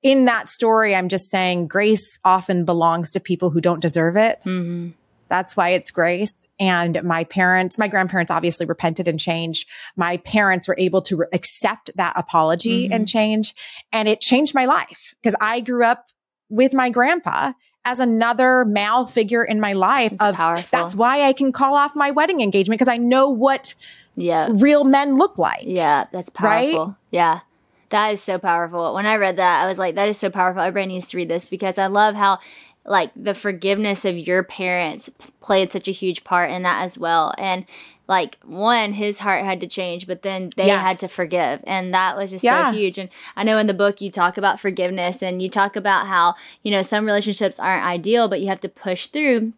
in 0.02 0.26
that 0.26 0.48
story, 0.48 0.94
I'm 0.94 1.08
just 1.08 1.30
saying 1.30 1.66
grace 1.66 2.18
often 2.24 2.64
belongs 2.64 3.12
to 3.12 3.20
people 3.20 3.50
who 3.50 3.60
don't 3.60 3.80
deserve 3.80 4.16
it. 4.16 4.38
Mm-hmm. 4.44 4.90
That's 5.34 5.56
why 5.56 5.70
it's 5.70 5.90
grace. 5.90 6.46
And 6.60 7.02
my 7.02 7.24
parents, 7.24 7.76
my 7.76 7.88
grandparents 7.88 8.30
obviously 8.30 8.66
repented 8.66 9.08
and 9.08 9.18
changed. 9.18 9.68
My 9.96 10.18
parents 10.18 10.68
were 10.68 10.76
able 10.78 11.02
to 11.02 11.16
re- 11.16 11.26
accept 11.32 11.90
that 11.96 12.12
apology 12.14 12.84
mm-hmm. 12.84 12.92
and 12.92 13.08
change. 13.08 13.52
And 13.90 14.06
it 14.06 14.20
changed 14.20 14.54
my 14.54 14.66
life 14.66 15.12
because 15.20 15.34
I 15.40 15.58
grew 15.58 15.82
up 15.82 16.06
with 16.50 16.72
my 16.72 16.88
grandpa 16.88 17.54
as 17.84 17.98
another 17.98 18.64
male 18.64 19.06
figure 19.06 19.42
in 19.42 19.58
my 19.58 19.72
life 19.72 20.12
it's 20.12 20.22
of 20.22 20.36
powerful. 20.36 20.68
that's 20.70 20.94
why 20.94 21.22
I 21.22 21.32
can 21.32 21.50
call 21.50 21.74
off 21.74 21.96
my 21.96 22.12
wedding 22.12 22.40
engagement 22.40 22.78
because 22.78 22.86
I 22.86 22.94
know 22.96 23.28
what 23.28 23.74
yeah. 24.14 24.50
real 24.52 24.84
men 24.84 25.18
look 25.18 25.36
like. 25.36 25.64
Yeah, 25.64 26.06
that's 26.12 26.30
powerful. 26.30 26.86
Right? 26.86 26.94
Yeah. 27.10 27.40
That 27.88 28.12
is 28.12 28.22
so 28.22 28.38
powerful. 28.38 28.94
When 28.94 29.04
I 29.04 29.16
read 29.16 29.38
that, 29.38 29.64
I 29.64 29.66
was 29.66 29.80
like, 29.80 29.96
that 29.96 30.08
is 30.08 30.16
so 30.16 30.30
powerful. 30.30 30.62
Everybody 30.62 30.92
needs 30.92 31.10
to 31.10 31.16
read 31.16 31.28
this 31.28 31.46
because 31.46 31.76
I 31.76 31.88
love 31.88 32.14
how 32.14 32.38
like 32.86 33.10
the 33.16 33.34
forgiveness 33.34 34.04
of 34.04 34.16
your 34.16 34.42
parents 34.42 35.10
played 35.40 35.72
such 35.72 35.88
a 35.88 35.92
huge 35.92 36.24
part 36.24 36.50
in 36.50 36.62
that 36.62 36.82
as 36.82 36.98
well. 36.98 37.34
And 37.38 37.64
like 38.06 38.38
one 38.44 38.92
his 38.92 39.18
heart 39.18 39.44
had 39.44 39.60
to 39.60 39.66
change 39.66 40.06
but 40.06 40.22
then 40.22 40.50
they 40.56 40.66
yes. 40.66 40.80
had 40.80 40.98
to 40.98 41.08
forgive 41.08 41.60
and 41.66 41.94
that 41.94 42.16
was 42.16 42.30
just 42.30 42.44
yeah. 42.44 42.70
so 42.70 42.76
huge 42.76 42.98
and 42.98 43.08
i 43.36 43.42
know 43.42 43.58
in 43.58 43.66
the 43.66 43.74
book 43.74 44.00
you 44.00 44.10
talk 44.10 44.36
about 44.36 44.60
forgiveness 44.60 45.22
and 45.22 45.40
you 45.40 45.48
talk 45.48 45.74
about 45.74 46.06
how 46.06 46.34
you 46.62 46.70
know 46.70 46.82
some 46.82 47.06
relationships 47.06 47.58
aren't 47.58 47.84
ideal 47.84 48.28
but 48.28 48.40
you 48.40 48.48
have 48.48 48.60
to 48.60 48.68
push 48.68 49.06
through 49.06 49.52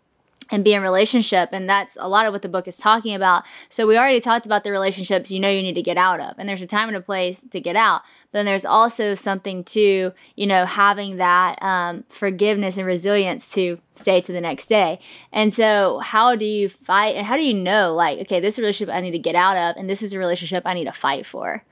and 0.51 0.65
be 0.65 0.75
in 0.75 0.83
relationship 0.83 1.51
and 1.53 1.69
that's 1.69 1.97
a 2.01 2.09
lot 2.09 2.27
of 2.27 2.33
what 2.33 2.43
the 2.43 2.49
book 2.49 2.69
is 2.69 2.77
talking 2.77 3.15
about. 3.15 3.45
So 3.69 3.87
we 3.87 3.97
already 3.97 4.21
talked 4.21 4.47
about 4.47 4.65
the 4.65 4.71
relationships 4.71 5.31
you 5.31 5.41
know 5.41 5.49
you 5.49 5.63
need 5.63 5.75
to 5.75 5.83
get 5.83 5.97
out 5.97 6.21
of 6.21 6.35
and 6.39 6.49
there's 6.49 6.63
a 6.63 6.67
time 6.67 6.89
and 6.89 6.97
a 6.97 7.01
place 7.01 7.45
to 7.51 7.61
get 7.61 7.77
out. 7.77 8.03
But 8.31 8.39
then 8.39 8.47
there's 8.47 8.65
also 8.65 9.15
something 9.15 9.65
to 9.65 10.13
you 10.37 10.47
know 10.47 10.67
having 10.67 11.17
that 11.17 11.63
um, 11.63 12.05
forgiveness 12.09 12.77
and 12.77 12.87
resilience 12.87 13.53
to 13.53 13.79
stay 13.95 14.21
to 14.21 14.33
the 14.33 14.41
next 14.41 14.69
day. 14.69 15.01
And 15.33 15.53
so 15.53 15.99
how 15.99 16.37
do 16.37 16.45
you 16.45 16.69
fight 16.69 17.17
and 17.17 17.27
how 17.27 17.37
do 17.37 17.45
you 17.45 17.55
know 17.55 17.95
like 17.95 18.21
okay 18.21 18.41
this 18.41 18.59
relationship 18.59 18.95
i 18.95 19.01
need 19.01 19.13
to 19.13 19.19
get 19.19 19.35
out 19.35 19.57
of 19.57 19.77
and 19.77 19.89
this 19.89 20.03
is 20.03 20.13
a 20.13 20.19
relationship 20.19 20.63
i 20.67 20.75
need 20.75 20.85
to 20.85 20.93
fight 20.93 21.27
for? 21.27 21.65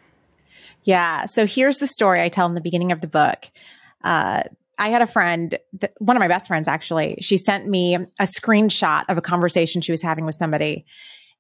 Yeah. 0.83 1.25
So 1.27 1.47
here's 1.47 1.79
the 1.79 1.87
story 1.87 2.23
i 2.23 2.29
tell 2.29 2.47
in 2.47 2.55
the 2.55 2.61
beginning 2.61 2.93
of 2.93 3.01
the 3.01 3.07
book. 3.07 3.51
Uh, 4.03 4.45
I 4.79 4.89
had 4.89 5.03
a 5.03 5.07
friend, 5.07 5.59
one 5.99 6.17
of 6.17 6.21
my 6.21 6.29
best 6.29 6.49
friends 6.49 6.69
actually, 6.69 7.19
she 7.21 7.37
sent 7.37 7.69
me 7.69 7.95
a 7.95 8.25
screenshot 8.25 9.05
of 9.09 9.19
a 9.19 9.23
conversation 9.23 9.81
she 9.81 9.93
was 9.93 10.03
having 10.03 10.25
with 10.25 10.35
somebody 10.35 10.85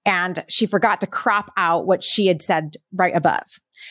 and 0.06 0.44
she 0.48 0.66
forgot 0.66 1.00
to 1.00 1.06
crop 1.06 1.50
out 1.56 1.86
what 1.86 2.04
she 2.04 2.26
had 2.26 2.42
said 2.42 2.76
right 2.92 3.14
above. 3.16 3.44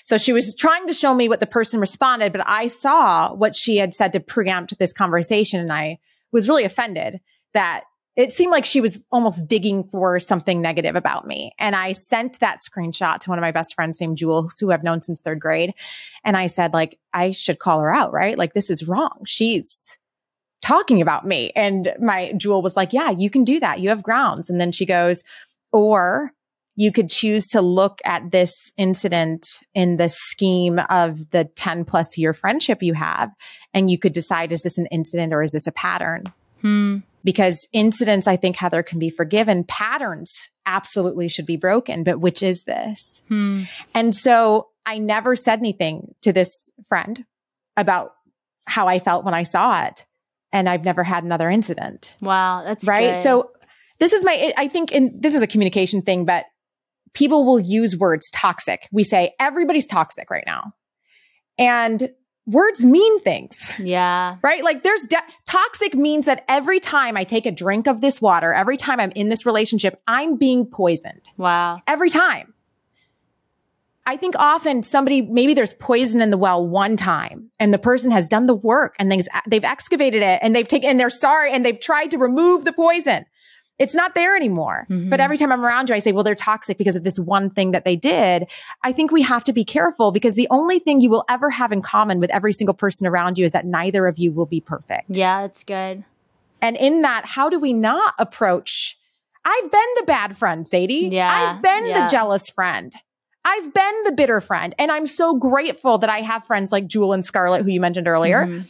So 0.04 0.18
she 0.18 0.34
was 0.34 0.56
trying 0.56 0.88
to 0.88 0.94
show 0.94 1.14
me 1.14 1.28
what 1.28 1.40
the 1.40 1.48
person 1.48 1.80
responded, 1.80 2.32
but 2.32 2.48
I 2.48 2.68
saw 2.68 3.34
what 3.34 3.56
she 3.56 3.78
had 3.78 3.94
said 3.94 4.14
to 4.14 4.20
preempt 4.20 4.78
this 4.78 4.94
conversation 4.94 5.60
and 5.60 5.72
I 5.72 5.98
was 6.32 6.48
really 6.48 6.64
offended 6.64 7.20
that 7.54 7.84
it 8.16 8.32
seemed 8.32 8.52
like 8.52 8.66
she 8.66 8.82
was 8.82 9.06
almost 9.12 9.48
digging 9.48 9.84
for 9.86 10.20
something 10.20 10.62
negative 10.62 10.96
about 10.96 11.26
me. 11.26 11.54
And 11.58 11.76
I 11.76 11.94
sent 11.94 12.40
that 12.40 12.60
screenshot 12.60 13.20
to 13.20 13.30
one 13.30 13.40
of 13.40 13.42
my 13.42 13.52
best 13.52 13.74
friends 13.74 14.00
named 14.00 14.18
Jules, 14.18 14.58
who 14.60 14.72
I've 14.72 14.84
known 14.84 15.02
since 15.02 15.22
third 15.22 15.40
grade. 15.40 15.74
And 16.24 16.38
I 16.38 16.46
said, 16.46 16.74
like, 16.74 17.00
I 17.14 17.32
should 17.32 17.58
call 17.58 17.80
her 17.80 17.94
out, 17.94 18.14
right? 18.14 18.38
Like, 18.38 18.54
this 18.54 18.70
is 18.70 18.88
wrong. 18.88 19.24
She's 19.26 19.98
talking 20.62 21.02
about 21.02 21.26
me. 21.26 21.52
And 21.56 21.94
my 22.00 22.34
Jewel 22.38 22.62
was 22.62 22.78
like, 22.78 22.94
yeah, 22.94 23.10
you 23.10 23.32
can 23.32 23.44
do 23.44 23.60
that. 23.60 23.80
You 23.80 23.90
have 23.90 24.04
grounds. 24.04 24.50
And 24.50 24.62
then 24.62 24.72
she 24.72 24.86
goes, 24.86 25.24
or 25.72 26.32
you 26.76 26.92
could 26.92 27.10
choose 27.10 27.48
to 27.48 27.62
look 27.62 28.00
at 28.06 28.32
this 28.32 28.72
incident 28.78 29.48
in 29.74 29.98
the 29.98 30.10
scheme 30.10 30.80
of 30.90 31.32
the 31.32 31.46
10 31.56 31.84
plus 31.84 32.18
year 32.18 32.34
friendship 32.34 32.84
you 32.84 32.94
have. 32.94 33.32
And 33.74 33.90
you 33.90 33.98
could 33.98 34.14
decide, 34.14 34.52
is 34.52 34.62
this 34.62 34.78
an 34.78 34.86
incident 34.88 35.34
or 35.34 35.42
is 35.42 35.52
this 35.52 35.68
a 35.68 35.72
pattern? 35.72 36.26
Hmm 36.62 37.00
because 37.24 37.68
incidents, 37.74 38.28
I 38.28 38.36
think, 38.36 38.56
Heather, 38.56 38.84
can 38.84 39.00
be 39.00 39.10
forgiven. 39.10 39.64
Patterns 39.64 40.50
absolutely 40.66 41.28
should 41.28 41.46
be 41.46 41.58
broken. 41.58 42.04
But 42.04 42.20
which 42.20 42.44
is 42.44 42.64
this? 42.64 43.22
Hmm. 43.28 43.64
And 43.94 44.14
so 44.14 44.70
I 44.86 44.98
never 44.98 45.36
said 45.36 45.60
anything 45.60 46.16
to 46.22 46.34
this 46.34 46.70
friend 46.88 47.26
about 47.78 48.14
how 48.66 48.88
I 48.88 49.00
felt 49.00 49.26
when 49.26 49.34
I 49.34 49.44
saw 49.44 49.84
it. 49.86 50.06
And 50.52 50.70
I've 50.70 50.86
never 50.86 51.04
had 51.04 51.24
another 51.24 51.50
incident. 51.50 52.16
Wow. 52.22 52.64
That's 52.64 52.86
right. 52.86 53.14
Good. 53.14 53.24
So 53.24 53.52
this 54.00 54.14
is 54.14 54.24
my, 54.24 54.54
I 54.56 54.68
think, 54.68 54.92
in 54.92 55.20
this 55.20 55.34
is 55.34 55.42
a 55.42 55.48
communication 55.48 56.02
thing, 56.02 56.26
but 56.26 56.46
people 57.14 57.46
will 57.46 57.60
use 57.60 57.98
words 57.98 58.30
toxic. 58.32 58.88
We 58.92 59.04
say 59.04 59.34
everybody's 59.40 59.88
toxic 59.88 60.30
right 60.30 60.44
now. 60.46 60.74
And 61.58 62.12
words 62.46 62.86
mean 62.86 63.20
things. 63.22 63.74
Yeah. 63.80 64.38
Right? 64.42 64.64
Like 64.64 64.84
there's 64.84 65.08
de- 65.08 65.18
toxic 65.46 65.96
means 65.96 66.26
that 66.26 66.44
every 66.48 66.80
time 66.80 67.16
I 67.18 67.24
take 67.24 67.46
a 67.46 67.52
drink 67.52 67.88
of 67.88 68.02
this 68.02 68.22
water, 68.22 68.54
every 68.54 68.78
time 68.78 69.00
I'm 69.00 69.12
in 69.12 69.30
this 69.30 69.46
relationship, 69.46 70.02
I'm 70.08 70.36
being 70.36 70.66
poisoned. 70.66 71.30
Wow. 71.38 71.82
Every 71.88 72.10
time. 72.10 72.54
I 74.06 74.18
think 74.18 74.36
often 74.38 74.84
somebody, 74.84 75.22
maybe 75.22 75.54
there's 75.54 75.74
poison 75.76 76.20
in 76.22 76.30
the 76.30 76.38
well 76.38 76.68
one 76.68 76.98
time 76.98 77.50
and 77.58 77.74
the 77.74 77.78
person 77.78 78.12
has 78.12 78.28
done 78.28 78.48
the 78.48 78.56
work 78.56 78.96
and 79.00 79.10
things, 79.10 79.30
they've 79.48 79.64
excavated 79.64 80.22
it 80.22 80.40
and 80.42 80.54
they've 80.54 80.68
taken, 80.68 80.90
and 80.90 81.00
they're 81.00 81.10
sorry 81.10 81.54
and 81.54 81.66
they've 81.66 81.80
tried 81.80 82.12
to 82.12 82.18
remove 82.18 82.66
the 82.66 82.74
poison 82.74 83.26
it's 83.84 83.94
not 83.94 84.16
there 84.16 84.36
anymore. 84.36 84.88
Mm-hmm. 84.90 85.10
But 85.10 85.20
every 85.20 85.38
time 85.38 85.52
I'm 85.52 85.64
around 85.64 85.90
you, 85.90 85.96
I 85.96 86.00
say, 86.00 86.14
well, 86.14 86.24
they're 86.24 86.36
toxic 86.36 86.78
because 86.78 86.96
of 86.96 87.04
this 87.04 87.20
one 87.20 87.50
thing 87.50 87.72
that 87.72 87.84
they 87.84 87.96
did. 87.96 88.50
I 88.82 88.94
think 88.94 89.12
we 89.12 89.22
have 89.22 89.44
to 89.44 89.54
be 89.54 89.66
careful 89.66 90.12
because 90.12 90.36
the 90.36 90.48
only 90.50 90.80
thing 90.80 91.02
you 91.02 91.10
will 91.10 91.26
ever 91.30 91.50
have 91.50 91.72
in 91.72 91.82
common 91.82 92.20
with 92.20 92.32
every 92.32 92.54
single 92.54 92.74
person 92.74 93.06
around 93.06 93.38
you 93.38 93.46
is 93.46 93.52
that 93.52 93.66
neither 93.66 94.08
of 94.08 94.18
you 94.18 94.32
will 94.32 94.46
be 94.46 94.62
perfect. 94.62 95.10
Yeah, 95.10 95.42
that's 95.42 95.64
good. 95.64 96.06
And 96.62 96.78
in 96.78 97.02
that, 97.02 97.26
how 97.26 97.50
do 97.50 97.60
we 97.60 97.74
not 97.74 98.14
approach? 98.18 98.98
I've 99.44 99.70
been 99.70 99.90
the 99.98 100.04
bad 100.08 100.38
friend, 100.38 100.66
Sadie. 100.66 101.10
Yeah. 101.12 101.56
I've 101.56 101.62
been 101.62 101.88
yeah. 101.88 102.06
the 102.06 102.12
jealous 102.12 102.50
friend. 102.50 102.96
I've 103.44 103.74
been 103.74 104.04
the 104.06 104.14
bitter 104.14 104.40
friend. 104.40 104.74
And 104.80 104.90
I'm 104.90 105.06
so 105.06 105.36
grateful 105.36 105.98
that 105.98 106.10
I 106.10 106.22
have 106.22 106.46
friends 106.46 106.72
like 106.72 106.88
Jewel 106.88 107.12
and 107.12 107.26
Scarlett, 107.26 107.64
who 107.64 107.70
you 107.70 107.82
mentioned 107.82 108.08
earlier, 108.08 108.46
mm-hmm. 108.46 108.62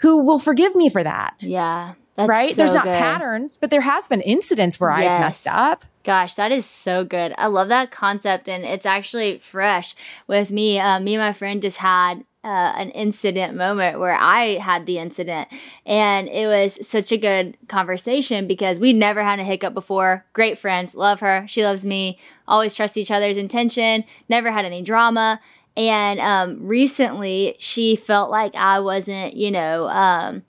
who 0.00 0.24
will 0.24 0.38
forgive 0.38 0.74
me 0.74 0.88
for 0.88 1.04
that. 1.04 1.42
Yeah. 1.42 1.92
That's 2.20 2.28
right? 2.28 2.54
So 2.54 2.56
There's 2.56 2.74
not 2.74 2.84
good. 2.84 2.94
patterns, 2.94 3.58
but 3.58 3.70
there 3.70 3.80
has 3.80 4.08
been 4.08 4.20
incidents 4.20 4.78
where 4.78 4.90
yes. 4.98 5.10
I've 5.10 5.20
messed 5.20 5.46
up. 5.46 5.84
Gosh, 6.04 6.34
that 6.36 6.52
is 6.52 6.64
so 6.64 7.04
good. 7.04 7.34
I 7.36 7.46
love 7.46 7.68
that 7.68 7.90
concept, 7.90 8.48
and 8.48 8.64
it's 8.64 8.86
actually 8.86 9.38
fresh 9.38 9.94
with 10.26 10.50
me. 10.50 10.78
Uh, 10.78 10.98
me 11.00 11.14
and 11.14 11.22
my 11.22 11.32
friend 11.32 11.60
just 11.60 11.78
had 11.78 12.24
uh, 12.42 12.72
an 12.76 12.90
incident 12.90 13.54
moment 13.54 13.98
where 13.98 14.14
I 14.14 14.56
had 14.58 14.86
the 14.86 14.98
incident. 14.98 15.48
And 15.84 16.28
it 16.28 16.46
was 16.46 16.86
such 16.86 17.12
a 17.12 17.18
good 17.18 17.56
conversation 17.68 18.46
because 18.46 18.80
we'd 18.80 18.96
never 18.96 19.22
had 19.22 19.38
a 19.38 19.44
hiccup 19.44 19.74
before. 19.74 20.24
Great 20.32 20.58
friends, 20.58 20.94
love 20.94 21.20
her. 21.20 21.44
She 21.46 21.64
loves 21.64 21.84
me. 21.84 22.18
Always 22.48 22.74
trust 22.74 22.96
each 22.96 23.10
other's 23.10 23.36
intention. 23.36 24.04
Never 24.28 24.50
had 24.50 24.64
any 24.64 24.82
drama. 24.82 25.40
And 25.76 26.18
um, 26.20 26.66
recently, 26.66 27.56
she 27.58 27.94
felt 27.94 28.30
like 28.30 28.54
I 28.54 28.80
wasn't, 28.80 29.34
you 29.34 29.50
know, 29.50 29.88
um, 29.88 30.42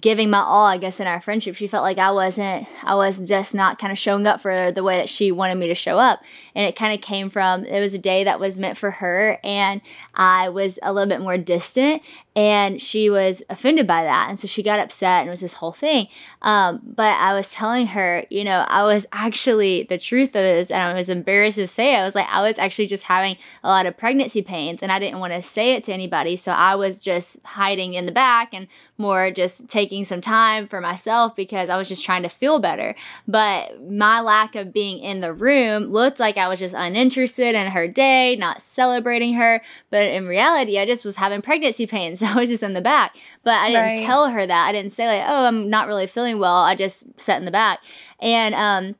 giving 0.00 0.30
my 0.30 0.38
all 0.38 0.64
i 0.64 0.78
guess 0.78 0.98
in 0.98 1.06
our 1.06 1.20
friendship. 1.20 1.54
She 1.54 1.66
felt 1.66 1.82
like 1.82 1.98
i 1.98 2.10
wasn't 2.10 2.66
i 2.82 2.94
was 2.94 3.20
just 3.28 3.54
not 3.54 3.78
kind 3.78 3.92
of 3.92 3.98
showing 3.98 4.26
up 4.26 4.40
for 4.40 4.72
the 4.72 4.82
way 4.82 4.96
that 4.96 5.10
she 5.10 5.30
wanted 5.30 5.56
me 5.56 5.68
to 5.68 5.74
show 5.74 5.98
up. 5.98 6.20
And 6.54 6.66
it 6.66 6.74
kind 6.74 6.94
of 6.94 7.00
came 7.00 7.28
from 7.28 7.64
it 7.64 7.80
was 7.80 7.92
a 7.94 7.98
day 7.98 8.24
that 8.24 8.40
was 8.40 8.58
meant 8.58 8.78
for 8.78 8.90
her 8.90 9.38
and 9.44 9.82
i 10.14 10.48
was 10.48 10.78
a 10.82 10.92
little 10.92 11.08
bit 11.08 11.20
more 11.20 11.36
distant 11.36 12.02
and 12.36 12.80
she 12.80 13.10
was 13.10 13.44
offended 13.48 13.86
by 13.86 14.02
that. 14.02 14.28
And 14.28 14.38
so 14.38 14.48
she 14.48 14.62
got 14.62 14.80
upset 14.80 15.20
and 15.20 15.28
it 15.28 15.30
was 15.30 15.40
this 15.40 15.52
whole 15.52 15.72
thing. 15.72 16.08
Um, 16.42 16.80
but 16.82 17.16
i 17.18 17.34
was 17.34 17.50
telling 17.52 17.88
her 17.88 18.24
you 18.30 18.44
know 18.44 18.64
i 18.68 18.82
was 18.82 19.06
actually 19.12 19.84
the 19.84 19.98
truth 19.98 20.32
this 20.32 20.70
and 20.70 20.82
i 20.82 20.94
was 20.94 21.08
embarrassed 21.08 21.58
to 21.58 21.66
say 21.66 21.94
it. 21.94 21.98
i 21.98 22.04
was 22.04 22.14
like 22.14 22.26
i 22.30 22.40
was 22.42 22.58
actually 22.58 22.86
just 22.86 23.04
having 23.04 23.36
a 23.62 23.68
lot 23.68 23.86
of 23.86 23.96
pregnancy 23.96 24.42
pains 24.42 24.82
and 24.82 24.90
i 24.90 24.98
didn't 24.98 25.20
want 25.20 25.32
to 25.32 25.42
say 25.42 25.74
it 25.74 25.84
to 25.84 25.92
anybody. 25.92 26.36
So 26.36 26.52
i 26.52 26.74
was 26.74 27.00
just 27.00 27.44
hiding 27.44 27.94
in 27.94 28.06
the 28.06 28.12
back 28.12 28.54
and 28.54 28.66
more 28.98 29.30
just 29.30 29.68
taking 29.68 30.04
some 30.04 30.20
time 30.20 30.66
for 30.66 30.80
myself 30.80 31.34
because 31.34 31.70
i 31.70 31.76
was 31.76 31.88
just 31.88 32.04
trying 32.04 32.22
to 32.22 32.28
feel 32.28 32.58
better 32.58 32.94
but 33.26 33.82
my 33.90 34.20
lack 34.20 34.54
of 34.54 34.72
being 34.72 34.98
in 34.98 35.20
the 35.20 35.32
room 35.32 35.92
looked 35.92 36.20
like 36.20 36.36
i 36.36 36.48
was 36.48 36.58
just 36.58 36.74
uninterested 36.74 37.54
in 37.54 37.70
her 37.70 37.88
day 37.88 38.36
not 38.36 38.60
celebrating 38.60 39.34
her 39.34 39.62
but 39.90 40.06
in 40.06 40.26
reality 40.26 40.78
i 40.78 40.84
just 40.84 41.04
was 41.04 41.16
having 41.16 41.40
pregnancy 41.40 41.86
pains 41.94 42.22
I 42.34 42.38
was 42.38 42.50
just 42.50 42.62
in 42.62 42.74
the 42.74 42.80
back. 42.80 43.16
But 43.42 43.54
I 43.60 43.68
didn't 43.68 43.82
right. 43.82 44.06
tell 44.06 44.28
her 44.28 44.46
that. 44.46 44.66
I 44.68 44.72
didn't 44.72 44.92
say 44.92 45.06
like, 45.06 45.24
"Oh, 45.26 45.44
I'm 45.46 45.70
not 45.70 45.86
really 45.86 46.06
feeling 46.06 46.38
well." 46.38 46.56
I 46.56 46.74
just 46.74 47.20
sat 47.20 47.38
in 47.38 47.44
the 47.44 47.50
back. 47.50 47.80
And 48.20 48.54
um 48.54 48.96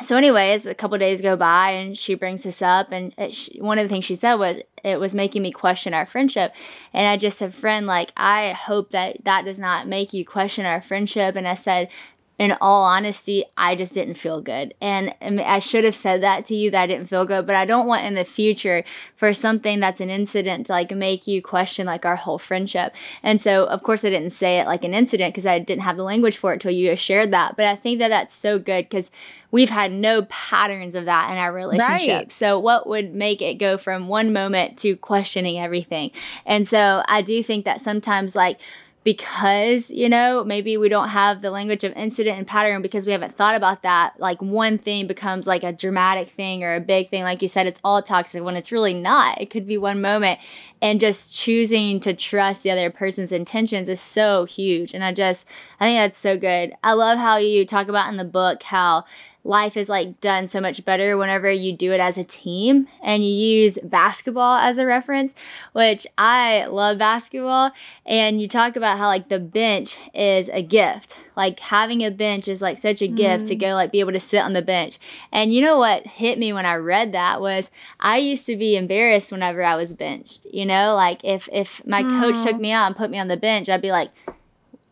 so 0.00 0.16
anyways, 0.16 0.66
a 0.66 0.74
couple 0.74 0.96
days 0.98 1.20
go 1.20 1.36
by 1.36 1.70
and 1.70 1.96
she 1.96 2.14
brings 2.14 2.44
this 2.44 2.62
up 2.62 2.92
and 2.92 3.12
she, 3.32 3.60
one 3.60 3.78
of 3.78 3.84
the 3.84 3.88
things 3.88 4.04
she 4.04 4.14
said 4.14 4.34
was 4.34 4.58
it 4.84 5.00
was 5.00 5.14
making 5.14 5.42
me 5.42 5.50
question 5.50 5.92
our 5.92 6.06
friendship. 6.06 6.54
And 6.92 7.06
I 7.06 7.16
just 7.16 7.38
said, 7.38 7.54
"Friend, 7.54 7.86
like 7.86 8.12
I 8.16 8.52
hope 8.52 8.90
that 8.90 9.24
that 9.24 9.44
does 9.44 9.58
not 9.58 9.88
make 9.88 10.12
you 10.12 10.24
question 10.24 10.66
our 10.66 10.80
friendship." 10.80 11.34
And 11.34 11.48
I 11.48 11.54
said, 11.54 11.88
in 12.38 12.56
all 12.60 12.84
honesty, 12.84 13.44
I 13.56 13.74
just 13.74 13.94
didn't 13.94 14.14
feel 14.14 14.40
good. 14.40 14.72
And 14.80 15.12
um, 15.20 15.40
I 15.44 15.58
should 15.58 15.82
have 15.82 15.94
said 15.94 16.22
that 16.22 16.46
to 16.46 16.54
you 16.54 16.70
that 16.70 16.82
I 16.82 16.86
didn't 16.86 17.08
feel 17.08 17.24
good, 17.24 17.46
but 17.46 17.56
I 17.56 17.64
don't 17.64 17.88
want 17.88 18.06
in 18.06 18.14
the 18.14 18.24
future 18.24 18.84
for 19.16 19.34
something 19.34 19.80
that's 19.80 20.00
an 20.00 20.08
incident 20.08 20.66
to 20.66 20.72
like 20.72 20.92
make 20.92 21.26
you 21.26 21.42
question 21.42 21.86
like 21.86 22.06
our 22.06 22.14
whole 22.14 22.38
friendship. 22.38 22.94
And 23.24 23.40
so, 23.40 23.64
of 23.64 23.82
course, 23.82 24.04
I 24.04 24.10
didn't 24.10 24.30
say 24.30 24.60
it 24.60 24.66
like 24.66 24.84
an 24.84 24.94
incident 24.94 25.34
because 25.34 25.46
I 25.46 25.58
didn't 25.58 25.82
have 25.82 25.96
the 25.96 26.04
language 26.04 26.36
for 26.36 26.52
it 26.52 26.60
till 26.60 26.70
you 26.70 26.94
shared 26.94 27.32
that. 27.32 27.56
But 27.56 27.66
I 27.66 27.74
think 27.74 27.98
that 27.98 28.08
that's 28.08 28.36
so 28.36 28.60
good 28.60 28.88
because 28.88 29.10
we've 29.50 29.70
had 29.70 29.92
no 29.92 30.22
patterns 30.22 30.94
of 30.94 31.06
that 31.06 31.32
in 31.32 31.38
our 31.38 31.52
relationship. 31.52 32.08
Right. 32.08 32.32
So, 32.32 32.56
what 32.58 32.86
would 32.86 33.14
make 33.14 33.42
it 33.42 33.54
go 33.54 33.78
from 33.78 34.06
one 34.06 34.32
moment 34.32 34.78
to 34.78 34.96
questioning 34.96 35.58
everything? 35.58 36.12
And 36.46 36.68
so, 36.68 37.02
I 37.08 37.22
do 37.22 37.42
think 37.42 37.64
that 37.64 37.80
sometimes, 37.80 38.36
like, 38.36 38.60
because 39.08 39.90
you 39.90 40.06
know 40.06 40.44
maybe 40.44 40.76
we 40.76 40.86
don't 40.86 41.08
have 41.08 41.40
the 41.40 41.50
language 41.50 41.82
of 41.82 41.94
incident 41.94 42.36
and 42.36 42.46
pattern 42.46 42.82
because 42.82 43.06
we 43.06 43.12
haven't 43.12 43.34
thought 43.34 43.54
about 43.54 43.80
that 43.80 44.12
like 44.20 44.42
one 44.42 44.76
thing 44.76 45.06
becomes 45.06 45.46
like 45.46 45.62
a 45.62 45.72
dramatic 45.72 46.28
thing 46.28 46.62
or 46.62 46.74
a 46.74 46.80
big 46.80 47.08
thing. 47.08 47.22
Like 47.22 47.40
you 47.40 47.48
said 47.48 47.66
it's 47.66 47.80
all 47.82 48.02
toxic 48.02 48.44
when 48.44 48.54
it's 48.54 48.70
really 48.70 48.92
not. 48.92 49.40
It 49.40 49.48
could 49.48 49.66
be 49.66 49.78
one 49.78 50.02
moment. 50.02 50.40
And 50.82 51.00
just 51.00 51.34
choosing 51.34 52.00
to 52.00 52.12
trust 52.12 52.64
the 52.64 52.70
other 52.70 52.90
person's 52.90 53.32
intentions 53.32 53.88
is 53.88 53.98
so 53.98 54.44
huge. 54.44 54.92
And 54.92 55.02
i 55.02 55.10
just 55.10 55.48
i 55.80 55.86
think 55.86 55.96
that's 55.96 56.18
so 56.18 56.36
good. 56.36 56.74
I 56.84 56.92
love 56.92 57.18
how 57.18 57.38
you 57.38 57.64
talk 57.64 57.88
about 57.88 58.10
in 58.10 58.18
the 58.18 58.24
book 58.24 58.62
how 58.62 59.06
life 59.48 59.78
is 59.78 59.88
like 59.88 60.20
done 60.20 60.46
so 60.46 60.60
much 60.60 60.84
better 60.84 61.16
whenever 61.16 61.50
you 61.50 61.72
do 61.72 61.92
it 61.92 62.00
as 62.00 62.18
a 62.18 62.22
team 62.22 62.86
and 63.02 63.24
you 63.24 63.30
use 63.30 63.78
basketball 63.82 64.58
as 64.58 64.78
a 64.78 64.84
reference, 64.84 65.34
which 65.72 66.06
I 66.18 66.66
love 66.66 66.98
basketball. 66.98 67.72
And 68.04 68.42
you 68.42 68.46
talk 68.46 68.76
about 68.76 68.98
how 68.98 69.06
like 69.06 69.30
the 69.30 69.38
bench 69.38 69.96
is 70.12 70.50
a 70.50 70.62
gift. 70.62 71.16
Like 71.34 71.58
having 71.60 72.04
a 72.04 72.10
bench 72.10 72.46
is 72.46 72.60
like 72.60 72.76
such 72.76 73.00
a 73.00 73.08
gift 73.08 73.44
mm. 73.44 73.48
to 73.48 73.56
go 73.56 73.68
like 73.68 73.90
be 73.90 74.00
able 74.00 74.12
to 74.12 74.20
sit 74.20 74.42
on 74.42 74.52
the 74.52 74.62
bench. 74.62 74.98
And 75.32 75.52
you 75.52 75.62
know 75.62 75.78
what 75.78 76.06
hit 76.06 76.38
me 76.38 76.52
when 76.52 76.66
I 76.66 76.74
read 76.74 77.12
that 77.12 77.40
was 77.40 77.70
I 77.98 78.18
used 78.18 78.44
to 78.46 78.56
be 78.56 78.76
embarrassed 78.76 79.32
whenever 79.32 79.64
I 79.64 79.76
was 79.76 79.94
benched. 79.94 80.46
You 80.52 80.66
know, 80.66 80.94
like 80.94 81.24
if 81.24 81.48
if 81.50 81.84
my 81.86 82.02
mm. 82.02 82.20
coach 82.20 82.44
took 82.44 82.60
me 82.60 82.70
out 82.70 82.86
and 82.86 82.96
put 82.96 83.10
me 83.10 83.18
on 83.18 83.28
the 83.28 83.36
bench, 83.38 83.70
I'd 83.70 83.80
be 83.80 83.92
like, 83.92 84.10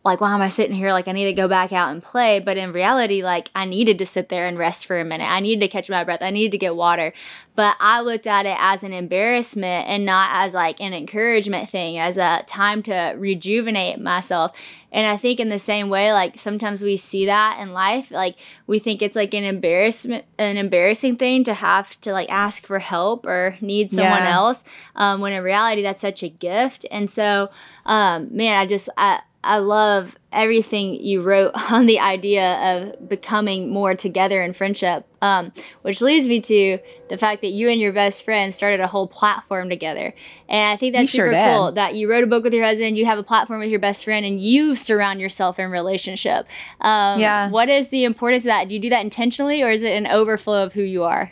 like, 0.07 0.21
why 0.21 0.33
am 0.33 0.41
I 0.41 0.49
sitting 0.49 0.75
here? 0.75 0.91
Like, 0.91 1.07
I 1.07 1.11
need 1.11 1.25
to 1.25 1.33
go 1.33 1.47
back 1.47 1.71
out 1.71 1.91
and 1.91 2.01
play. 2.01 2.39
But 2.39 2.57
in 2.57 2.73
reality, 2.73 3.23
like, 3.23 3.49
I 3.53 3.65
needed 3.65 3.99
to 3.99 4.05
sit 4.05 4.29
there 4.29 4.45
and 4.45 4.57
rest 4.57 4.85
for 4.85 4.99
a 4.99 5.05
minute. 5.05 5.29
I 5.29 5.39
needed 5.39 5.61
to 5.61 5.67
catch 5.67 5.89
my 5.89 6.03
breath. 6.03 6.21
I 6.21 6.31
needed 6.31 6.51
to 6.51 6.57
get 6.57 6.75
water. 6.75 7.13
But 7.55 7.75
I 7.79 8.01
looked 8.01 8.27
at 8.27 8.45
it 8.45 8.55
as 8.59 8.83
an 8.83 8.93
embarrassment 8.93 9.87
and 9.87 10.05
not 10.05 10.29
as 10.31 10.53
like 10.53 10.79
an 10.79 10.93
encouragement 10.93 11.69
thing, 11.69 11.97
as 11.97 12.17
a 12.17 12.43
time 12.47 12.83
to 12.83 13.15
rejuvenate 13.17 13.99
myself. 13.99 14.51
And 14.91 15.07
I 15.07 15.17
think 15.17 15.39
in 15.39 15.49
the 15.49 15.57
same 15.57 15.89
way, 15.89 16.13
like 16.13 16.37
sometimes 16.37 16.83
we 16.83 16.97
see 16.97 17.25
that 17.25 17.59
in 17.59 17.73
life, 17.73 18.11
like 18.11 18.35
we 18.67 18.77
think 18.77 19.01
it's 19.01 19.15
like 19.15 19.33
an 19.33 19.43
embarrassment, 19.43 20.25
an 20.37 20.57
embarrassing 20.57 21.17
thing 21.17 21.43
to 21.45 21.55
have 21.55 21.99
to 22.01 22.13
like 22.13 22.29
ask 22.29 22.65
for 22.65 22.77
help 22.77 23.25
or 23.25 23.57
need 23.59 23.91
someone 23.91 24.19
yeah. 24.19 24.35
else. 24.35 24.63
Um, 24.95 25.19
when 25.19 25.33
in 25.33 25.43
reality, 25.43 25.81
that's 25.81 26.01
such 26.01 26.21
a 26.21 26.29
gift. 26.29 26.85
And 26.91 27.09
so, 27.09 27.49
um, 27.87 28.29
man, 28.31 28.57
I 28.57 28.67
just, 28.67 28.87
I, 28.97 29.21
I 29.43 29.59
love 29.59 30.17
everything 30.31 30.95
you 30.95 31.21
wrote 31.21 31.51
on 31.71 31.85
the 31.85 31.99
idea 31.99 32.53
of 32.55 33.07
becoming 33.07 33.69
more 33.69 33.95
together 33.95 34.41
in 34.41 34.53
friendship, 34.53 35.05
um, 35.21 35.51
which 35.83 36.01
leads 36.01 36.27
me 36.27 36.41
to 36.41 36.79
the 37.09 37.17
fact 37.17 37.41
that 37.41 37.49
you 37.49 37.69
and 37.69 37.79
your 37.79 37.93
best 37.93 38.25
friend 38.25 38.53
started 38.53 38.79
a 38.79 38.87
whole 38.87 39.07
platform 39.07 39.69
together. 39.69 40.13
And 40.49 40.73
I 40.73 40.77
think 40.77 40.93
that's 40.93 41.11
super 41.11 41.31
sure 41.31 41.43
cool 41.43 41.71
that 41.73 41.95
you 41.95 42.09
wrote 42.09 42.23
a 42.23 42.27
book 42.27 42.43
with 42.43 42.53
your 42.53 42.65
husband, 42.65 42.97
you 42.97 43.05
have 43.05 43.19
a 43.19 43.23
platform 43.23 43.59
with 43.59 43.69
your 43.69 43.79
best 43.79 44.03
friend, 44.03 44.25
and 44.25 44.41
you 44.41 44.75
surround 44.75 45.21
yourself 45.21 45.59
in 45.59 45.71
relationship. 45.71 46.47
Um, 46.81 47.19
yeah. 47.19 47.49
What 47.49 47.69
is 47.69 47.89
the 47.89 48.03
importance 48.03 48.43
of 48.43 48.47
that? 48.47 48.67
Do 48.67 48.75
you 48.75 48.81
do 48.81 48.89
that 48.89 49.01
intentionally, 49.01 49.63
or 49.63 49.69
is 49.69 49.83
it 49.83 49.93
an 49.93 50.07
overflow 50.07 50.63
of 50.63 50.73
who 50.73 50.81
you 50.81 51.03
are? 51.03 51.31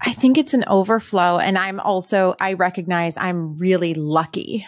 I 0.00 0.12
think 0.12 0.36
it's 0.36 0.52
an 0.52 0.64
overflow. 0.66 1.38
And 1.38 1.56
I'm 1.56 1.78
also, 1.78 2.34
I 2.40 2.54
recognize 2.54 3.16
I'm 3.16 3.56
really 3.58 3.94
lucky. 3.94 4.66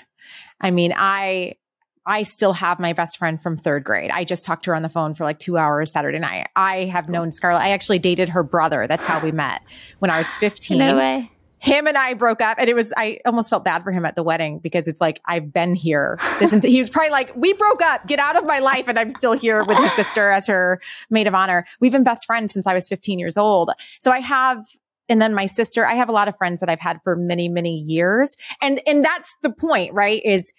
I 0.61 0.71
mean, 0.71 0.93
I 0.97 1.57
I 2.07 2.23
still 2.23 2.53
have 2.53 2.79
my 2.79 2.93
best 2.93 3.19
friend 3.19 3.43
from 3.43 3.57
third 3.57 3.85
grade. 3.85 4.11
I 4.11 4.25
just 4.25 4.45
talked 4.45 4.65
to 4.65 4.71
her 4.71 4.75
on 4.75 4.83
the 4.83 4.89
phone 4.89 5.15
for 5.15 5.25
like 5.25 5.39
two 5.39 5.57
hours 5.57 5.93
Saturday 5.93 6.19
night. 6.19 6.49
I 6.55 6.91
have 6.93 7.09
known 7.09 7.33
Scarlett. 7.33 7.63
I 7.63 7.71
actually 7.71 7.99
dated 7.99 8.29
her 8.31 8.43
brother. 8.43 8.87
That's 8.87 9.07
how 9.07 9.23
we 9.23 9.33
met 9.33 9.63
when 10.01 10.11
I 10.11 10.19
was 10.19 10.27
15. 10.37 10.79
No 10.79 10.97
way. 10.97 11.31
Him 11.61 11.87
and 11.87 11.97
I 11.97 12.13
broke 12.13 12.43
up, 12.43 12.59
and 12.61 12.69
it 12.69 12.75
was, 12.75 12.93
I 12.95 13.21
almost 13.25 13.49
felt 13.49 13.65
bad 13.65 13.85
for 13.85 13.91
him 13.91 14.05
at 14.05 14.17
the 14.17 14.23
wedding 14.23 14.59
because 14.59 14.87
it's 14.87 15.01
like, 15.01 15.23
I've 15.25 15.51
been 15.51 15.75
here. 15.75 16.19
This 16.39 16.53
he 16.63 16.79
was 16.79 16.91
probably 16.91 17.11
like, 17.11 17.35
We 17.37 17.55
broke 17.55 17.81
up, 17.81 18.07
get 18.07 18.19
out 18.19 18.37
of 18.37 18.45
my 18.45 18.59
life. 18.59 18.87
And 18.87 18.99
I'm 18.99 19.09
still 19.09 19.33
here 19.33 19.65
with 19.65 19.79
his 19.79 19.93
sister 19.93 20.31
as 20.33 20.47
her 20.47 20.81
maid 21.09 21.27
of 21.27 21.35
honor. 21.35 21.65
We've 21.81 21.93
been 21.93 22.05
best 22.05 22.27
friends 22.27 22.53
since 22.53 22.67
I 22.67 22.75
was 22.75 22.87
15 22.87 23.19
years 23.19 23.39
old. 23.39 23.71
So 23.99 24.11
I 24.11 24.21
have 24.21 24.67
and 25.09 25.21
then 25.21 25.35
my 25.35 25.47
sister 25.47 25.87
i 25.87 25.95
have 25.95 26.09
a 26.09 26.13
lot 26.13 26.29
of 26.29 26.37
friends 26.39 26.61
that 26.61 26.69
i've 26.69 26.81
had 26.81 26.99
for 27.05 27.15
many 27.15 27.49
many 27.49 27.77
years 27.77 28.37
and 28.61 28.81
and 28.87 29.05
that's 29.05 29.37
the 29.43 29.51
point 29.51 29.93
right 29.93 30.23
is 30.25 30.53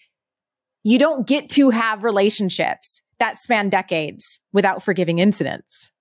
you 0.86 1.00
don't 1.00 1.26
get 1.26 1.50
to 1.50 1.72
have 1.72 2.04
relationships 2.04 3.02
that 3.18 3.40
span 3.40 3.70
decades 3.70 4.40
without 4.54 4.84
forgiving 4.84 5.18
incidents. 5.18 5.92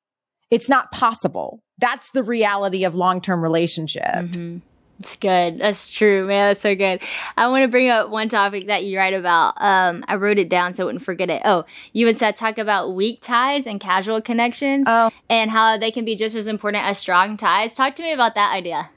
It's 0.51 0.69
not 0.69 0.93
possible. 0.93 1.63
That's 1.79 2.11
the 2.11 2.23
reality 2.23 2.85
of 2.85 2.95
long 2.95 3.23
term 3.23 3.43
relationship. 3.43 4.05
Mm-hmm. 4.05 4.59
It's 5.01 5.17
good. 5.17 5.59
That's 5.59 5.91
true, 5.91 6.27
man. 6.27 6.51
That's 6.51 6.61
so 6.61 6.75
good. 6.75 7.03
I 7.37 7.49
want 7.49 7.63
to 7.63 7.69
bring 7.69 7.89
up 7.89 8.11
one 8.11 8.29
topic 8.29 8.67
that 8.67 8.85
you 8.85 8.99
write 8.99 9.15
about. 9.15 9.55
Um, 9.61 10.05
I 10.07 10.17
wrote 10.17 10.39
it 10.39 10.51
down 10.51 10.75
so 10.75 10.85
I 10.85 10.87
wouldn't 10.87 11.03
forget 11.03 11.31
it. 11.31 11.41
Oh, 11.47 11.65
you 11.95 12.07
and 12.07 12.17
Seth 12.17 12.37
talk 12.37 12.59
about 12.59 12.95
weak 12.95 13.21
ties 13.21 13.67
and 13.67 13.81
casual 13.81 14.21
connections 14.21 14.87
oh. 14.89 15.11
and 15.31 15.51
how 15.51 15.79
they 15.79 15.91
can 15.91 16.05
be 16.05 16.15
just 16.15 16.37
as 16.37 16.47
important 16.47 16.85
as 16.85 16.99
strong 16.99 17.39
ties. 17.39 17.75
Talk 17.75 17.97
to 17.97 18.03
me 18.03 18.13
about 18.13 18.35
that 18.35 18.55
idea. 18.55 18.91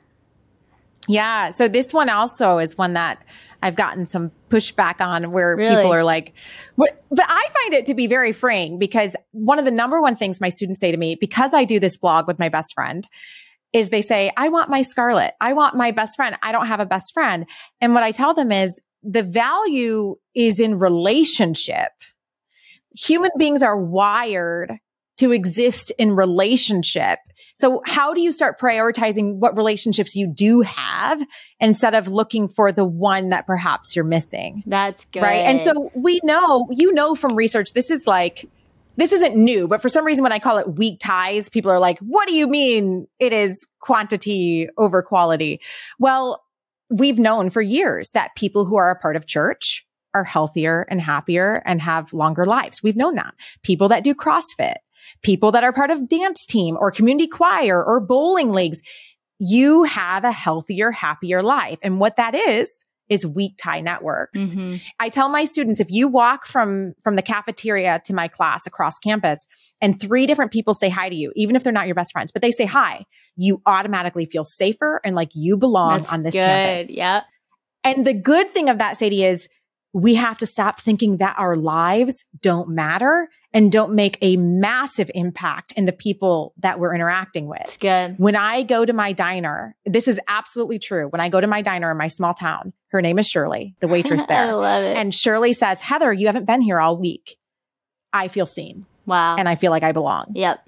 Yeah. 1.07 1.49
So 1.49 1.69
this 1.69 1.93
one 1.93 2.09
also 2.09 2.57
is 2.57 2.77
one 2.77 2.93
that 2.93 3.23
I've 3.61 3.75
gotten 3.75 4.05
some 4.05 4.31
pushback 4.49 5.01
on 5.01 5.31
where 5.31 5.55
really? 5.55 5.75
people 5.75 5.93
are 5.93 6.03
like, 6.03 6.33
what? 6.75 7.03
But 7.09 7.25
I 7.27 7.47
find 7.61 7.73
it 7.73 7.85
to 7.87 7.93
be 7.93 8.07
very 8.07 8.33
freeing 8.33 8.79
because 8.79 9.15
one 9.31 9.59
of 9.59 9.65
the 9.65 9.71
number 9.71 10.01
one 10.01 10.15
things 10.15 10.39
my 10.39 10.49
students 10.49 10.79
say 10.79 10.91
to 10.91 10.97
me, 10.97 11.15
because 11.15 11.53
I 11.53 11.65
do 11.65 11.79
this 11.79 11.97
blog 11.97 12.27
with 12.27 12.39
my 12.39 12.49
best 12.49 12.73
friend, 12.73 13.07
is 13.73 13.89
they 13.89 14.01
say, 14.01 14.31
I 14.37 14.49
want 14.49 14.69
my 14.69 14.81
Scarlett. 14.81 15.33
I 15.41 15.53
want 15.53 15.75
my 15.75 15.91
best 15.91 16.15
friend. 16.15 16.37
I 16.41 16.51
don't 16.51 16.67
have 16.67 16.79
a 16.79 16.85
best 16.85 17.13
friend. 17.13 17.45
And 17.81 17.93
what 17.93 18.03
I 18.03 18.11
tell 18.11 18.33
them 18.33 18.51
is 18.51 18.81
the 19.03 19.23
value 19.23 20.15
is 20.35 20.59
in 20.59 20.79
relationship. 20.79 21.91
Human 22.95 23.31
beings 23.37 23.61
are 23.61 23.77
wired 23.77 24.79
to 25.17 25.31
exist 25.31 25.91
in 25.97 26.15
relationship. 26.15 27.19
So 27.55 27.81
how 27.85 28.13
do 28.13 28.21
you 28.21 28.31
start 28.31 28.59
prioritizing 28.59 29.37
what 29.37 29.57
relationships 29.57 30.15
you 30.15 30.27
do 30.27 30.61
have 30.61 31.21
instead 31.59 31.95
of 31.95 32.07
looking 32.07 32.47
for 32.47 32.71
the 32.71 32.85
one 32.85 33.29
that 33.29 33.47
perhaps 33.47 33.95
you're 33.95 34.05
missing? 34.05 34.63
That's 34.67 35.05
good. 35.05 35.23
Right. 35.23 35.45
And 35.45 35.59
so 35.59 35.91
we 35.95 36.21
know, 36.23 36.67
you 36.69 36.93
know, 36.93 37.15
from 37.15 37.35
research, 37.35 37.73
this 37.73 37.89
is 37.89 38.05
like, 38.05 38.47
this 38.95 39.11
isn't 39.11 39.35
new, 39.35 39.67
but 39.67 39.81
for 39.81 39.89
some 39.89 40.05
reason, 40.05 40.23
when 40.23 40.31
I 40.31 40.39
call 40.39 40.57
it 40.57 40.75
weak 40.75 40.99
ties, 40.99 41.49
people 41.49 41.71
are 41.71 41.79
like, 41.79 41.99
what 41.99 42.27
do 42.27 42.35
you 42.35 42.47
mean 42.47 43.07
it 43.19 43.33
is 43.33 43.67
quantity 43.79 44.69
over 44.77 45.01
quality? 45.01 45.61
Well, 45.99 46.43
we've 46.89 47.19
known 47.19 47.49
for 47.49 47.61
years 47.61 48.11
that 48.11 48.35
people 48.35 48.65
who 48.65 48.75
are 48.75 48.91
a 48.91 48.95
part 48.99 49.15
of 49.15 49.25
church 49.25 49.85
are 50.13 50.23
healthier 50.23 50.87
and 50.89 50.99
happier 50.99 51.61
and 51.65 51.81
have 51.81 52.13
longer 52.13 52.45
lives. 52.45 52.81
We've 52.81 52.95
known 52.95 53.15
that. 53.15 53.35
People 53.61 53.89
that 53.89 54.03
do 54.03 54.15
CrossFit, 54.15 54.77
people 55.21 55.51
that 55.51 55.63
are 55.63 55.73
part 55.73 55.91
of 55.91 56.07
dance 56.07 56.45
team 56.45 56.77
or 56.79 56.91
community 56.91 57.27
choir 57.27 57.83
or 57.83 57.99
bowling 57.99 58.51
leagues, 58.51 58.81
you 59.39 59.83
have 59.83 60.23
a 60.23 60.31
healthier, 60.31 60.91
happier 60.91 61.41
life. 61.41 61.79
And 61.81 61.99
what 61.99 62.15
that 62.15 62.33
is, 62.35 62.85
is 63.09 63.25
weak 63.25 63.53
tie 63.57 63.79
networks. 63.79 64.39
Mm-hmm. 64.39 64.75
I 64.99 65.09
tell 65.09 65.29
my 65.29 65.45
students 65.45 65.79
if 65.79 65.89
you 65.89 66.07
walk 66.07 66.45
from 66.45 66.93
from 67.03 67.15
the 67.15 67.21
cafeteria 67.21 68.01
to 68.05 68.13
my 68.13 68.27
class 68.27 68.67
across 68.67 68.99
campus 68.99 69.47
and 69.81 69.99
three 69.99 70.25
different 70.25 70.51
people 70.51 70.73
say 70.73 70.89
hi 70.89 71.09
to 71.09 71.15
you, 71.15 71.31
even 71.35 71.55
if 71.55 71.63
they're 71.63 71.73
not 71.73 71.85
your 71.85 71.95
best 71.95 72.11
friends, 72.11 72.31
but 72.31 72.41
they 72.41 72.51
say 72.51 72.65
hi, 72.65 73.05
you 73.35 73.61
automatically 73.65 74.25
feel 74.25 74.43
safer 74.43 74.99
and 75.03 75.15
like 75.15 75.29
you 75.33 75.57
belong 75.57 75.89
That's 75.89 76.11
on 76.11 76.23
this 76.23 76.33
good. 76.33 76.39
campus. 76.39 76.95
Yeah. 76.95 77.21
And 77.83 78.05
the 78.05 78.13
good 78.13 78.53
thing 78.53 78.69
of 78.69 78.79
that, 78.79 78.97
Sadie, 78.97 79.23
is 79.23 79.47
we 79.93 80.15
have 80.15 80.37
to 80.39 80.45
stop 80.45 80.81
thinking 80.81 81.17
that 81.17 81.35
our 81.37 81.55
lives 81.55 82.25
don't 82.41 82.69
matter 82.69 83.29
and 83.57 83.71
don't 83.71 83.95
make 83.95 84.19
a 84.21 84.37
massive 84.37 85.09
impact 85.15 85.71
in 85.71 85.85
the 85.85 85.91
people 85.91 86.53
that 86.59 86.79
we're 86.79 86.93
interacting 86.93 87.47
with. 87.47 87.61
It's 87.61 87.77
good. 87.77 88.13
When 88.19 88.35
I 88.35 88.61
go 88.61 88.85
to 88.85 88.93
my 88.93 89.13
diner, 89.13 89.75
this 89.83 90.07
is 90.07 90.19
absolutely 90.27 90.77
true. 90.77 91.07
When 91.07 91.19
I 91.19 91.29
go 91.29 91.41
to 91.41 91.47
my 91.47 91.63
diner 91.63 91.89
in 91.89 91.97
my 91.97 92.07
small 92.07 92.35
town, 92.35 92.71
her 92.89 93.01
name 93.01 93.17
is 93.17 93.27
Shirley, 93.27 93.75
the 93.79 93.87
waitress 93.87 94.23
there. 94.27 94.43
I 94.43 94.51
love 94.51 94.83
it. 94.83 94.95
And 94.95 95.13
Shirley 95.13 95.53
says, 95.53 95.81
Heather, 95.81 96.13
you 96.13 96.27
haven't 96.27 96.45
been 96.45 96.61
here 96.61 96.79
all 96.79 96.97
week. 96.97 97.37
I 98.13 98.27
feel 98.27 98.45
seen. 98.45 98.85
Wow. 99.07 99.37
And 99.37 99.49
I 99.49 99.55
feel 99.55 99.71
like 99.71 99.83
I 99.83 99.91
belong. 99.91 100.33
Yep. 100.35 100.59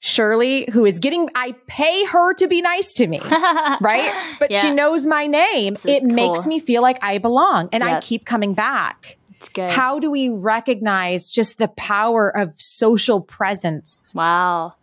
Shirley, 0.00 0.68
who 0.70 0.84
is 0.84 0.98
getting, 0.98 1.30
I 1.34 1.52
pay 1.66 2.04
her 2.04 2.34
to 2.34 2.46
be 2.46 2.60
nice 2.60 2.92
to 2.94 3.06
me, 3.06 3.20
right? 3.80 4.12
But 4.38 4.50
yeah. 4.50 4.60
she 4.60 4.70
knows 4.70 5.06
my 5.06 5.26
name. 5.26 5.76
it 5.84 6.00
cool. 6.00 6.10
makes 6.10 6.46
me 6.46 6.60
feel 6.60 6.82
like 6.82 7.02
I 7.02 7.18
belong 7.18 7.70
and 7.72 7.82
yep. 7.82 7.90
I 7.90 8.00
keep 8.00 8.26
coming 8.26 8.52
back. 8.52 9.17
It's 9.38 9.48
good. 9.48 9.70
How 9.70 10.00
do 10.00 10.10
we 10.10 10.28
recognize 10.28 11.30
just 11.30 11.58
the 11.58 11.68
power 11.68 12.28
of 12.36 12.60
social 12.60 13.20
presence? 13.20 14.12
Wow. 14.12 14.74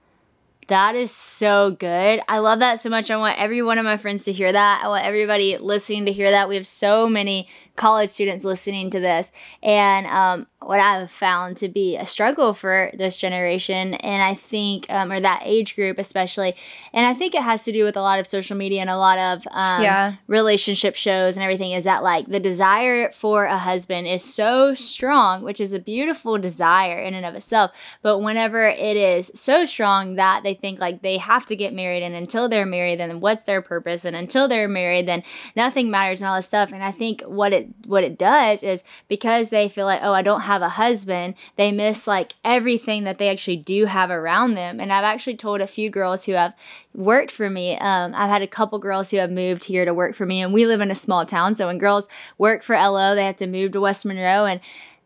That 0.67 0.95
is 0.95 1.11
so 1.11 1.71
good. 1.71 2.21
I 2.29 2.37
love 2.37 2.59
that 2.59 2.79
so 2.79 2.89
much. 2.89 3.11
I 3.11 3.17
want 3.17 3.39
every 3.39 3.61
one 3.61 3.77
of 3.77 3.85
my 3.85 3.97
friends 3.97 4.23
to 4.25 4.31
hear 4.31 4.51
that. 4.51 4.81
I 4.83 4.87
want 4.87 5.05
everybody 5.05 5.57
listening 5.57 6.05
to 6.05 6.13
hear 6.13 6.31
that. 6.31 6.47
We 6.47 6.55
have 6.55 6.65
so 6.65 7.07
many 7.07 7.49
college 7.75 8.09
students 8.09 8.45
listening 8.45 8.89
to 8.91 8.99
this. 8.99 9.31
And 9.61 10.07
um, 10.07 10.47
what 10.61 10.79
I've 10.79 11.11
found 11.11 11.57
to 11.57 11.67
be 11.67 11.97
a 11.97 12.05
struggle 12.05 12.53
for 12.53 12.91
this 12.97 13.17
generation, 13.17 13.93
and 13.95 14.23
I 14.23 14.33
think, 14.33 14.85
um, 14.89 15.11
or 15.11 15.19
that 15.19 15.41
age 15.43 15.75
group 15.75 15.99
especially, 15.99 16.55
and 16.93 17.05
I 17.05 17.13
think 17.13 17.35
it 17.35 17.41
has 17.41 17.63
to 17.65 17.71
do 17.71 17.83
with 17.83 17.97
a 17.97 18.01
lot 18.01 18.19
of 18.19 18.27
social 18.27 18.55
media 18.55 18.81
and 18.81 18.89
a 18.89 18.97
lot 18.97 19.17
of 19.17 19.47
um, 19.51 19.83
yeah. 19.83 20.15
relationship 20.27 20.95
shows 20.95 21.35
and 21.35 21.43
everything, 21.43 21.71
is 21.71 21.83
that 21.83 22.03
like 22.03 22.27
the 22.27 22.39
desire 22.39 23.11
for 23.11 23.45
a 23.45 23.57
husband 23.57 24.07
is 24.07 24.23
so 24.23 24.73
strong, 24.73 25.43
which 25.43 25.59
is 25.59 25.73
a 25.73 25.79
beautiful 25.79 26.37
desire 26.37 26.99
in 26.99 27.13
and 27.13 27.25
of 27.25 27.35
itself. 27.35 27.71
But 28.01 28.19
whenever 28.19 28.67
it 28.67 28.97
is 28.97 29.31
so 29.35 29.65
strong 29.65 30.15
that 30.15 30.43
they 30.43 30.53
think 30.53 30.79
like 30.79 31.01
they 31.01 31.17
have 31.17 31.45
to 31.47 31.55
get 31.55 31.73
married, 31.73 32.03
and 32.03 32.15
until 32.15 32.49
they're 32.49 32.65
married, 32.65 32.99
then 32.99 33.19
what's 33.19 33.43
their 33.43 33.61
purpose? 33.61 34.05
And 34.05 34.15
until 34.15 34.47
they're 34.47 34.67
married, 34.67 35.07
then 35.07 35.23
nothing 35.55 35.91
matters 35.91 36.21
and 36.21 36.29
all 36.29 36.37
this 36.37 36.47
stuff. 36.47 36.71
And 36.71 36.83
I 36.83 36.91
think 36.91 37.21
what 37.23 37.53
it 37.53 37.64
what 37.85 38.03
it 38.03 38.17
does 38.17 38.63
is 38.63 38.83
because 39.07 39.49
they 39.49 39.69
feel 39.69 39.85
like, 39.85 40.01
oh, 40.03 40.13
I 40.13 40.21
don't 40.21 40.41
have 40.41 40.61
a 40.61 40.69
husband, 40.69 41.35
they 41.55 41.71
miss 41.71 42.07
like 42.07 42.33
everything 42.43 43.03
that 43.03 43.17
they 43.17 43.29
actually 43.29 43.57
do 43.57 43.85
have 43.85 44.09
around 44.09 44.55
them. 44.55 44.79
And 44.79 44.91
I've 44.91 45.03
actually 45.03 45.37
told 45.37 45.61
a 45.61 45.67
few 45.67 45.89
girls 45.89 46.25
who 46.25 46.33
have 46.33 46.53
worked 46.93 47.31
for 47.31 47.49
me. 47.49 47.77
Um, 47.77 48.13
I've 48.15 48.29
had 48.29 48.41
a 48.41 48.47
couple 48.47 48.79
girls 48.79 49.11
who 49.11 49.17
have 49.17 49.31
moved 49.31 49.65
here 49.65 49.85
to 49.85 49.93
work 49.93 50.15
for 50.15 50.25
me, 50.25 50.41
and 50.41 50.53
we 50.53 50.65
live 50.65 50.81
in 50.81 50.91
a 50.91 50.95
small 50.95 51.25
town. 51.25 51.55
So 51.55 51.67
when 51.67 51.77
girls 51.77 52.07
work 52.37 52.63
for 52.63 52.75
LO, 52.75 53.15
they 53.15 53.25
have 53.25 53.37
to 53.37 53.47
move 53.47 53.71
to 53.73 53.81
West 53.81 54.05
Monroe 54.05 54.45
and 54.45 54.59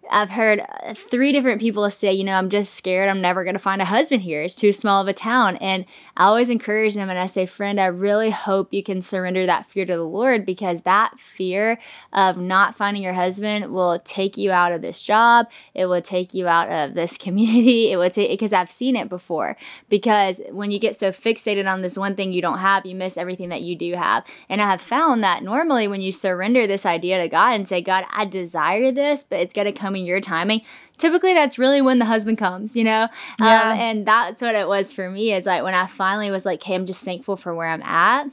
I've 0.10 0.32
heard 0.32 0.60
uh, 0.60 0.94
three 0.94 1.32
different 1.32 1.62
people 1.62 1.90
say, 1.90 2.12
you 2.14 2.24
know, 2.24 2.34
I'm 2.34 2.50
just 2.50 2.74
scared 2.74 3.10
I'm 3.10 3.22
never 3.22 3.44
going 3.44 3.56
to 3.56 3.60
find 3.60 3.82
a 3.82 3.86
husband 3.86 4.24
here. 4.24 4.42
It's 4.42 4.56
too 4.56 4.72
small 4.72 5.02
of 5.02 5.08
a 5.08 5.14
town. 5.14 5.58
And 5.58 5.86
I 6.18 6.26
always 6.26 6.50
encourage 6.50 6.96
them 6.96 7.10
and 7.10 7.20
I 7.20 7.28
say, 7.28 7.46
friend, 7.46 7.80
I 7.80 7.86
really 7.86 8.30
hope 8.30 8.74
you 8.74 8.84
can 8.84 9.02
surrender 9.02 9.46
that 9.46 9.68
fear 9.68 9.86
to 9.86 9.96
the 9.96 10.04
Lord 10.04 10.46
because 10.46 10.82
that 10.82 11.20
fear 11.20 11.80
of 12.14 12.38
not 12.38 12.76
finding 12.76 13.04
your 13.04 13.14
husband 13.14 13.72
will 13.72 14.00
take 14.00 14.38
you 14.38 14.52
out 14.52 14.72
of 14.72 14.82
this 14.82 15.04
job. 15.04 15.48
It 15.74 15.86
will 15.86 16.02
take 16.02 16.34
you 16.34 16.48
out 16.48 16.72
of 16.72 16.96
this 16.96 17.18
community. 17.30 17.92
It 17.92 17.98
will 17.98 18.10
take, 18.10 18.32
because 18.32 18.54
I've 18.54 18.72
seen 18.72 18.96
it 18.96 19.10
before. 19.10 19.58
Because 19.90 20.42
when 20.52 20.72
you 20.72 20.80
get 20.80 20.96
so 20.96 21.12
fixated 21.12 21.72
on 21.72 21.82
this 21.82 21.98
one 21.98 22.16
thing 22.16 22.32
you 22.32 22.42
don't 22.42 22.60
have, 22.60 22.86
you 22.86 22.96
miss 22.96 23.18
everything 23.18 23.50
that 23.50 23.62
you 23.62 23.76
do 23.76 23.94
have. 23.96 24.26
And 24.50 24.62
I 24.62 24.70
have 24.70 24.82
found 24.82 25.24
that 25.24 25.44
normally 25.44 25.88
when 25.88 26.02
you 26.02 26.12
surrender 26.12 26.66
this 26.66 26.86
idea 26.86 27.22
to 27.22 27.30
God 27.30 27.54
and 27.54 27.68
say, 27.68 27.82
God, 27.82 28.06
I 28.12 28.26
desire 28.26 28.92
this, 28.92 29.24
but 29.24 29.40
it's 29.40 29.54
going 29.54 29.72
to 29.72 29.80
come 29.80 29.96
your 30.06 30.22
timing 30.22 30.62
typically 30.98 31.34
that's 31.34 31.58
really 31.58 31.82
when 31.82 32.00
the 32.00 32.06
husband 32.06 32.38
comes 32.38 32.76
you 32.76 32.84
know 32.84 33.08
yeah. 33.40 33.72
Um, 33.72 33.80
and 33.80 34.06
that's 34.06 34.42
what 34.42 34.56
it 34.56 34.68
was 34.68 34.94
for 34.94 35.10
me 35.10 35.34
is 35.34 35.46
like 35.46 35.64
when 35.64 35.74
i 35.74 35.88
finally 35.88 36.32
was 36.32 36.46
like 36.46 36.62
hey 36.64 36.76
i'm 36.76 36.86
just 36.86 37.04
thankful 37.04 37.38
for 37.38 37.54
where 37.54 37.68
i'm 37.68 37.84
at 37.84 38.30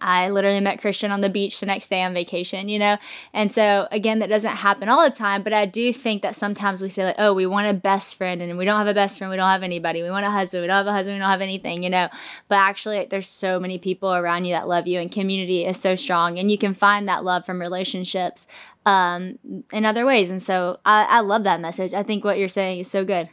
I 0.00 0.30
literally 0.30 0.60
met 0.60 0.80
Christian 0.80 1.10
on 1.10 1.20
the 1.20 1.28
beach 1.28 1.60
the 1.60 1.66
next 1.66 1.88
day 1.88 2.02
on 2.02 2.12
vacation, 2.12 2.68
you 2.68 2.78
know? 2.78 2.98
And 3.32 3.52
so, 3.52 3.86
again, 3.90 4.18
that 4.18 4.28
doesn't 4.28 4.56
happen 4.56 4.88
all 4.88 5.02
the 5.02 5.14
time, 5.14 5.42
but 5.42 5.52
I 5.52 5.66
do 5.66 5.92
think 5.92 6.22
that 6.22 6.34
sometimes 6.34 6.82
we 6.82 6.88
say, 6.88 7.04
like, 7.04 7.16
oh, 7.18 7.32
we 7.32 7.46
want 7.46 7.68
a 7.68 7.74
best 7.74 8.16
friend, 8.16 8.42
and 8.42 8.58
we 8.58 8.64
don't 8.64 8.78
have 8.78 8.88
a 8.88 8.94
best 8.94 9.18
friend, 9.18 9.30
we 9.30 9.36
don't 9.36 9.48
have 9.48 9.62
anybody. 9.62 10.02
We 10.02 10.10
want 10.10 10.26
a 10.26 10.30
husband, 10.30 10.62
we 10.62 10.66
don't 10.66 10.76
have 10.76 10.86
a 10.86 10.92
husband, 10.92 11.16
we 11.16 11.20
don't 11.20 11.30
have 11.30 11.40
anything, 11.40 11.82
you 11.82 11.90
know? 11.90 12.08
But 12.48 12.56
actually, 12.56 12.98
like, 12.98 13.10
there's 13.10 13.28
so 13.28 13.60
many 13.60 13.78
people 13.78 14.12
around 14.12 14.44
you 14.44 14.54
that 14.54 14.68
love 14.68 14.86
you, 14.86 15.00
and 15.00 15.10
community 15.10 15.64
is 15.64 15.78
so 15.78 15.94
strong, 15.94 16.38
and 16.38 16.50
you 16.50 16.58
can 16.58 16.74
find 16.74 17.08
that 17.08 17.24
love 17.24 17.46
from 17.46 17.60
relationships 17.60 18.46
um, 18.86 19.38
in 19.72 19.84
other 19.84 20.06
ways. 20.06 20.30
And 20.30 20.40
so 20.40 20.78
I, 20.86 21.04
I 21.04 21.20
love 21.20 21.44
that 21.44 21.60
message. 21.60 21.92
I 21.92 22.02
think 22.02 22.24
what 22.24 22.38
you're 22.38 22.48
saying 22.48 22.80
is 22.80 22.90
so 22.90 23.04
good. 23.04 23.28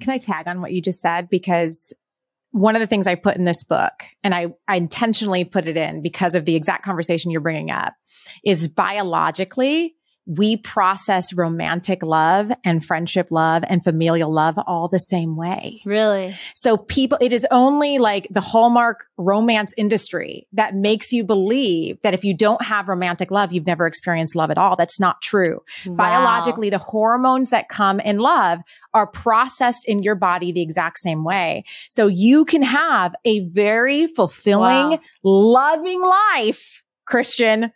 Can 0.00 0.10
I 0.10 0.18
tag 0.18 0.48
on 0.48 0.60
what 0.60 0.72
you 0.72 0.82
just 0.82 1.00
said? 1.00 1.30
Because 1.30 1.94
one 2.50 2.74
of 2.74 2.80
the 2.80 2.86
things 2.86 3.06
I 3.06 3.14
put 3.14 3.36
in 3.36 3.44
this 3.44 3.62
book, 3.62 3.92
and 4.24 4.34
I, 4.34 4.48
I 4.66 4.76
intentionally 4.76 5.44
put 5.44 5.68
it 5.68 5.76
in 5.76 6.02
because 6.02 6.34
of 6.34 6.44
the 6.44 6.56
exact 6.56 6.84
conversation 6.84 7.30
you're 7.30 7.40
bringing 7.40 7.70
up, 7.70 7.94
is 8.44 8.66
biologically, 8.66 9.94
we 10.26 10.56
process 10.56 11.32
romantic 11.32 12.02
love 12.02 12.52
and 12.64 12.84
friendship 12.84 13.28
love 13.30 13.64
and 13.68 13.82
familial 13.82 14.32
love 14.32 14.58
all 14.66 14.88
the 14.88 14.98
same 14.98 15.36
way. 15.36 15.80
Really? 15.84 16.36
So 16.54 16.76
people, 16.76 17.18
it 17.20 17.32
is 17.32 17.46
only 17.50 17.98
like 17.98 18.28
the 18.30 18.40
hallmark 18.40 19.06
romance 19.16 19.74
industry 19.76 20.46
that 20.52 20.74
makes 20.74 21.12
you 21.12 21.24
believe 21.24 22.00
that 22.02 22.14
if 22.14 22.22
you 22.24 22.36
don't 22.36 22.62
have 22.62 22.88
romantic 22.88 23.30
love, 23.30 23.52
you've 23.52 23.66
never 23.66 23.86
experienced 23.86 24.36
love 24.36 24.50
at 24.50 24.58
all. 24.58 24.76
That's 24.76 25.00
not 25.00 25.20
true. 25.22 25.62
Wow. 25.86 25.94
Biologically, 25.96 26.70
the 26.70 26.78
hormones 26.78 27.50
that 27.50 27.68
come 27.68 27.98
in 28.00 28.18
love 28.18 28.60
are 28.94 29.06
processed 29.06 29.88
in 29.88 30.02
your 30.02 30.14
body 30.14 30.52
the 30.52 30.62
exact 30.62 30.98
same 30.98 31.24
way. 31.24 31.64
So 31.88 32.06
you 32.06 32.44
can 32.44 32.62
have 32.62 33.14
a 33.24 33.48
very 33.48 34.06
fulfilling, 34.06 34.90
wow. 34.90 35.00
loving 35.24 36.02
life, 36.02 36.82
Christian, 37.06 37.72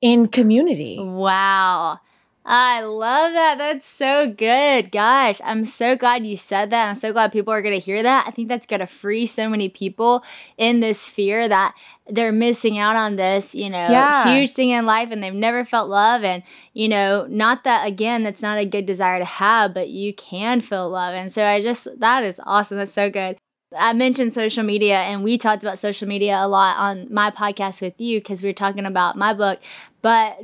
in 0.00 0.28
community. 0.28 0.98
Wow. 1.00 2.00
I 2.48 2.82
love 2.82 3.32
that. 3.32 3.58
That's 3.58 3.88
so 3.88 4.32
good. 4.32 4.92
Gosh, 4.92 5.40
I'm 5.44 5.66
so 5.66 5.96
glad 5.96 6.24
you 6.24 6.36
said 6.36 6.70
that. 6.70 6.88
I'm 6.88 6.94
so 6.94 7.12
glad 7.12 7.32
people 7.32 7.52
are 7.52 7.60
going 7.60 7.74
to 7.74 7.84
hear 7.84 8.04
that. 8.04 8.28
I 8.28 8.30
think 8.30 8.48
that's 8.48 8.68
going 8.68 8.78
to 8.78 8.86
free 8.86 9.26
so 9.26 9.48
many 9.48 9.68
people 9.68 10.22
in 10.56 10.78
this 10.78 11.08
fear 11.08 11.48
that 11.48 11.74
they're 12.08 12.30
missing 12.30 12.78
out 12.78 12.94
on 12.94 13.16
this, 13.16 13.52
you 13.56 13.68
know, 13.68 13.88
yeah. 13.90 14.32
huge 14.32 14.52
thing 14.52 14.70
in 14.70 14.86
life 14.86 15.08
and 15.10 15.24
they've 15.24 15.34
never 15.34 15.64
felt 15.64 15.88
love. 15.88 16.22
And, 16.22 16.44
you 16.72 16.88
know, 16.88 17.26
not 17.28 17.64
that, 17.64 17.88
again, 17.88 18.22
that's 18.22 18.42
not 18.42 18.58
a 18.58 18.64
good 18.64 18.86
desire 18.86 19.18
to 19.18 19.24
have, 19.24 19.74
but 19.74 19.88
you 19.88 20.14
can 20.14 20.60
feel 20.60 20.88
love. 20.88 21.14
And 21.14 21.32
so 21.32 21.44
I 21.44 21.60
just, 21.60 21.88
that 21.98 22.22
is 22.22 22.40
awesome. 22.44 22.78
That's 22.78 22.92
so 22.92 23.10
good. 23.10 23.38
I 23.78 23.92
mentioned 23.92 24.32
social 24.32 24.62
media, 24.62 24.96
and 24.98 25.22
we 25.22 25.38
talked 25.38 25.62
about 25.62 25.78
social 25.78 26.08
media 26.08 26.36
a 26.38 26.48
lot 26.48 26.76
on 26.76 27.12
my 27.12 27.30
podcast 27.30 27.80
with 27.82 28.00
you 28.00 28.20
because 28.20 28.42
we 28.42 28.48
were 28.48 28.54
talking 28.54 28.86
about 28.86 29.16
my 29.16 29.32
book. 29.32 29.60
But 30.06 30.38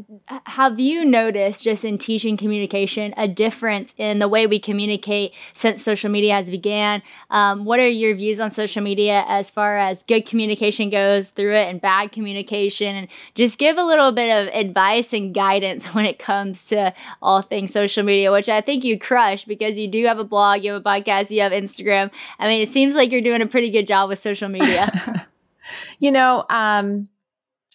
have 0.47 0.81
you 0.81 1.05
noticed 1.05 1.63
just 1.63 1.85
in 1.85 1.97
teaching 1.97 2.37
communication 2.37 3.15
a 3.17 3.29
difference 3.29 3.95
in 3.97 4.19
the 4.19 4.27
way 4.27 4.45
we 4.49 4.59
communicate 4.59 5.35
since 5.55 5.85
social 5.85 6.11
media 6.11 6.35
has 6.35 6.51
began? 6.51 7.01
Um, 7.31 7.65
what 7.65 7.79
are 7.79 7.87
your 7.87 8.13
views 8.17 8.41
on 8.41 8.51
social 8.51 8.83
media 8.83 9.25
as 9.29 9.51
far 9.51 9.79
as 9.79 10.03
good 10.03 10.27
communication 10.27 10.91
goes 10.91 11.31
through 11.31 11.55
it 11.55 11.69
and 11.69 11.81
bad 11.81 12.11
communication? 12.11 12.97
And 12.97 13.07
just 13.37 13.57
give 13.57 13.77
a 13.79 13.85
little 13.85 14.11
bit 14.11 14.37
of 14.37 14.53
advice 14.53 15.13
and 15.13 15.33
guidance 15.33 15.87
when 15.95 16.07
it 16.07 16.19
comes 16.19 16.67
to 16.71 16.93
all 17.23 17.41
things 17.41 17.73
social 17.73 18.03
media, 18.03 18.33
which 18.33 18.49
I 18.49 18.63
think 18.63 18.83
you 18.83 18.99
crush 18.99 19.45
because 19.45 19.79
you 19.79 19.87
do 19.87 20.05
have 20.07 20.19
a 20.19 20.25
blog, 20.25 20.65
you 20.65 20.73
have 20.73 20.85
a 20.85 20.85
podcast, 20.85 21.31
you 21.31 21.41
have 21.41 21.53
Instagram. 21.53 22.11
I 22.41 22.49
mean, 22.49 22.63
it 22.63 22.69
seems 22.69 22.97
like 22.97 23.13
you're 23.13 23.21
doing 23.21 23.43
a 23.43 23.47
pretty 23.47 23.71
good 23.71 23.87
job 23.87 24.09
with 24.09 24.19
social 24.19 24.49
media. 24.49 25.29
you 26.01 26.11
know, 26.11 26.47
um, 26.51 27.07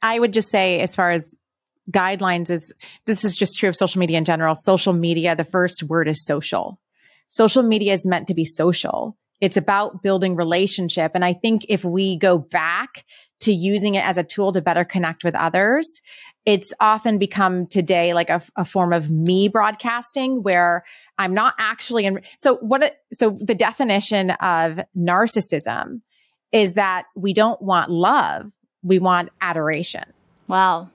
I 0.04 0.20
would 0.20 0.34
just 0.34 0.50
say, 0.50 0.82
as 0.82 0.94
far 0.94 1.12
as 1.12 1.38
guidelines, 1.92 2.50
is 2.50 2.74
this 3.06 3.24
is 3.24 3.38
just 3.38 3.58
true 3.58 3.70
of 3.70 3.76
social 3.76 4.00
media 4.00 4.18
in 4.18 4.26
general. 4.26 4.56
Social 4.56 4.94
media, 4.94 5.36
the 5.36 5.44
first 5.44 5.84
word 5.84 6.08
is 6.08 6.26
social. 6.26 6.80
Social 7.28 7.64
media 7.64 7.94
is 7.94 8.08
meant 8.08 8.28
to 8.28 8.34
be 8.34 8.46
social. 8.46 9.18
It's 9.40 9.58
about 9.58 10.02
building 10.02 10.36
relationship. 10.36 11.12
And 11.14 11.24
I 11.24 11.34
think 11.34 11.66
if 11.70 11.84
we 11.84 12.18
go 12.18 12.38
back 12.38 13.06
to 13.42 13.52
using 13.52 13.96
it 13.96 14.04
as 14.04 14.18
a 14.18 14.24
tool 14.24 14.52
to 14.54 14.62
better 14.62 14.84
connect 14.84 15.24
with 15.24 15.36
others, 15.36 16.02
it's 16.46 16.74
often 16.80 17.20
become 17.20 17.68
today 17.68 18.14
like 18.14 18.30
a, 18.30 18.42
a 18.56 18.66
form 18.66 18.94
of 18.94 19.12
me 19.12 19.48
broadcasting 19.48 20.42
where 20.42 20.86
I'm 21.18 21.34
not 21.34 21.54
actually 21.60 22.06
in. 22.06 22.22
So 22.38 22.56
what, 22.58 23.00
so 23.14 23.38
the 23.40 23.54
definition 23.54 24.32
of 24.32 24.80
narcissism 24.98 26.02
is 26.52 26.76
that 26.76 27.06
we 27.16 27.34
don't 27.34 27.62
want 27.62 27.92
love. 27.92 28.52
We 28.82 28.98
want 28.98 29.30
adoration. 29.42 30.06
Wow. 30.48 30.90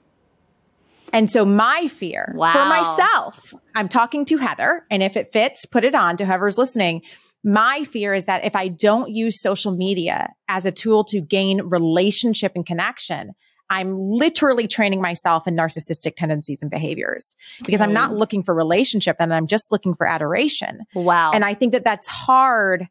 And 1.13 1.29
so 1.29 1.45
my 1.45 1.87
fear 1.87 2.33
wow. 2.35 2.51
for 2.51 2.65
myself, 2.65 3.53
I'm 3.75 3.87
talking 3.87 4.25
to 4.25 4.37
Heather 4.37 4.85
and 4.89 5.03
if 5.03 5.15
it 5.15 5.31
fits, 5.31 5.65
put 5.65 5.83
it 5.83 5.95
on 5.95 6.17
to 6.17 6.25
whoever's 6.25 6.57
listening. 6.57 7.03
My 7.43 7.83
fear 7.83 8.13
is 8.13 8.25
that 8.25 8.43
if 8.45 8.55
I 8.55 8.67
don't 8.67 9.11
use 9.11 9.41
social 9.41 9.75
media 9.75 10.29
as 10.47 10.65
a 10.65 10.71
tool 10.71 11.03
to 11.05 11.21
gain 11.21 11.61
relationship 11.61 12.53
and 12.55 12.65
connection, 12.65 13.33
I'm 13.69 13.97
literally 13.97 14.67
training 14.67 15.01
myself 15.01 15.47
in 15.47 15.55
narcissistic 15.55 16.15
tendencies 16.15 16.61
and 16.61 16.69
behaviors 16.69 17.35
because 17.65 17.81
I'm 17.81 17.93
not 17.93 18.13
looking 18.13 18.43
for 18.43 18.53
relationship 18.53 19.17
and 19.19 19.33
I'm 19.33 19.47
just 19.47 19.71
looking 19.71 19.95
for 19.95 20.05
adoration. 20.05 20.81
Wow. 20.93 21.31
And 21.31 21.43
I 21.43 21.53
think 21.53 21.73
that 21.73 21.83
that's 21.83 22.07
hard 22.07 22.87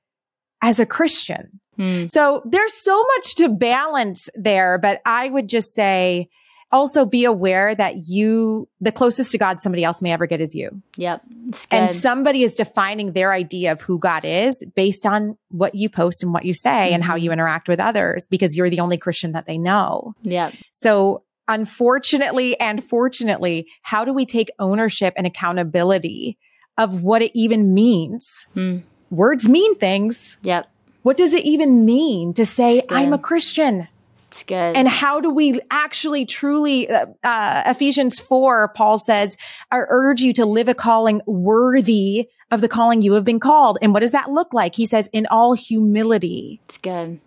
as 0.60 0.80
a 0.80 0.86
Christian. 0.86 1.60
Hmm. 1.76 2.06
So 2.06 2.42
there's 2.44 2.74
so 2.74 3.02
much 3.16 3.36
to 3.36 3.48
balance 3.48 4.28
there, 4.34 4.78
but 4.78 5.00
I 5.06 5.28
would 5.28 5.48
just 5.48 5.74
say, 5.74 6.28
also 6.72 7.04
be 7.04 7.24
aware 7.24 7.74
that 7.74 8.08
you, 8.08 8.68
the 8.80 8.90
closest 8.90 9.30
to 9.32 9.38
God 9.38 9.60
somebody 9.60 9.84
else 9.84 10.00
may 10.00 10.10
ever 10.10 10.26
get 10.26 10.40
is 10.40 10.54
you. 10.54 10.82
Yep. 10.96 11.22
And 11.70 11.92
somebody 11.92 12.42
is 12.42 12.54
defining 12.54 13.12
their 13.12 13.32
idea 13.32 13.72
of 13.72 13.82
who 13.82 13.98
God 13.98 14.24
is 14.24 14.64
based 14.74 15.04
on 15.04 15.36
what 15.50 15.74
you 15.74 15.88
post 15.88 16.22
and 16.22 16.32
what 16.32 16.44
you 16.44 16.54
say 16.54 16.70
mm-hmm. 16.70 16.94
and 16.94 17.04
how 17.04 17.14
you 17.14 17.24
mm-hmm. 17.24 17.34
interact 17.34 17.68
with 17.68 17.78
others 17.78 18.26
because 18.28 18.56
you're 18.56 18.70
the 18.70 18.80
only 18.80 18.96
Christian 18.96 19.32
that 19.32 19.46
they 19.46 19.58
know. 19.58 20.14
Yeah. 20.22 20.52
So 20.70 21.24
unfortunately 21.46 22.58
and 22.58 22.82
fortunately, 22.82 23.68
how 23.82 24.04
do 24.04 24.12
we 24.12 24.24
take 24.24 24.50
ownership 24.58 25.12
and 25.16 25.26
accountability 25.26 26.38
of 26.78 27.02
what 27.02 27.22
it 27.22 27.32
even 27.34 27.74
means? 27.74 28.46
Mm. 28.56 28.82
Words 29.10 29.48
mean 29.48 29.76
things. 29.76 30.38
Yep. 30.42 30.68
What 31.02 31.16
does 31.16 31.32
it 31.32 31.44
even 31.44 31.84
mean 31.84 32.32
to 32.34 32.46
say, 32.46 32.80
I'm 32.88 33.12
a 33.12 33.18
Christian? 33.18 33.88
It's 34.32 34.44
good. 34.44 34.76
And 34.78 34.88
how 34.88 35.20
do 35.20 35.28
we 35.28 35.60
actually 35.70 36.24
truly, 36.24 36.88
uh, 36.88 37.04
uh, 37.22 37.64
Ephesians 37.66 38.18
4, 38.18 38.68
Paul 38.68 38.98
says, 38.98 39.36
I 39.70 39.80
urge 39.90 40.22
you 40.22 40.32
to 40.32 40.46
live 40.46 40.68
a 40.68 40.74
calling 40.74 41.20
worthy 41.26 42.30
of 42.50 42.62
the 42.62 42.68
calling 42.68 43.02
you 43.02 43.12
have 43.12 43.24
been 43.24 43.40
called. 43.40 43.76
And 43.82 43.92
what 43.92 44.00
does 44.00 44.12
that 44.12 44.30
look 44.30 44.54
like? 44.54 44.74
He 44.74 44.86
says, 44.86 45.10
in 45.12 45.26
all 45.26 45.52
humility. 45.52 46.62
It's 46.64 46.78
good. 46.78 47.20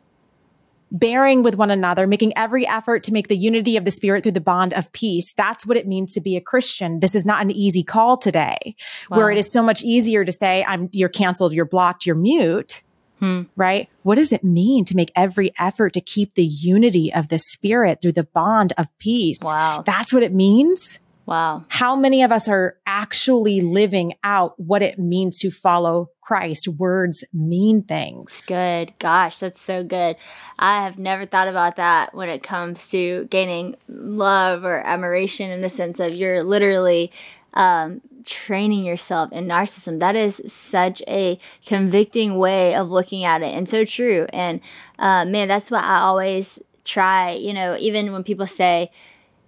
Bearing 0.91 1.43
with 1.43 1.53
one 1.53 1.69
another, 1.69 2.07
making 2.07 2.35
every 2.35 2.65
effort 2.65 3.03
to 3.03 3.13
make 3.13 3.27
the 3.27 3.37
unity 3.37 3.77
of 3.77 3.85
the 3.85 3.91
spirit 3.91 4.23
through 4.23 4.31
the 4.31 4.41
bond 4.41 4.73
of 4.73 4.91
peace. 4.91 5.31
That's 5.37 5.63
what 5.63 5.77
it 5.77 5.87
means 5.87 6.13
to 6.13 6.21
be 6.21 6.35
a 6.37 6.41
Christian. 6.41 7.01
This 7.01 7.13
is 7.13 7.23
not 7.23 7.43
an 7.43 7.51
easy 7.51 7.83
call 7.83 8.17
today, 8.17 8.75
wow. 9.11 9.17
where 9.17 9.29
it 9.29 9.37
is 9.37 9.51
so 9.51 9.61
much 9.61 9.83
easier 9.83 10.25
to 10.25 10.31
say, 10.31 10.65
I'm, 10.67 10.89
you're 10.91 11.09
canceled, 11.09 11.53
you're 11.53 11.65
blocked, 11.65 12.07
you're 12.07 12.15
mute 12.15 12.81
Hmm. 13.25 13.41
Right? 13.55 13.89
What 14.03 14.15
does 14.15 14.31
it 14.31 14.43
mean 14.43 14.85
to 14.85 14.95
make 14.95 15.11
every 15.15 15.51
effort 15.57 15.93
to 15.93 16.01
keep 16.01 16.35
the 16.35 16.45
unity 16.45 17.11
of 17.11 17.29
the 17.29 17.39
spirit 17.39 17.99
through 18.01 18.11
the 18.11 18.23
bond 18.23 18.73
of 18.77 18.87
peace? 18.99 19.39
Wow. 19.41 19.83
That's 19.83 20.13
what 20.13 20.21
it 20.21 20.33
means. 20.33 20.99
Wow. 21.25 21.65
How 21.69 21.95
many 21.95 22.21
of 22.21 22.31
us 22.31 22.47
are 22.47 22.77
actually 22.85 23.61
living 23.61 24.13
out 24.23 24.59
what 24.59 24.83
it 24.83 24.99
means 24.99 25.39
to 25.39 25.49
follow 25.49 26.11
Christ? 26.21 26.67
Words 26.67 27.23
mean 27.33 27.81
things. 27.81 28.45
Good. 28.45 28.93
Gosh, 28.99 29.39
that's 29.39 29.59
so 29.59 29.83
good. 29.83 30.17
I 30.59 30.83
have 30.83 30.99
never 30.99 31.25
thought 31.25 31.47
about 31.47 31.77
that 31.77 32.13
when 32.13 32.29
it 32.29 32.43
comes 32.43 32.91
to 32.91 33.25
gaining 33.31 33.75
love 33.87 34.63
or 34.63 34.85
admiration 34.85 35.49
in 35.49 35.61
the 35.61 35.69
sense 35.69 35.99
of 35.99 36.13
you're 36.13 36.43
literally 36.43 37.11
um, 37.55 38.01
training 38.25 38.83
yourself 38.83 39.31
in 39.31 39.45
narcissism. 39.45 39.99
That 39.99 40.15
is 40.15 40.41
such 40.47 41.01
a 41.07 41.39
convicting 41.65 42.37
way 42.37 42.75
of 42.75 42.89
looking 42.89 43.23
at 43.23 43.41
it 43.41 43.53
and 43.53 43.69
so 43.69 43.85
true. 43.85 44.27
And 44.33 44.59
uh, 44.99 45.25
man, 45.25 45.47
that's 45.47 45.71
what 45.71 45.83
I 45.83 45.99
always 45.99 46.59
try, 46.83 47.31
you 47.33 47.53
know, 47.53 47.75
even 47.79 48.11
when 48.11 48.23
people 48.23 48.47
say, 48.47 48.91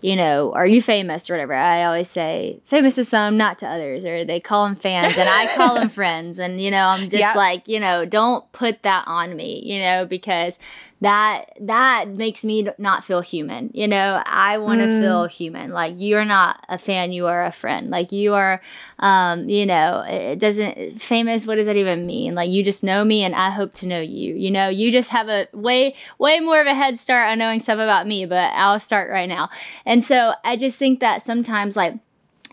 you 0.02 0.16
know, 0.16 0.54
are 0.54 0.68
you 0.68 0.80
famous 0.80 1.28
or 1.28 1.34
whatever? 1.34 1.56
I 1.56 1.86
always 1.86 2.08
say 2.08 2.60
famous 2.66 2.96
to 2.96 3.04
some, 3.04 3.36
not 3.36 3.58
to 3.60 3.68
others, 3.68 4.06
or 4.06 4.24
they 4.24 4.40
call 4.40 4.66
them 4.66 4.76
fans 4.76 5.18
and 5.18 5.28
I 5.28 5.56
call 5.56 5.74
them 5.74 5.90
friends. 5.90 6.38
And, 6.38 6.62
you 6.62 6.70
know, 6.70 6.86
I'm 6.86 7.10
just 7.10 7.22
yep. 7.22 7.36
like, 7.36 7.68
you 7.68 7.80
know, 7.80 8.06
don't 8.06 8.50
put 8.52 8.84
that 8.84 9.06
on 9.08 9.36
me, 9.36 9.60
you 9.66 9.80
know, 9.80 10.06
because 10.06 10.60
that 11.02 11.52
that 11.62 12.10
makes 12.10 12.44
me 12.44 12.68
not 12.78 13.04
feel 13.04 13.22
human 13.22 13.70
you 13.74 13.88
know? 13.88 14.22
I 14.26 14.58
want 14.58 14.82
to 14.82 14.88
mm. 14.88 15.02
feel 15.02 15.26
human. 15.26 15.72
Like 15.72 15.94
you're 15.98 16.26
not 16.26 16.66
a 16.70 16.78
fan 16.78 17.12
you 17.12 17.28
are 17.28 17.46
a 17.46 17.52
friend. 17.52 17.90
Like 17.90 18.12
you 18.12 18.34
are 18.34 18.62
um 19.00 19.48
you 19.48 19.66
know 19.66 20.04
it 20.08 20.40
doesn't 20.40 21.00
famous 21.00 21.46
what 21.46 21.56
does 21.56 21.68
that 21.68 21.76
even 21.76 22.06
mean? 22.06 22.34
Like 22.36 22.50
you 22.50 22.64
just 22.64 22.84
know 22.84 23.04
me 23.04 23.24
and 23.24 23.36
i 23.36 23.50
hope 23.50 23.74
to 23.76 23.88
know 23.88 24.02
you 24.02 24.34
you 24.36 24.50
know? 24.50 24.70
You 24.70 24.92
just 24.92 25.10
have 25.10 25.30
a 25.30 25.48
way 25.54 25.96
way 26.18 26.40
more 26.40 26.60
of 26.60 26.68
a 26.68 26.74
head 26.74 27.00
start 27.00 27.30
on 27.30 27.38
knowing 27.38 27.60
stuff 27.60 27.76
about 27.76 28.08
me 28.08 28.26
but 28.26 28.52
i'll 28.56 28.80
start 28.80 29.12
right 29.12 29.30
now. 29.30 29.50
And 29.86 30.04
so 30.04 30.34
i 30.44 30.56
just 30.56 30.78
think 30.78 31.00
that 31.00 31.22
sometimes 31.22 31.76
like 31.76 31.96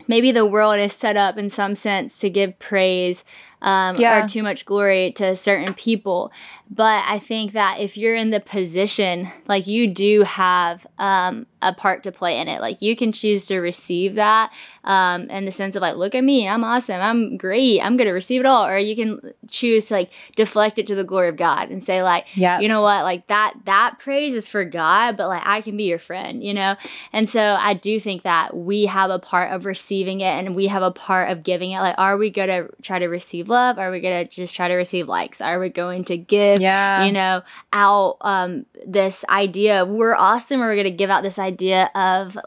maybe 0.09 0.33
the 0.33 0.47
world 0.47 0.79
is 0.79 0.93
set 0.93 1.17
up 1.17 1.39
in 1.39 1.49
some 1.51 1.75
sense 1.75 2.19
to 2.19 2.31
give 2.31 2.59
praise 2.59 3.25
um, 3.65 3.97
yeah. 3.97 4.23
or 4.23 4.29
too 4.29 4.43
much 4.43 4.67
glory 4.67 5.11
to 5.13 5.35
certain 5.35 5.73
people. 5.75 6.31
But 6.71 7.03
I 7.07 7.19
think 7.19 7.53
that 7.53 7.81
if 7.81 7.97
you're 7.97 8.15
in 8.15 8.31
the 8.31 8.41
position, 8.41 9.29
like 9.49 9.67
you 9.67 9.87
do 9.89 10.23
have 10.23 10.87
um, 10.99 11.47
a 11.65 11.73
part 11.73 12.03
to 12.05 12.13
play 12.13 12.39
in 12.39 12.49
it. 12.49 12.61
Like 12.61 12.81
you 12.81 12.95
can 12.95 13.13
choose 13.13 13.47
to 13.47 13.59
receive 13.59 14.15
that 14.17 14.53
um, 14.85 15.31
in 15.31 15.45
the 15.45 15.53
sense 15.53 15.75
of 15.77 15.83
like, 15.83 15.97
look 15.97 16.15
at 16.15 16.23
me, 16.23 16.47
I'm 16.47 16.63
awesome, 16.63 17.01
I'm 17.01 17.37
great, 17.37 17.81
I'm 17.81 17.97
gonna 17.97 18.13
receive 18.13 18.41
it 18.41 18.47
all. 18.47 18.67
Or 18.67 18.79
you 18.79 18.95
can 18.95 19.33
choose 19.51 19.87
to 19.87 19.95
like 19.95 20.11
deflect 20.37 20.79
it 20.79 20.87
to 20.87 20.95
the 20.95 21.05
glory 21.05 21.29
of 21.29 21.37
God 21.37 21.71
and 21.71 21.83
say 21.83 22.03
like, 22.03 22.27
yeah, 22.35 22.61
you 22.61 22.69
know 22.69 22.83
what, 22.83 23.03
like 23.03 23.27
that 23.29 23.55
that 23.65 23.99
praise 23.99 24.35
is 24.35 24.47
for 24.47 24.65
God, 24.65 25.17
but 25.17 25.29
like 25.29 25.43
I 25.45 25.61
can 25.63 25.77
be 25.77 25.85
your 25.85 25.99
friend, 25.99 26.45
you 26.45 26.55
know. 26.55 26.77
And 27.13 27.29
so 27.29 27.57
I 27.59 27.75
do 27.75 27.99
think 27.99 28.23
that 28.23 28.57
we 28.57 28.87
have 28.87 29.11
a 29.11 29.19
part 29.19 29.53
of 29.53 29.65
receiving 29.65 30.21
it 30.21 30.27
and 30.27 30.55
we 30.55 30.67
have 30.67 30.83
a 30.83 30.91
part 30.91 31.31
of 31.31 31.43
giving 31.43 31.71
it. 31.71 31.81
Like, 31.81 31.95
are 31.99 32.17
we 32.17 32.31
gonna 32.31 32.69
try 32.83 32.99
to 32.99 33.07
receive 33.07 33.49
love? 33.49 33.79
Are 33.79 33.91
we 33.91 34.01
gonna 34.01 34.27
just 34.27 34.55
try 34.55 34.69
to 34.69 34.75
receive 34.75 35.09
likes? 35.09 35.41
Are 35.41 35.59
we 35.59 35.71
going 35.71 36.05
to 36.05 36.17
give, 36.17 36.61
yeah. 36.61 37.05
you 37.05 37.13
know, 37.13 37.43
out 37.73 38.19
um, 38.21 38.67
this 38.87 39.25
idea 39.29 39.83
of 39.83 39.89
we're 39.89 40.15
awesome, 40.15 40.61
or 40.61 40.67
we're 40.67 40.77
gonna 40.77 40.91
give 40.91 41.11
out 41.11 41.23
this 41.23 41.39
idea? 41.39 41.54
Idea 41.55 41.91
of 41.95 42.39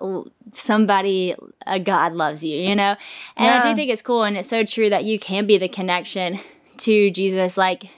somebody 0.53 1.35
a 1.65 1.79
god 1.79 2.13
loves 2.13 2.43
you 2.43 2.57
you 2.57 2.75
know 2.75 2.95
and 3.37 3.45
yeah. 3.45 3.59
i 3.59 3.69
do 3.69 3.75
think 3.75 3.89
it's 3.89 4.01
cool 4.01 4.23
and 4.23 4.37
it's 4.37 4.49
so 4.49 4.63
true 4.63 4.89
that 4.89 5.03
you 5.03 5.17
can 5.19 5.45
be 5.45 5.57
the 5.57 5.67
connection 5.69 6.39
to 6.77 7.11
jesus 7.11 7.57
like 7.57 7.89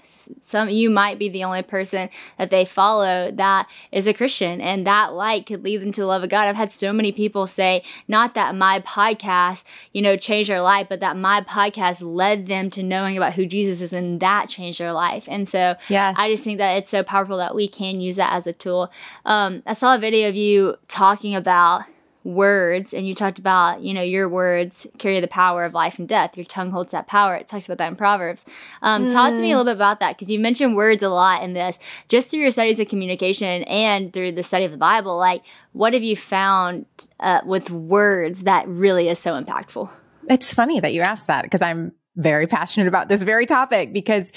some 0.41 0.69
you 0.69 0.89
might 0.89 1.19
be 1.19 1.30
the 1.30 1.43
only 1.43 1.61
person 1.61 2.09
that 2.38 2.49
they 2.49 2.65
follow 2.65 3.32
that 3.32 3.67
is 3.91 4.07
a 4.07 4.13
Christian 4.13 4.61
and 4.61 4.86
that 4.86 5.13
light 5.13 5.45
could 5.45 5.63
lead 5.63 5.82
them 5.82 5.91
to 5.93 6.01
the 6.01 6.07
love 6.07 6.23
of 6.23 6.30
God. 6.30 6.47
I've 6.47 6.55
had 6.55 6.71
so 6.71 6.93
many 6.93 7.11
people 7.11 7.47
say 7.47 7.84
not 8.07 8.34
that 8.36 8.55
my 8.55 8.80
podcast, 8.82 9.63
you 9.93 10.01
know, 10.01 10.17
changed 10.17 10.49
their 10.49 10.61
life, 10.61 10.88
but 10.89 10.99
that 10.99 11.17
my 11.17 11.41
podcast 11.41 12.01
led 12.03 12.47
them 12.47 12.69
to 12.71 12.84
knowing 12.84 13.17
about 13.17 13.34
who 13.34 13.45
Jesus 13.45 13.82
is 13.82 13.93
and 13.93 14.19
that 14.19 14.49
changed 14.49 14.80
their 14.80 14.93
life. 14.93 15.25
And 15.27 15.47
so 15.47 15.75
yes. 15.89 16.15
I 16.19 16.30
just 16.30 16.43
think 16.43 16.57
that 16.57 16.77
it's 16.77 16.89
so 16.89 17.03
powerful 17.03 17.38
that 17.38 17.55
we 17.55 17.67
can 17.67 18.01
use 18.01 18.15
that 18.17 18.34
as 18.34 18.47
a 18.47 18.53
tool. 18.53 18.91
Um, 19.25 19.63
I 19.65 19.73
saw 19.73 19.95
a 19.95 19.99
video 19.99 20.30
of 20.30 20.36
you 20.36 20.77
talking 20.88 21.36
about 21.36 21.84
words 22.30 22.93
and 22.93 23.07
you 23.07 23.13
talked 23.13 23.39
about 23.39 23.82
you 23.82 23.93
know 23.93 24.01
your 24.01 24.30
words 24.30 24.86
carry 24.97 25.19
the 25.19 25.27
power 25.27 25.63
of 25.63 25.73
life 25.73 25.97
and 25.97 26.07
death 26.07 26.38
your 26.38 26.45
tongue 26.45 26.71
holds 26.71 26.91
that 26.91 27.07
power 27.07 27.36
it 27.36 27.47
talks 27.47 27.65
about 27.65 27.77
that 27.77 27.88
in 27.88 27.95
proverbs 27.95 28.45
um, 28.82 29.07
mm. 29.07 29.11
talk 29.11 29.34
to 29.34 29.41
me 29.41 29.51
a 29.51 29.55
mm. 29.55 29.57
little 29.57 29.65
bit 29.65 29.75
about 29.75 29.99
that 29.99 30.15
because 30.15 30.30
you 30.30 30.39
mentioned 30.39 30.75
words 30.75 31.01
a 31.01 31.09
lot 31.09 31.41
in 31.43 31.53
this 31.53 31.80
just 32.07 32.30
through 32.30 32.39
your 32.39 32.51
studies 32.51 32.80
of 32.80 32.88
communication 32.88 33.63
and 33.63 34.13
through 34.13 34.32
the 34.32 34.43
study 34.43 34.63
of 34.63 34.71
the 34.71 34.77
bible 34.77 35.17
like 35.17 35.41
what 35.73 35.93
have 35.93 36.03
you 36.03 36.15
found 36.15 36.86
uh, 37.19 37.41
with 37.45 37.71
words 37.71 38.43
that 38.43 38.67
really 38.67 39.09
is 39.09 39.17
so 39.17 39.41
impactful 39.41 39.89
it's 40.30 40.53
funny 40.53 40.80
that 40.80 40.93
you 40.93 41.01
asked 41.01 41.27
that 41.27 41.43
because 41.43 41.61
i'm 41.61 41.91
very 42.15 42.47
passionate 42.47 42.88
about 42.88 43.09
this 43.09 43.23
very 43.23 43.45
topic 43.45 43.91
because 43.91 44.32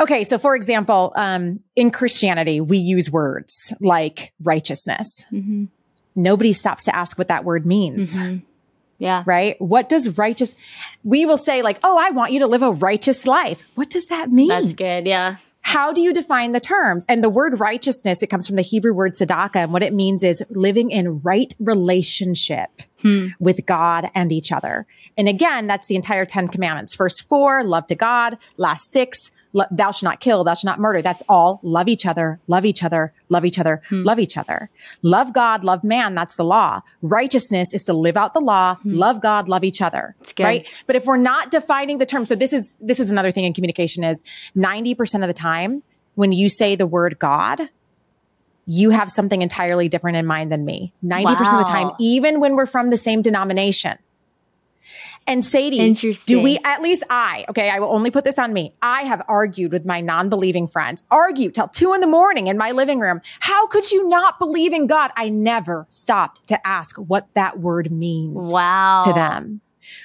Okay, 0.00 0.24
so 0.24 0.38
for 0.38 0.56
example, 0.56 1.12
um, 1.14 1.60
in 1.76 1.92
Christianity, 1.92 2.60
we 2.60 2.78
use 2.78 3.12
words 3.12 3.72
like 3.80 4.32
righteousness. 4.42 5.24
Mm-hmm. 5.32 5.66
Nobody 6.16 6.52
stops 6.52 6.84
to 6.84 6.94
ask 6.94 7.18
what 7.18 7.28
that 7.28 7.44
word 7.44 7.66
means. 7.66 8.18
Mm-hmm. 8.18 8.44
Yeah. 8.98 9.24
Right? 9.26 9.60
What 9.60 9.88
does 9.88 10.16
righteous? 10.16 10.54
We 11.02 11.26
will 11.26 11.36
say, 11.36 11.62
like, 11.62 11.78
oh, 11.82 11.98
I 11.98 12.10
want 12.10 12.32
you 12.32 12.40
to 12.40 12.46
live 12.46 12.62
a 12.62 12.70
righteous 12.70 13.26
life. 13.26 13.60
What 13.74 13.90
does 13.90 14.06
that 14.06 14.30
mean? 14.30 14.48
That's 14.48 14.72
good. 14.72 15.06
Yeah. 15.06 15.36
How 15.62 15.92
do 15.92 16.02
you 16.02 16.12
define 16.12 16.52
the 16.52 16.60
terms? 16.60 17.06
And 17.08 17.24
the 17.24 17.30
word 17.30 17.58
righteousness, 17.58 18.22
it 18.22 18.26
comes 18.26 18.46
from 18.46 18.56
the 18.56 18.62
Hebrew 18.62 18.92
word 18.92 19.14
tzedakah. 19.14 19.56
And 19.56 19.72
what 19.72 19.82
it 19.82 19.94
means 19.94 20.22
is 20.22 20.44
living 20.50 20.90
in 20.90 21.22
right 21.22 21.52
relationship 21.58 22.82
hmm. 23.00 23.28
with 23.40 23.64
God 23.64 24.10
and 24.14 24.30
each 24.30 24.52
other. 24.52 24.86
And 25.16 25.26
again, 25.26 25.66
that's 25.66 25.86
the 25.86 25.96
entire 25.96 26.26
10 26.26 26.48
commandments. 26.48 26.94
First 26.94 27.26
four, 27.28 27.64
love 27.64 27.86
to 27.86 27.94
God. 27.94 28.36
Last 28.58 28.90
six, 28.90 29.30
thou 29.70 29.90
shalt 29.90 30.02
not 30.02 30.20
kill, 30.20 30.44
thou 30.44 30.54
shalt 30.54 30.64
not 30.64 30.80
murder. 30.80 31.00
That's 31.02 31.22
all 31.28 31.60
love 31.62 31.88
each 31.88 32.06
other, 32.06 32.40
love 32.48 32.64
each 32.64 32.82
other, 32.82 33.12
love 33.28 33.44
each 33.44 33.58
other, 33.58 33.82
hmm. 33.88 34.02
love 34.02 34.18
each 34.18 34.36
other. 34.36 34.68
Love 35.02 35.32
God, 35.32 35.64
love 35.64 35.84
man. 35.84 36.14
That's 36.14 36.36
the 36.36 36.44
law. 36.44 36.82
Righteousness 37.02 37.72
is 37.72 37.84
to 37.84 37.92
live 37.92 38.16
out 38.16 38.34
the 38.34 38.40
law, 38.40 38.76
hmm. 38.76 38.94
love 38.94 39.20
God, 39.20 39.48
love 39.48 39.64
each 39.64 39.80
other. 39.80 40.14
Right. 40.46 40.84
But 40.86 40.96
if 40.96 41.04
we're 41.06 41.16
not 41.16 41.50
defining 41.50 41.98
the 41.98 42.06
term, 42.06 42.24
so 42.24 42.34
this 42.34 42.52
is, 42.52 42.76
this 42.80 43.00
is 43.00 43.10
another 43.10 43.30
thing 43.30 43.44
in 43.44 43.52
communication 43.54 44.04
is 44.04 44.22
90% 44.56 45.22
of 45.22 45.28
the 45.28 45.34
time 45.34 45.82
when 46.14 46.32
you 46.32 46.48
say 46.48 46.76
the 46.76 46.86
word 46.86 47.18
God, 47.18 47.68
you 48.66 48.90
have 48.90 49.10
something 49.10 49.42
entirely 49.42 49.88
different 49.88 50.16
in 50.16 50.26
mind 50.26 50.50
than 50.50 50.64
me. 50.64 50.92
90% 51.04 51.24
wow. 51.24 51.60
of 51.60 51.66
the 51.66 51.70
time, 51.70 51.90
even 52.00 52.40
when 52.40 52.56
we're 52.56 52.66
from 52.66 52.90
the 52.90 52.96
same 52.96 53.22
denomination. 53.22 53.98
And 55.26 55.44
Sadie, 55.44 55.78
Interesting. 55.78 56.36
do 56.36 56.42
we, 56.42 56.58
at 56.64 56.82
least 56.82 57.02
I, 57.08 57.46
okay, 57.48 57.70
I 57.70 57.78
will 57.78 57.88
only 57.88 58.10
put 58.10 58.24
this 58.24 58.38
on 58.38 58.52
me. 58.52 58.74
I 58.82 59.02
have 59.02 59.22
argued 59.26 59.72
with 59.72 59.86
my 59.86 60.00
non 60.00 60.28
believing 60.28 60.66
friends, 60.66 61.04
argued 61.10 61.54
till 61.54 61.68
two 61.68 61.94
in 61.94 62.00
the 62.00 62.06
morning 62.06 62.48
in 62.48 62.58
my 62.58 62.72
living 62.72 63.00
room. 63.00 63.20
How 63.40 63.66
could 63.66 63.90
you 63.90 64.08
not 64.08 64.38
believe 64.38 64.72
in 64.72 64.86
God? 64.86 65.12
I 65.16 65.30
never 65.30 65.86
stopped 65.88 66.46
to 66.48 66.66
ask 66.66 66.96
what 66.96 67.28
that 67.34 67.58
word 67.58 67.90
means 67.90 68.50
wow. 68.50 69.02
to 69.04 69.12
them. 69.12 69.60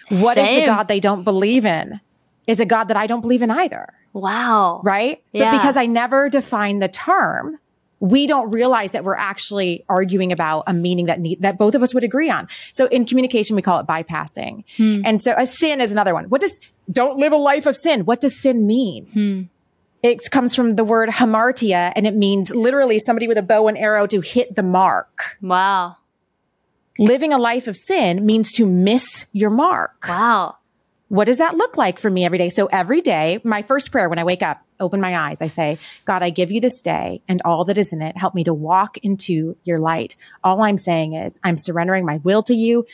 What 0.09 0.35
Same. 0.35 0.59
is 0.59 0.61
the 0.61 0.65
God 0.67 0.87
they 0.87 0.99
don't 0.99 1.23
believe 1.23 1.65
in? 1.65 1.99
Is 2.47 2.59
a 2.59 2.65
God 2.65 2.85
that 2.85 2.97
I 2.97 3.05
don't 3.05 3.21
believe 3.21 3.41
in 3.41 3.51
either. 3.51 3.93
Wow. 4.13 4.81
Right? 4.83 5.21
Yeah. 5.33 5.51
But 5.51 5.57
because 5.57 5.77
I 5.77 5.85
never 5.85 6.29
defined 6.29 6.81
the 6.81 6.87
term, 6.87 7.59
we 7.99 8.27
don't 8.27 8.51
realize 8.51 8.91
that 8.91 9.03
we're 9.03 9.15
actually 9.15 9.83
arguing 9.89 10.31
about 10.31 10.63
a 10.67 10.73
meaning 10.73 11.07
that 11.07 11.19
need, 11.19 11.41
that 11.41 11.57
both 11.57 11.75
of 11.75 11.83
us 11.83 11.93
would 11.93 12.03
agree 12.03 12.29
on. 12.29 12.47
So 12.71 12.87
in 12.87 13.05
communication, 13.05 13.55
we 13.55 13.61
call 13.61 13.79
it 13.79 13.87
bypassing. 13.87 14.63
Hmm. 14.77 15.01
And 15.03 15.21
so 15.21 15.33
a 15.37 15.45
sin 15.45 15.81
is 15.81 15.91
another 15.91 16.13
one. 16.13 16.25
What 16.25 16.41
does, 16.41 16.59
don't 16.91 17.17
live 17.17 17.33
a 17.33 17.37
life 17.37 17.65
of 17.65 17.75
sin. 17.75 18.05
What 18.05 18.21
does 18.21 18.41
sin 18.41 18.65
mean? 18.65 19.05
Hmm. 19.07 19.41
It 20.01 20.31
comes 20.31 20.55
from 20.55 20.71
the 20.71 20.85
word 20.85 21.09
hamartia 21.09 21.91
and 21.95 22.07
it 22.07 22.15
means 22.15 22.51
literally 22.55 22.99
somebody 22.99 23.27
with 23.27 23.37
a 23.37 23.41
bow 23.41 23.67
and 23.67 23.77
arrow 23.77 24.07
to 24.07 24.21
hit 24.21 24.55
the 24.55 24.63
mark. 24.63 25.37
Wow. 25.41 25.97
Living 26.97 27.33
a 27.33 27.37
life 27.37 27.67
of 27.67 27.75
sin 27.75 28.25
means 28.25 28.53
to 28.53 28.65
miss 28.65 29.25
your 29.33 29.49
mark. 29.49 30.05
Wow. 30.07 30.57
What 31.09 31.25
does 31.25 31.39
that 31.39 31.55
look 31.57 31.75
like 31.75 31.99
for 31.99 32.09
me 32.09 32.23
every 32.23 32.37
day? 32.37 32.49
So 32.49 32.67
every 32.67 33.01
day, 33.01 33.41
my 33.43 33.61
first 33.63 33.91
prayer 33.91 34.07
when 34.07 34.19
I 34.19 34.23
wake 34.23 34.43
up, 34.43 34.61
open 34.79 35.01
my 35.01 35.17
eyes, 35.17 35.41
I 35.41 35.47
say, 35.47 35.77
God, 36.05 36.23
I 36.23 36.29
give 36.29 36.51
you 36.51 36.61
this 36.61 36.81
day 36.81 37.21
and 37.27 37.41
all 37.43 37.65
that 37.65 37.77
is 37.77 37.93
in 37.93 38.01
it. 38.01 38.17
Help 38.17 38.35
me 38.35 38.43
to 38.43 38.53
walk 38.53 38.97
into 38.99 39.55
your 39.63 39.79
light. 39.79 40.15
All 40.43 40.61
I'm 40.61 40.77
saying 40.77 41.13
is 41.13 41.39
I'm 41.43 41.57
surrendering 41.57 42.05
my 42.05 42.17
will 42.17 42.43
to 42.43 42.53
you. 42.53 42.85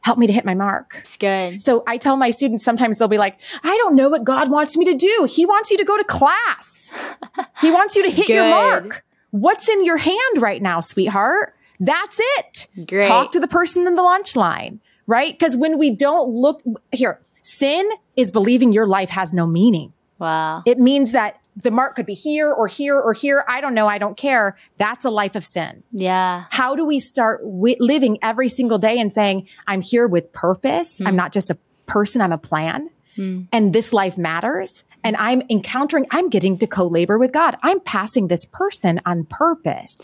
Help 0.00 0.18
me 0.18 0.26
to 0.26 0.32
hit 0.32 0.44
my 0.44 0.54
mark. 0.54 0.96
It's 0.98 1.16
good. 1.16 1.62
So 1.62 1.84
I 1.86 1.96
tell 1.96 2.16
my 2.16 2.30
students 2.30 2.64
sometimes 2.64 2.98
they'll 2.98 3.08
be 3.08 3.18
like, 3.18 3.38
I 3.62 3.76
don't 3.78 3.94
know 3.94 4.08
what 4.08 4.24
God 4.24 4.50
wants 4.50 4.76
me 4.76 4.84
to 4.86 4.94
do. 4.94 5.26
He 5.30 5.46
wants 5.46 5.70
you 5.70 5.78
to 5.78 5.84
go 5.84 5.96
to 5.96 6.04
class. 6.04 6.92
he 7.60 7.70
wants 7.70 7.94
you 7.94 8.02
to 8.08 8.10
hit 8.10 8.26
good. 8.26 8.34
your 8.34 8.48
mark. 8.48 9.04
What's 9.30 9.68
in 9.68 9.84
your 9.84 9.96
hand 9.96 10.40
right 10.40 10.60
now, 10.60 10.80
sweetheart? 10.80 11.54
That's 11.78 12.20
it. 12.38 12.66
Great. 12.86 13.06
Talk 13.08 13.32
to 13.32 13.40
the 13.40 13.48
person 13.48 13.86
in 13.86 13.94
the 13.94 14.02
lunch 14.02 14.36
line, 14.36 14.80
right? 15.06 15.32
Because 15.36 15.56
when 15.56 15.78
we 15.78 15.94
don't 15.94 16.30
look 16.30 16.62
here, 16.92 17.18
Sin 17.42 17.90
is 18.16 18.30
believing 18.30 18.72
your 18.72 18.86
life 18.86 19.10
has 19.10 19.34
no 19.34 19.46
meaning. 19.46 19.92
Wow. 20.22 20.62
It 20.64 20.78
means 20.78 21.10
that 21.12 21.40
the 21.56 21.72
mark 21.72 21.96
could 21.96 22.06
be 22.06 22.14
here 22.14 22.50
or 22.50 22.68
here 22.68 22.98
or 22.98 23.12
here. 23.12 23.44
I 23.48 23.60
don't 23.60 23.74
know. 23.74 23.88
I 23.88 23.98
don't 23.98 24.16
care. 24.16 24.56
That's 24.78 25.04
a 25.04 25.10
life 25.10 25.34
of 25.34 25.44
sin. 25.44 25.82
Yeah. 25.90 26.44
How 26.50 26.76
do 26.76 26.84
we 26.84 27.00
start 27.00 27.42
w- 27.42 27.76
living 27.80 28.18
every 28.22 28.48
single 28.48 28.78
day 28.78 28.98
and 28.98 29.12
saying, 29.12 29.48
I'm 29.66 29.80
here 29.80 30.06
with 30.06 30.32
purpose. 30.32 31.00
Mm. 31.00 31.08
I'm 31.08 31.16
not 31.16 31.32
just 31.32 31.50
a 31.50 31.58
person. 31.86 32.22
I'm 32.22 32.32
a 32.32 32.38
plan. 32.38 32.88
Mm. 33.18 33.48
And 33.52 33.72
this 33.72 33.92
life 33.92 34.16
matters. 34.16 34.84
And 35.04 35.16
I'm 35.16 35.42
encountering, 35.50 36.06
I'm 36.12 36.28
getting 36.28 36.56
to 36.58 36.66
co-labor 36.68 37.18
with 37.18 37.32
God. 37.32 37.56
I'm 37.64 37.80
passing 37.80 38.28
this 38.28 38.44
person 38.46 39.00
on 39.04 39.24
purpose. 39.24 39.98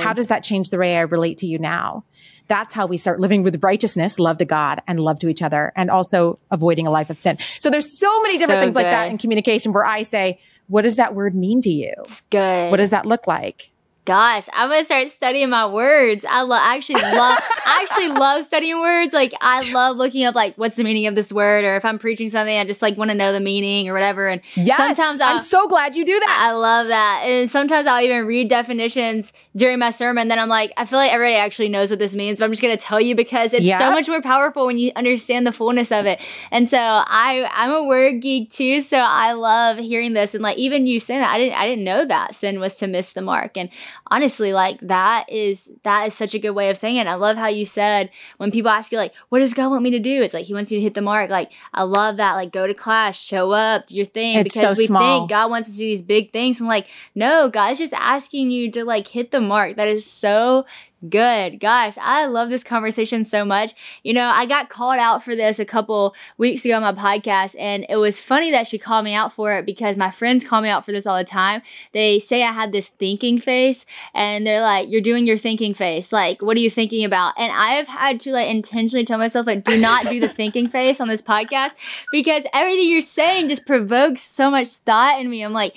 How 0.00 0.12
does 0.12 0.28
that 0.28 0.44
change 0.44 0.70
the 0.70 0.78
way 0.78 0.96
I 0.96 1.00
relate 1.00 1.38
to 1.38 1.46
you 1.46 1.58
now? 1.58 2.04
That's 2.48 2.74
how 2.74 2.86
we 2.86 2.96
start 2.96 3.20
living 3.20 3.42
with 3.42 3.62
righteousness, 3.62 4.18
love 4.18 4.38
to 4.38 4.44
God 4.44 4.82
and 4.86 5.00
love 5.00 5.18
to 5.20 5.28
each 5.28 5.42
other 5.42 5.72
and 5.76 5.90
also 5.90 6.38
avoiding 6.50 6.86
a 6.86 6.90
life 6.90 7.10
of 7.10 7.18
sin. 7.18 7.38
So 7.58 7.70
there's 7.70 7.98
so 7.98 8.22
many 8.22 8.38
different 8.38 8.58
so 8.58 8.62
things 8.62 8.74
good. 8.74 8.82
like 8.82 8.90
that 8.90 9.08
in 9.08 9.18
communication 9.18 9.72
where 9.72 9.86
I 9.86 10.02
say, 10.02 10.38
what 10.68 10.82
does 10.82 10.96
that 10.96 11.14
word 11.14 11.34
mean 11.34 11.62
to 11.62 11.70
you? 11.70 11.92
It's 11.98 12.20
good. 12.22 12.70
What 12.70 12.78
does 12.78 12.90
that 12.90 13.06
look 13.06 13.26
like? 13.26 13.70
Gosh, 14.04 14.48
I'm 14.52 14.68
gonna 14.68 14.84
start 14.84 15.08
studying 15.08 15.48
my 15.48 15.64
words. 15.64 16.26
I 16.28 16.42
love 16.42 16.60
actually 16.62 17.00
love 17.00 17.38
I 17.40 17.80
actually 17.88 18.08
love 18.20 18.44
studying 18.44 18.78
words. 18.78 19.14
Like 19.14 19.32
I 19.40 19.70
love 19.72 19.96
looking 19.96 20.26
up 20.26 20.34
like 20.34 20.54
what's 20.56 20.76
the 20.76 20.84
meaning 20.84 21.06
of 21.06 21.14
this 21.14 21.32
word, 21.32 21.64
or 21.64 21.76
if 21.76 21.86
I'm 21.86 21.98
preaching 21.98 22.28
something, 22.28 22.54
I 22.54 22.66
just 22.66 22.82
like 22.82 22.98
want 22.98 23.12
to 23.12 23.14
know 23.14 23.32
the 23.32 23.40
meaning 23.40 23.88
or 23.88 23.94
whatever. 23.94 24.28
And 24.28 24.42
yes, 24.56 24.76
sometimes 24.76 25.22
i 25.22 25.30
am 25.30 25.38
so 25.38 25.66
glad 25.68 25.96
you 25.96 26.04
do 26.04 26.20
that. 26.20 26.46
I 26.46 26.52
love 26.52 26.88
that. 26.88 27.22
And 27.24 27.48
sometimes 27.48 27.86
I'll 27.86 28.02
even 28.02 28.26
read 28.26 28.48
definitions 28.48 29.32
during 29.56 29.78
my 29.78 29.88
sermon. 29.88 30.28
Then 30.28 30.38
I'm 30.38 30.50
like, 30.50 30.74
I 30.76 30.84
feel 30.84 30.98
like 30.98 31.12
everybody 31.12 31.36
actually 31.36 31.70
knows 31.70 31.88
what 31.88 31.98
this 31.98 32.14
means, 32.14 32.40
but 32.40 32.44
I'm 32.44 32.52
just 32.52 32.60
gonna 32.60 32.76
tell 32.76 33.00
you 33.00 33.14
because 33.14 33.54
it's 33.54 33.78
so 33.78 33.90
much 33.90 34.06
more 34.06 34.20
powerful 34.20 34.66
when 34.66 34.76
you 34.76 34.92
understand 34.96 35.46
the 35.46 35.52
fullness 35.52 35.90
of 35.90 36.04
it. 36.04 36.20
And 36.50 36.68
so 36.68 36.76
I 36.78 37.48
I'm 37.54 37.70
a 37.70 37.82
word 37.82 38.20
geek 38.20 38.50
too, 38.50 38.82
so 38.82 38.98
I 38.98 39.32
love 39.32 39.78
hearing 39.78 40.12
this 40.12 40.34
and 40.34 40.42
like 40.42 40.58
even 40.58 40.86
you 40.86 41.00
saying 41.00 41.22
that 41.22 41.32
I 41.32 41.38
didn't 41.38 41.58
I 41.58 41.66
didn't 41.66 41.84
know 41.84 42.04
that 42.04 42.34
sin 42.34 42.60
was 42.60 42.76
to 42.76 42.86
miss 42.86 43.12
the 43.12 43.22
mark 43.22 43.56
and 43.56 43.70
honestly, 44.08 44.52
like 44.52 44.80
that 44.80 45.30
is 45.30 45.72
that 45.82 46.06
is 46.06 46.14
such 46.14 46.34
a 46.34 46.38
good 46.38 46.50
way 46.50 46.70
of 46.70 46.76
saying 46.76 46.96
it. 46.96 47.06
I 47.06 47.14
love 47.14 47.36
how 47.36 47.48
you 47.48 47.64
said 47.64 48.10
when 48.38 48.50
people 48.50 48.70
ask 48.70 48.92
you 48.92 48.98
like, 48.98 49.14
what 49.28 49.40
does 49.40 49.54
God 49.54 49.70
want 49.70 49.82
me 49.82 49.90
to 49.90 49.98
do? 49.98 50.22
It's 50.22 50.34
like 50.34 50.46
he 50.46 50.54
wants 50.54 50.72
you 50.72 50.78
to 50.78 50.82
hit 50.82 50.94
the 50.94 51.02
mark. 51.02 51.30
Like 51.30 51.52
I 51.72 51.82
love 51.82 52.16
that. 52.18 52.34
Like 52.34 52.52
go 52.52 52.66
to 52.66 52.74
class, 52.74 53.16
show 53.16 53.52
up, 53.52 53.86
do 53.86 53.96
your 53.96 54.06
thing. 54.06 54.38
It's 54.38 54.54
because 54.54 54.76
so 54.76 54.80
we 54.80 54.86
small. 54.86 55.02
think 55.02 55.30
God 55.30 55.50
wants 55.50 55.68
us 55.68 55.74
to 55.76 55.78
do 55.78 55.86
these 55.86 56.02
big 56.02 56.32
things. 56.32 56.60
And 56.60 56.68
like, 56.68 56.86
no, 57.14 57.48
God's 57.48 57.78
just 57.78 57.94
asking 57.94 58.50
you 58.50 58.70
to 58.72 58.84
like 58.84 59.08
hit 59.08 59.30
the 59.30 59.40
mark. 59.40 59.76
That 59.76 59.88
is 59.88 60.06
so 60.06 60.66
good. 61.08 61.60
Gosh, 61.60 61.96
I 62.00 62.26
love 62.26 62.48
this 62.48 62.64
conversation 62.64 63.24
so 63.24 63.44
much. 63.44 63.74
You 64.02 64.12
know, 64.12 64.26
I 64.26 64.46
got 64.46 64.68
called 64.68 64.98
out 64.98 65.22
for 65.24 65.34
this 65.36 65.58
a 65.58 65.64
couple 65.64 66.14
weeks 66.38 66.64
ago 66.64 66.76
on 66.76 66.82
my 66.82 66.92
podcast, 66.92 67.54
and 67.58 67.86
it 67.88 67.96
was 67.96 68.20
funny 68.20 68.50
that 68.50 68.66
she 68.66 68.78
called 68.78 69.04
me 69.04 69.14
out 69.14 69.32
for 69.32 69.52
it 69.58 69.66
because 69.66 69.96
my 69.96 70.10
friends 70.10 70.44
call 70.44 70.60
me 70.60 70.68
out 70.68 70.84
for 70.84 70.92
this 70.92 71.06
all 71.06 71.16
the 71.16 71.24
time. 71.24 71.62
They 71.92 72.18
say 72.18 72.42
I 72.42 72.52
have 72.52 72.72
this 72.72 72.88
thinking 72.88 73.38
face, 73.38 73.86
and 74.14 74.46
they're 74.46 74.62
like, 74.62 74.88
You're 74.88 75.00
doing 75.00 75.26
your 75.26 75.38
thinking 75.38 75.74
face. 75.74 76.12
Like, 76.12 76.42
what 76.42 76.56
are 76.56 76.60
you 76.60 76.70
thinking 76.70 77.04
about? 77.04 77.34
And 77.36 77.52
I 77.52 77.72
have 77.72 77.88
had 77.88 78.20
to 78.20 78.32
like 78.32 78.48
intentionally 78.48 79.04
tell 79.04 79.18
myself, 79.18 79.46
like, 79.46 79.64
do 79.64 79.78
not 79.78 80.04
do 80.04 80.20
the 80.20 80.28
thinking 80.28 80.68
face 80.68 81.00
on 81.00 81.08
this 81.08 81.22
podcast 81.22 81.74
because 82.12 82.44
everything 82.52 82.90
you're 82.90 83.00
saying 83.00 83.48
just 83.48 83.66
provokes 83.66 84.22
so 84.22 84.50
much 84.50 84.68
thought 84.68 85.20
in 85.20 85.30
me. 85.30 85.42
I'm 85.42 85.52
like, 85.52 85.76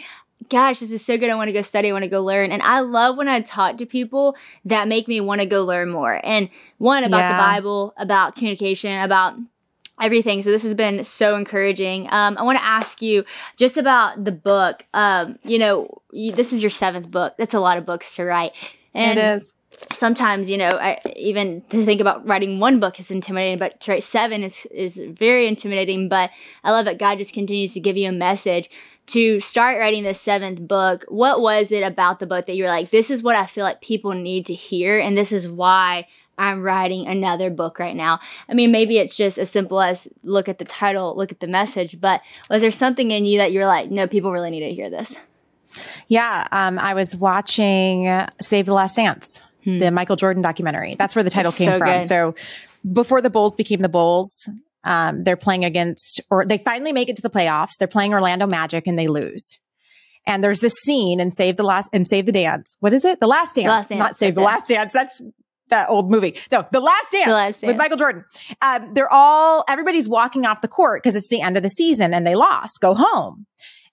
gosh, 0.50 0.80
this 0.80 0.92
is 0.92 1.04
so 1.04 1.18
good. 1.18 1.30
I 1.30 1.36
want 1.36 1.50
to 1.50 1.54
go 1.54 1.62
study. 1.62 1.90
I 1.90 1.92
want 1.92 2.04
to 2.04 2.10
go 2.10 2.24
learn. 2.24 2.52
And 2.52 2.62
I 2.62 2.80
love 2.80 3.18
when 3.18 3.28
I 3.28 3.42
talk 3.42 3.78
to 3.78 3.86
people 3.86 4.36
that 4.66 4.88
make 4.88 5.08
me 5.08 5.20
want 5.22 5.42
to 5.42 5.48
go 5.48 5.64
learn 5.64 5.90
more. 5.90 6.20
And 6.24 6.50
one 6.78 7.04
about 7.04 7.20
yeah. 7.20 7.38
the 7.38 7.44
Bible, 7.44 7.94
about 7.98 8.36
communication, 8.36 9.00
about 9.02 9.36
everything. 10.00 10.42
So 10.42 10.52
this 10.52 10.64
has 10.64 10.74
been 10.74 11.04
so 11.04 11.36
encouraging. 11.36 12.08
Um, 12.12 12.38
I 12.38 12.44
want 12.44 12.60
to 12.60 12.64
ask 12.64 13.02
you 13.02 13.26
just 13.56 13.78
about 13.78 14.24
the 14.24 14.32
book. 14.32 14.86
Um, 14.94 15.40
you 15.44 15.58
know, 15.58 16.02
you, 16.12 16.32
this 16.32 16.54
is 16.54 16.62
your 16.62 16.70
seventh 16.70 17.10
book. 17.10 17.34
That's 17.38 17.54
a 17.54 17.60
lot 17.60 17.78
of 17.78 17.86
books 17.86 18.16
to 18.16 18.24
write. 18.24 18.54
And 18.94 19.20
it 19.20 19.38
is. 19.38 19.54
Sometimes, 19.92 20.50
you 20.50 20.58
know, 20.58 20.70
I, 20.70 21.00
even 21.16 21.62
to 21.70 21.86
think 21.86 22.02
about 22.02 22.28
writing 22.28 22.60
one 22.60 22.80
book 22.80 23.00
is 23.00 23.12
intimidating, 23.12 23.60
but 23.60 23.80
to 23.82 23.92
write 23.92 24.02
seven 24.02 24.42
is, 24.42 24.66
is 24.68 25.00
very 25.08 25.46
intimidating. 25.46 26.10
But 26.10 26.32
I 26.64 26.72
love 26.72 26.86
that 26.86 26.98
God 26.98 27.20
just 27.20 27.34
continues 27.34 27.74
to 27.74 27.80
give 27.80 27.96
you 27.96 28.10
a 28.10 28.12
message 28.12 28.70
to 29.08 29.40
start 29.40 29.80
writing 29.80 30.04
the 30.04 30.14
seventh 30.14 30.60
book, 30.68 31.06
what 31.08 31.42
was 31.42 31.72
it 31.72 31.82
about 31.82 32.20
the 32.20 32.26
book 32.26 32.46
that 32.46 32.56
you 32.56 32.64
were 32.64 32.70
like, 32.70 32.90
this 32.90 33.10
is 33.10 33.24
what 33.24 33.36
I 33.36 33.46
feel 33.46 33.64
like 33.64 33.82
people 33.82 34.14
need 34.14 34.46
to 34.48 34.54
hear, 34.54 35.00
and 35.00 35.18
this 35.18 35.32
is 35.32 35.48
why 35.48 36.08
I'm 36.38 36.62
writing 36.62 37.08
another 37.08 37.50
book 37.50 37.80
right 37.80 37.96
now. 37.96 38.20
I 38.48 38.54
mean, 38.54 38.72
maybe 38.72 38.98
it's 38.98 39.18
just 39.18 39.38
as 39.40 39.50
simple 39.50 39.82
as 39.82 40.08
look 40.24 40.48
at 40.48 40.60
the 40.60 40.66
title, 40.66 41.16
look 41.16 41.32
at 41.32 41.40
the 41.40 41.48
message, 41.48 42.00
but 42.00 42.22
was 42.50 42.62
there 42.62 42.72
something 42.72 43.12
in 43.12 43.26
you 43.26 43.40
that 43.40 43.52
you're 43.52 43.66
like, 43.66 43.90
no, 43.90 44.08
people 44.08 44.32
really 44.32 44.52
need 44.52 44.68
to 44.68 44.74
hear 44.74 44.90
this? 44.90 45.18
Yeah, 46.08 46.48
um, 46.52 46.78
I 46.78 46.94
was 46.94 47.16
watching 47.16 48.10
Save 48.42 48.66
the 48.66 48.74
Last 48.74 48.96
Dance, 48.96 49.42
hmm. 49.64 49.80
the 49.80 49.90
Michael 49.90 50.16
Jordan 50.16 50.42
documentary. 50.42 50.96
That's 50.96 51.16
where 51.16 51.24
the 51.24 51.30
title 51.30 51.52
came 51.52 51.70
so 51.70 51.78
from. 51.78 52.00
Good. 52.00 52.08
So 52.08 52.36
before 52.92 53.22
the 53.22 53.30
Bulls 53.30 53.56
became 53.56 53.80
the 53.80 53.90
Bulls, 53.90 54.50
um, 54.88 55.24
they're 55.24 55.36
playing 55.38 55.66
against, 55.66 56.22
or 56.32 56.46
they 56.46 56.58
finally 56.60 56.94
make 56.94 57.10
it 57.10 57.18
to 57.18 57.22
the 57.22 57.30
playoffs. 57.30 57.72
They're 57.78 57.88
playing 57.88 58.14
Orlando 58.14 58.48
Magic 58.48 58.88
and 58.88 58.98
they 58.98 59.08
lose. 59.08 59.60
And 60.26 60.44
there's 60.44 60.62
this 60.62 60.76
scene 60.76 61.20
in 61.20 61.30
Save 61.30 61.58
the 61.58 61.64
Last 61.64 61.90
and 61.94 62.08
Save 62.08 62.26
the 62.26 62.32
Dance. 62.32 62.78
What 62.80 62.94
is 62.94 63.04
it? 63.06 63.20
The 63.20 63.28
Last 63.28 63.56
Dance, 63.56 63.66
the 63.66 63.70
last 63.72 63.90
dance 63.90 64.00
not 64.00 64.16
Save 64.16 64.36
the 64.36 64.42
it. 64.42 64.46
Last 64.46 64.68
Dance. 64.70 64.94
That's 64.94 65.22
that 65.70 65.90
old 65.90 66.10
movie. 66.10 66.38
No, 66.52 66.66
The 66.72 66.80
Last 66.80 67.12
Dance, 67.12 67.26
the 67.28 67.34
last 67.34 67.62
dance. 67.62 67.64
with 67.64 67.76
Michael 67.78 67.98
Jordan. 67.98 68.24
Um, 68.62 68.94
they're 68.94 69.12
all 69.12 69.66
everybody's 69.68 70.08
walking 70.08 70.46
off 70.46 70.62
the 70.62 70.70
court 70.70 71.04
because 71.04 71.18
it's 71.18 71.28
the 71.28 71.42
end 71.42 71.58
of 71.58 71.64
the 71.64 71.70
season 71.70 72.14
and 72.14 72.26
they 72.26 72.36
lost. 72.36 72.80
Go 72.80 72.94
home. 72.94 73.46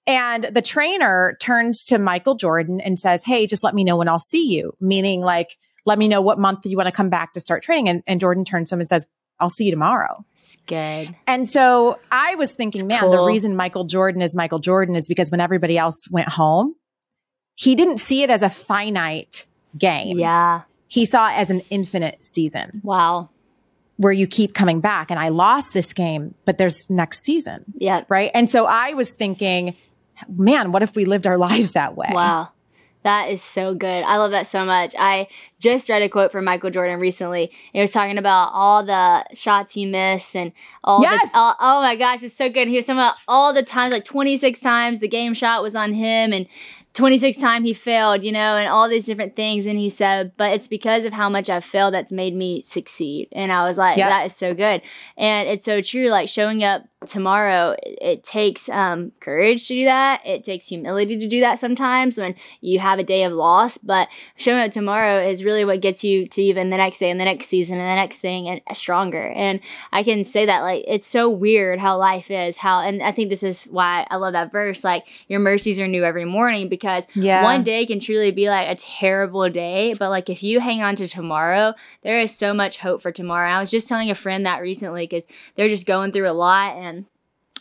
And 0.06 0.44
the 0.44 0.62
trainer 0.62 1.36
turns 1.40 1.84
to 1.86 1.98
Michael 1.98 2.36
Jordan 2.36 2.80
and 2.80 2.98
says, 2.98 3.24
Hey, 3.24 3.46
just 3.48 3.64
let 3.64 3.74
me 3.74 3.82
know 3.82 3.96
when 3.96 4.08
I'll 4.08 4.18
see 4.20 4.46
you. 4.54 4.72
Meaning 4.80 5.22
like, 5.22 5.56
let 5.86 5.98
me 5.98 6.06
know 6.06 6.20
what 6.20 6.38
month 6.38 6.60
you 6.64 6.76
want 6.76 6.86
to 6.86 6.92
come 6.92 7.10
back 7.10 7.32
to 7.32 7.40
start 7.40 7.62
training. 7.64 7.88
And, 7.88 8.02
and 8.06 8.20
Jordan 8.20 8.44
turns 8.44 8.68
to 8.68 8.76
him 8.76 8.80
and 8.80 8.88
says, 8.88 9.06
I'll 9.40 9.50
see 9.50 9.64
you 9.64 9.70
tomorrow. 9.70 10.24
It's 10.34 10.56
good. 10.66 11.14
And 11.26 11.48
so 11.48 11.98
I 12.10 12.36
was 12.36 12.54
thinking, 12.54 12.82
it's 12.82 12.88
man, 12.88 13.00
cool. 13.00 13.12
the 13.12 13.24
reason 13.24 13.56
Michael 13.56 13.84
Jordan 13.84 14.22
is 14.22 14.36
Michael 14.36 14.60
Jordan 14.60 14.94
is 14.94 15.08
because 15.08 15.30
when 15.30 15.40
everybody 15.40 15.76
else 15.76 16.08
went 16.10 16.28
home, 16.28 16.74
he 17.56 17.74
didn't 17.74 17.98
see 17.98 18.22
it 18.22 18.30
as 18.30 18.42
a 18.42 18.48
finite 18.48 19.46
game. 19.76 20.18
Yeah. 20.18 20.62
He 20.86 21.04
saw 21.04 21.28
it 21.28 21.34
as 21.34 21.50
an 21.50 21.60
infinite 21.70 22.24
season. 22.24 22.80
Wow. 22.84 23.30
Where 23.96 24.12
you 24.12 24.26
keep 24.26 24.54
coming 24.54 24.80
back. 24.80 25.10
And 25.10 25.18
I 25.18 25.28
lost 25.28 25.72
this 25.72 25.92
game, 25.92 26.34
but 26.44 26.58
there's 26.58 26.88
next 26.90 27.22
season. 27.22 27.64
Yeah. 27.76 28.04
Right. 28.08 28.30
And 28.34 28.48
so 28.48 28.66
I 28.66 28.94
was 28.94 29.14
thinking, 29.14 29.76
man, 30.28 30.72
what 30.72 30.82
if 30.82 30.94
we 30.94 31.04
lived 31.04 31.26
our 31.26 31.38
lives 31.48 31.72
that 31.72 31.96
way? 31.96 32.08
Wow. 32.10 32.50
That 33.04 33.28
is 33.28 33.42
so 33.42 33.74
good. 33.74 34.02
I 34.02 34.16
love 34.16 34.30
that 34.30 34.46
so 34.46 34.64
much. 34.64 34.94
I 34.98 35.28
just 35.60 35.90
read 35.90 36.00
a 36.00 36.08
quote 36.08 36.32
from 36.32 36.46
Michael 36.46 36.70
Jordan 36.70 36.98
recently. 36.98 37.52
It 37.74 37.80
was 37.82 37.92
talking 37.92 38.16
about 38.16 38.50
all 38.54 38.84
the 38.84 39.26
shots 39.34 39.74
he 39.74 39.84
missed 39.84 40.34
and 40.34 40.52
all 40.82 41.02
yes! 41.02 41.30
the 41.30 41.38
all, 41.38 41.54
oh 41.60 41.82
my 41.82 41.96
gosh, 41.96 42.22
it's 42.22 42.34
so 42.34 42.48
good. 42.48 42.66
He 42.66 42.76
was 42.76 42.86
talking 42.86 42.98
about 42.98 43.18
all 43.28 43.52
the 43.52 43.62
times, 43.62 43.92
like 43.92 44.04
26 44.04 44.58
times 44.58 45.00
the 45.00 45.08
game 45.08 45.34
shot 45.34 45.62
was 45.62 45.76
on 45.76 45.92
him 45.92 46.32
and 46.32 46.46
26 46.94 47.38
time 47.38 47.64
he 47.64 47.74
failed, 47.74 48.22
you 48.22 48.30
know, 48.30 48.56
and 48.56 48.68
all 48.68 48.88
these 48.88 49.04
different 49.04 49.34
things. 49.34 49.66
And 49.66 49.76
he 49.76 49.88
said, 49.88 50.32
but 50.36 50.52
it's 50.52 50.68
because 50.68 51.04
of 51.04 51.12
how 51.12 51.28
much 51.28 51.50
I've 51.50 51.64
failed 51.64 51.92
that's 51.92 52.12
made 52.12 52.36
me 52.36 52.62
succeed. 52.64 53.28
And 53.32 53.50
I 53.50 53.66
was 53.66 53.76
like, 53.76 53.98
yep. 53.98 54.08
that 54.08 54.26
is 54.26 54.36
so 54.36 54.54
good. 54.54 54.80
And 55.16 55.48
it's 55.48 55.64
so 55.64 55.80
true. 55.80 56.08
Like 56.08 56.28
showing 56.28 56.62
up 56.62 56.84
tomorrow, 57.06 57.74
it, 57.82 57.98
it 58.00 58.22
takes 58.22 58.68
um, 58.68 59.10
courage 59.18 59.66
to 59.68 59.74
do 59.74 59.84
that. 59.86 60.24
It 60.24 60.44
takes 60.44 60.68
humility 60.68 61.18
to 61.18 61.26
do 61.26 61.40
that 61.40 61.58
sometimes 61.58 62.18
when 62.18 62.36
you 62.60 62.78
have 62.78 63.00
a 63.00 63.04
day 63.04 63.24
of 63.24 63.32
loss. 63.32 63.76
But 63.76 64.08
showing 64.36 64.62
up 64.62 64.70
tomorrow 64.70 65.20
is 65.26 65.44
really 65.44 65.64
what 65.64 65.80
gets 65.80 66.04
you 66.04 66.28
to 66.28 66.42
even 66.42 66.70
the 66.70 66.76
next 66.76 66.98
day 66.98 67.10
and 67.10 67.18
the 67.18 67.24
next 67.24 67.46
season 67.46 67.78
and 67.78 67.90
the 67.90 68.00
next 68.00 68.18
thing 68.18 68.48
and 68.48 68.60
stronger. 68.76 69.32
And 69.32 69.58
I 69.92 70.04
can 70.04 70.22
say 70.22 70.46
that, 70.46 70.60
like, 70.60 70.84
it's 70.86 71.08
so 71.08 71.28
weird 71.28 71.80
how 71.80 71.98
life 71.98 72.30
is, 72.30 72.56
how, 72.56 72.80
and 72.80 73.02
I 73.02 73.10
think 73.10 73.30
this 73.30 73.42
is 73.42 73.64
why 73.64 74.06
I 74.10 74.16
love 74.16 74.32
that 74.34 74.52
verse. 74.52 74.84
Like, 74.84 75.06
your 75.26 75.40
mercies 75.40 75.80
are 75.80 75.88
new 75.88 76.04
every 76.04 76.24
morning 76.24 76.68
because 76.68 76.83
because 76.84 77.06
yeah. 77.14 77.42
one 77.42 77.62
day 77.62 77.86
can 77.86 77.98
truly 77.98 78.30
be 78.30 78.50
like 78.50 78.68
a 78.68 78.74
terrible 78.74 79.48
day. 79.48 79.94
But 79.94 80.10
like 80.10 80.28
if 80.28 80.42
you 80.42 80.60
hang 80.60 80.82
on 80.82 80.96
to 80.96 81.08
tomorrow, 81.08 81.72
there 82.02 82.20
is 82.20 82.36
so 82.36 82.52
much 82.52 82.76
hope 82.76 83.00
for 83.00 83.10
tomorrow. 83.10 83.48
And 83.48 83.56
I 83.56 83.60
was 83.60 83.70
just 83.70 83.88
telling 83.88 84.10
a 84.10 84.14
friend 84.14 84.44
that 84.44 84.60
recently 84.60 85.06
because 85.06 85.26
they're 85.56 85.68
just 85.68 85.86
going 85.86 86.12
through 86.12 86.28
a 86.28 86.32
lot 86.32 86.76
and 86.76 87.06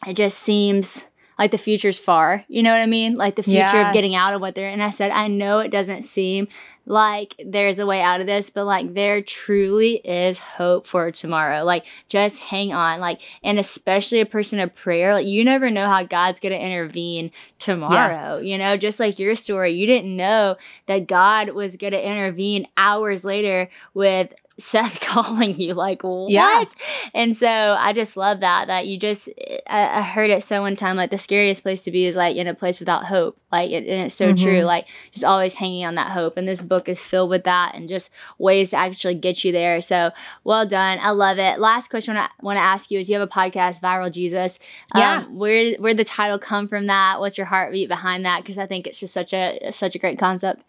it 0.05 0.17
just 0.17 0.39
seems 0.39 1.09
like 1.38 1.51
the 1.51 1.57
future's 1.57 1.97
far. 1.97 2.45
You 2.47 2.63
know 2.63 2.71
what 2.71 2.81
I 2.81 2.86
mean? 2.86 3.15
Like 3.15 3.36
the 3.36 3.43
future 3.43 3.59
yes. 3.59 3.88
of 3.88 3.93
getting 3.93 4.15
out 4.15 4.34
of 4.34 4.41
what 4.41 4.55
they're. 4.55 4.69
And 4.69 4.84
I 4.84 4.91
said, 4.91 5.11
I 5.11 5.27
know 5.27 5.59
it 5.59 5.69
doesn't 5.69 6.03
seem 6.03 6.47
like 6.86 7.41
there's 7.43 7.79
a 7.79 7.86
way 7.86 8.01
out 8.01 8.19
of 8.19 8.27
this, 8.27 8.49
but 8.49 8.65
like 8.65 8.93
there 8.93 9.21
truly 9.21 9.95
is 9.95 10.38
hope 10.38 10.86
for 10.86 11.11
tomorrow. 11.11 11.63
Like 11.63 11.86
just 12.09 12.39
hang 12.39 12.73
on. 12.73 12.99
Like, 12.99 13.21
and 13.43 13.57
especially 13.57 14.19
a 14.19 14.25
person 14.25 14.59
of 14.59 14.75
prayer, 14.75 15.13
like 15.13 15.25
you 15.25 15.45
never 15.45 15.69
know 15.69 15.88
how 15.88 16.03
God's 16.03 16.39
going 16.39 16.51
to 16.51 16.63
intervene 16.63 17.31
tomorrow. 17.57 18.11
Yes. 18.11 18.41
You 18.41 18.57
know, 18.57 18.75
just 18.75 18.99
like 18.99 19.17
your 19.17 19.36
story, 19.36 19.73
you 19.73 19.88
didn't 19.88 20.15
know 20.15 20.57
that 20.88 21.07
God 21.07 21.49
was 21.49 21.77
going 21.77 21.93
to 21.93 22.07
intervene 22.07 22.67
hours 22.75 23.23
later 23.23 23.69
with 23.93 24.34
Seth 24.58 25.01
calling 25.01 25.56
you 25.56 25.74
like 25.74 26.04
what? 26.04 26.30
Yes. 26.30 26.76
And 27.14 27.36
so 27.36 27.47
I 27.47 27.93
just 27.93 28.16
love 28.16 28.41
that 28.41 28.68
that 28.68 28.88
you 28.88 28.97
just 28.99 29.30
I, 29.68 29.99
I, 29.99 30.01
heard 30.01 30.30
it 30.30 30.43
so 30.43 30.62
one 30.62 30.76
time 30.76 30.95
like 30.95 31.10
the 31.10 31.18
scariest 31.18 31.64
place 31.64 31.84
to 31.84 31.91
be 31.91 32.06
is 32.06 32.16
like 32.16 32.36
in 32.36 32.47
a 32.47 32.54
place 32.54 32.80
without 32.80 33.06
hope. 33.06 33.38
Like 33.51 33.72
it, 33.72 33.88
and 33.88 34.06
it's 34.06 34.16
so 34.16 34.34
mm-hmm. 34.34 34.43
true. 34.43 34.62
Like 34.62 34.88
just 35.12 35.26
always 35.26 35.56
hanging 35.56 35.86
on 35.86 35.95
that 35.95 36.12
hope. 36.12 36.38
And 36.38 36.47
this 36.47 36.62
book 36.62 36.88
is 36.88 37.04
filled 37.04 37.32
with 37.32 37.45
that 37.45 37.74
and 37.74 37.89
just 37.89 38.12
ways 38.38 38.72
to 38.72 38.78
actually 38.78 39.16
get 39.16 39.43
you 39.43 39.51
there. 39.51 39.82
So 39.82 40.12
well 40.43 40.68
done. 40.68 40.99
I 41.01 41.12
love 41.12 41.39
it. 41.39 41.60
Last 41.60 41.89
question 41.89 42.16
I 42.16 42.30
want 42.41 42.58
to 42.58 42.62
ask 42.62 42.91
you 42.91 42.99
is 42.99 43.10
you 43.10 43.20
have 43.20 43.28
a 43.28 43.32
podcast, 43.32 43.82
Viral 43.82 44.12
Jesus. 44.12 44.60
Yeah. 44.95 45.24
Um, 45.26 45.36
where 45.36 45.74
where 45.76 45.93
the 45.95 46.06
title 46.06 46.38
come 46.38 46.68
from 46.68 46.88
that? 46.88 47.20
What's 47.20 47.38
your 47.38 47.47
heartbeat 47.47 47.89
behind 47.89 48.26
that? 48.26 48.43
Because 48.43 48.60
I 48.60 48.68
think 48.68 48.86
it's 48.86 48.99
just 48.99 49.14
such 49.14 49.34
a 49.34 49.72
such 49.72 49.95
a 49.95 49.99
great 49.99 50.20
concept. 50.20 50.64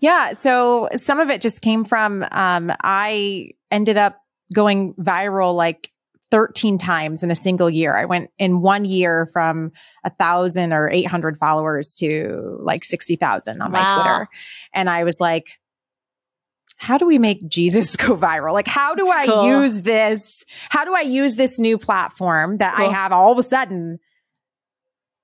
Yeah. 0.00 0.32
So 0.32 0.88
some 0.94 1.20
of 1.20 1.30
it 1.30 1.40
just 1.40 1.60
came 1.60 1.84
from, 1.84 2.24
um, 2.30 2.72
I 2.82 3.50
ended 3.70 3.96
up 3.96 4.20
going 4.52 4.94
viral 4.94 5.54
like 5.54 5.90
13 6.30 6.78
times 6.78 7.22
in 7.22 7.30
a 7.30 7.34
single 7.34 7.68
year. 7.68 7.96
I 7.96 8.04
went 8.04 8.30
in 8.38 8.60
one 8.60 8.84
year 8.84 9.28
from 9.32 9.72
a 10.04 10.10
thousand 10.10 10.72
or 10.72 10.88
800 10.88 11.38
followers 11.38 11.96
to 11.96 12.58
like 12.60 12.84
60,000 12.84 13.60
on 13.60 13.72
wow. 13.72 13.80
my 13.80 13.94
Twitter. 13.94 14.28
And 14.72 14.88
I 14.88 15.04
was 15.04 15.20
like, 15.20 15.58
how 16.76 16.96
do 16.96 17.04
we 17.04 17.18
make 17.18 17.46
Jesus 17.48 17.96
go 17.96 18.16
viral? 18.16 18.52
Like, 18.52 18.68
how 18.68 18.94
do 18.94 19.04
That's 19.04 19.16
I 19.16 19.26
cool. 19.26 19.62
use 19.62 19.82
this? 19.82 20.44
How 20.70 20.84
do 20.84 20.94
I 20.94 21.02
use 21.02 21.36
this 21.36 21.58
new 21.58 21.76
platform 21.78 22.58
that 22.58 22.76
cool. 22.76 22.86
I 22.86 22.92
have 22.92 23.12
all 23.12 23.32
of 23.32 23.38
a 23.38 23.42
sudden 23.42 23.98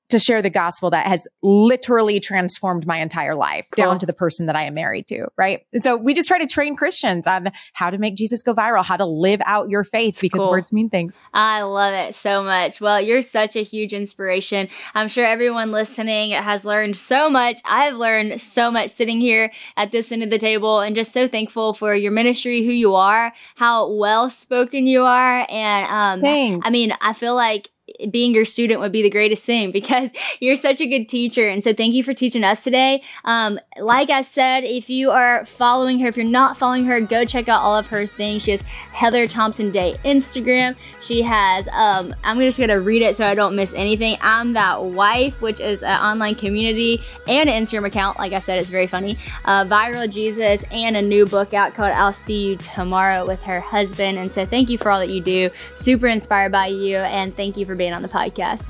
to 0.09 0.19
share 0.19 0.41
the 0.41 0.51
gospel 0.51 0.91
that 0.91 1.07
has 1.07 1.27
literally 1.43 2.21
transformed 2.21 2.87
my 2.87 2.99
entire 2.99 3.35
life 3.35 3.67
cool. 3.73 3.85
down 3.85 3.99
to 3.99 4.07
the 4.07 4.13
person 4.13 4.47
that 4.47 4.57
I 4.57 4.65
am 4.65 4.75
married 4.75 5.07
to. 5.09 5.27
Right. 5.37 5.63
And 5.73 5.83
so 5.83 5.97
we 5.97 6.15
just 6.15 6.29
try 6.29 6.39
to 6.39 6.47
train 6.47 6.77
Christians 6.77 7.27
on 7.27 7.51
how 7.73 7.91
to 7.91 7.99
make 7.99 8.15
Jesus 8.15 8.43
go 8.43 8.55
viral, 8.55 8.85
how 8.85 8.97
to 8.97 9.05
live 9.07 9.41
out 9.47 9.69
your 9.69 9.85
faith 9.85 10.21
because 10.21 10.43
cool. 10.43 10.51
words 10.51 10.73
mean 10.73 10.91
things. 10.91 11.17
I 11.35 11.63
love 11.63 11.93
it 11.93 12.15
so 12.15 12.43
much. 12.43 12.81
Well, 12.81 13.01
you're 13.01 13.23
such 13.23 13.57
a 13.57 13.63
huge 13.63 13.93
inspiration. 13.93 14.69
I'm 14.95 15.09
sure 15.09 15.27
everyone 15.27 15.73
listening 15.73 16.31
has 16.31 16.65
learned 16.65 16.97
so 16.97 17.29
much. 17.29 17.61
I've 17.65 17.95
learned 17.95 18.41
so 18.41 18.71
much 18.71 18.91
sitting 18.91 19.21
here 19.21 19.53
at 19.77 19.91
this 19.91 20.13
end 20.13 20.23
of 20.23 20.31
the 20.31 20.39
table 20.39 20.81
and 20.81 20.95
just 20.95 21.13
so 21.13 21.27
thankful 21.27 21.75
for 21.75 21.95
your 21.95 22.13
ministry, 22.13 22.65
who 22.65 22.73
you 22.73 22.95
are, 22.95 23.33
how 23.57 23.91
well 23.93 24.31
spoken 24.31 24.87
you 24.87 25.03
are. 25.03 25.47
And 25.49 25.87
um, 25.87 26.21
Thanks. 26.21 26.67
I 26.67 26.71
mean, 26.71 26.93
I 27.01 27.13
feel 27.13 27.35
like 27.35 27.71
being 28.11 28.35
your 28.35 28.45
student 28.45 28.81
would 28.81 28.93
be 28.93 29.03
the 29.03 29.11
greatest 29.11 29.45
thing 29.45 29.71
because 29.77 30.11
you're 30.41 30.57
such 30.57 30.81
a 30.81 30.87
good 30.87 31.09
teacher. 31.09 31.49
And 31.49 31.63
so 31.63 31.73
thank 31.73 31.95
you 31.95 32.03
for 32.03 32.15
teaching 32.15 32.45
us 32.45 32.65
today. 32.65 33.03
Um, 33.25 33.59
like 33.79 34.11
I 34.11 34.23
said, 34.23 34.65
if 34.65 34.89
you 34.91 35.11
are 35.11 35.45
following 35.45 35.99
her, 36.01 36.09
if 36.09 36.17
you're 36.17 36.27
not 36.27 36.57
following 36.57 36.85
her, 36.87 37.01
go 37.01 37.25
check 37.25 37.49
out 37.49 37.61
all 37.61 37.77
of 37.77 37.87
her 37.89 38.07
things. 38.07 38.43
She 38.45 38.53
has 38.53 38.63
Heather 38.93 39.27
Thompson 39.27 39.71
Day 39.71 39.95
Instagram. 40.05 40.77
She 41.03 41.23
has, 41.23 41.69
um, 41.69 42.15
I'm 42.25 42.39
just 42.39 42.59
going 42.59 42.71
to 42.71 42.81
read 42.81 43.03
it 43.03 43.17
so 43.17 43.27
I 43.27 43.35
don't 43.35 43.57
miss 43.57 43.73
anything. 43.75 44.17
I'm 44.21 44.53
That 44.55 44.83
Wife, 44.83 45.41
which 45.41 45.61
is 45.61 45.83
an 45.83 46.01
online 46.01 46.35
community 46.35 47.03
and 47.29 47.49
an 47.49 47.65
Instagram 47.65 47.87
account. 47.87 48.19
Like 48.19 48.33
I 48.33 48.39
said, 48.39 48.59
it's 48.59 48.71
very 48.71 48.87
funny. 48.87 49.19
Uh, 49.45 49.65
Viral 49.65 50.11
Jesus 50.11 50.65
and 50.71 50.97
a 50.97 51.03
new 51.03 51.27
book 51.27 51.55
out 51.55 51.75
called 51.75 51.93
I'll 51.93 52.13
See 52.13 52.49
You 52.49 52.57
Tomorrow 52.57 53.27
with 53.27 53.43
her 53.45 53.61
husband. 53.61 54.19
And 54.19 54.31
so 54.31 54.47
thank 54.47 54.71
you 54.71 54.79
for 54.79 54.91
all 54.91 54.99
that 55.01 55.11
you 55.11 55.21
do. 55.21 55.51
Super 55.75 56.07
inspired 56.07 56.53
by 56.53 56.69
you. 56.69 56.99
And 56.99 57.35
thank 57.35 57.57
you 57.57 57.67
for 57.67 57.75
being 57.87 57.95
on 57.95 58.03
the 58.03 58.09
podcast. 58.09 58.69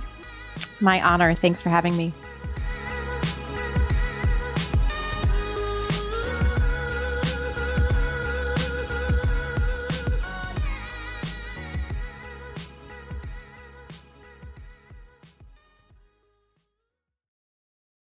My 0.79 1.01
honor. 1.01 1.35
Thanks 1.35 1.63
for 1.63 1.71
having 1.71 1.97
me. 1.97 2.13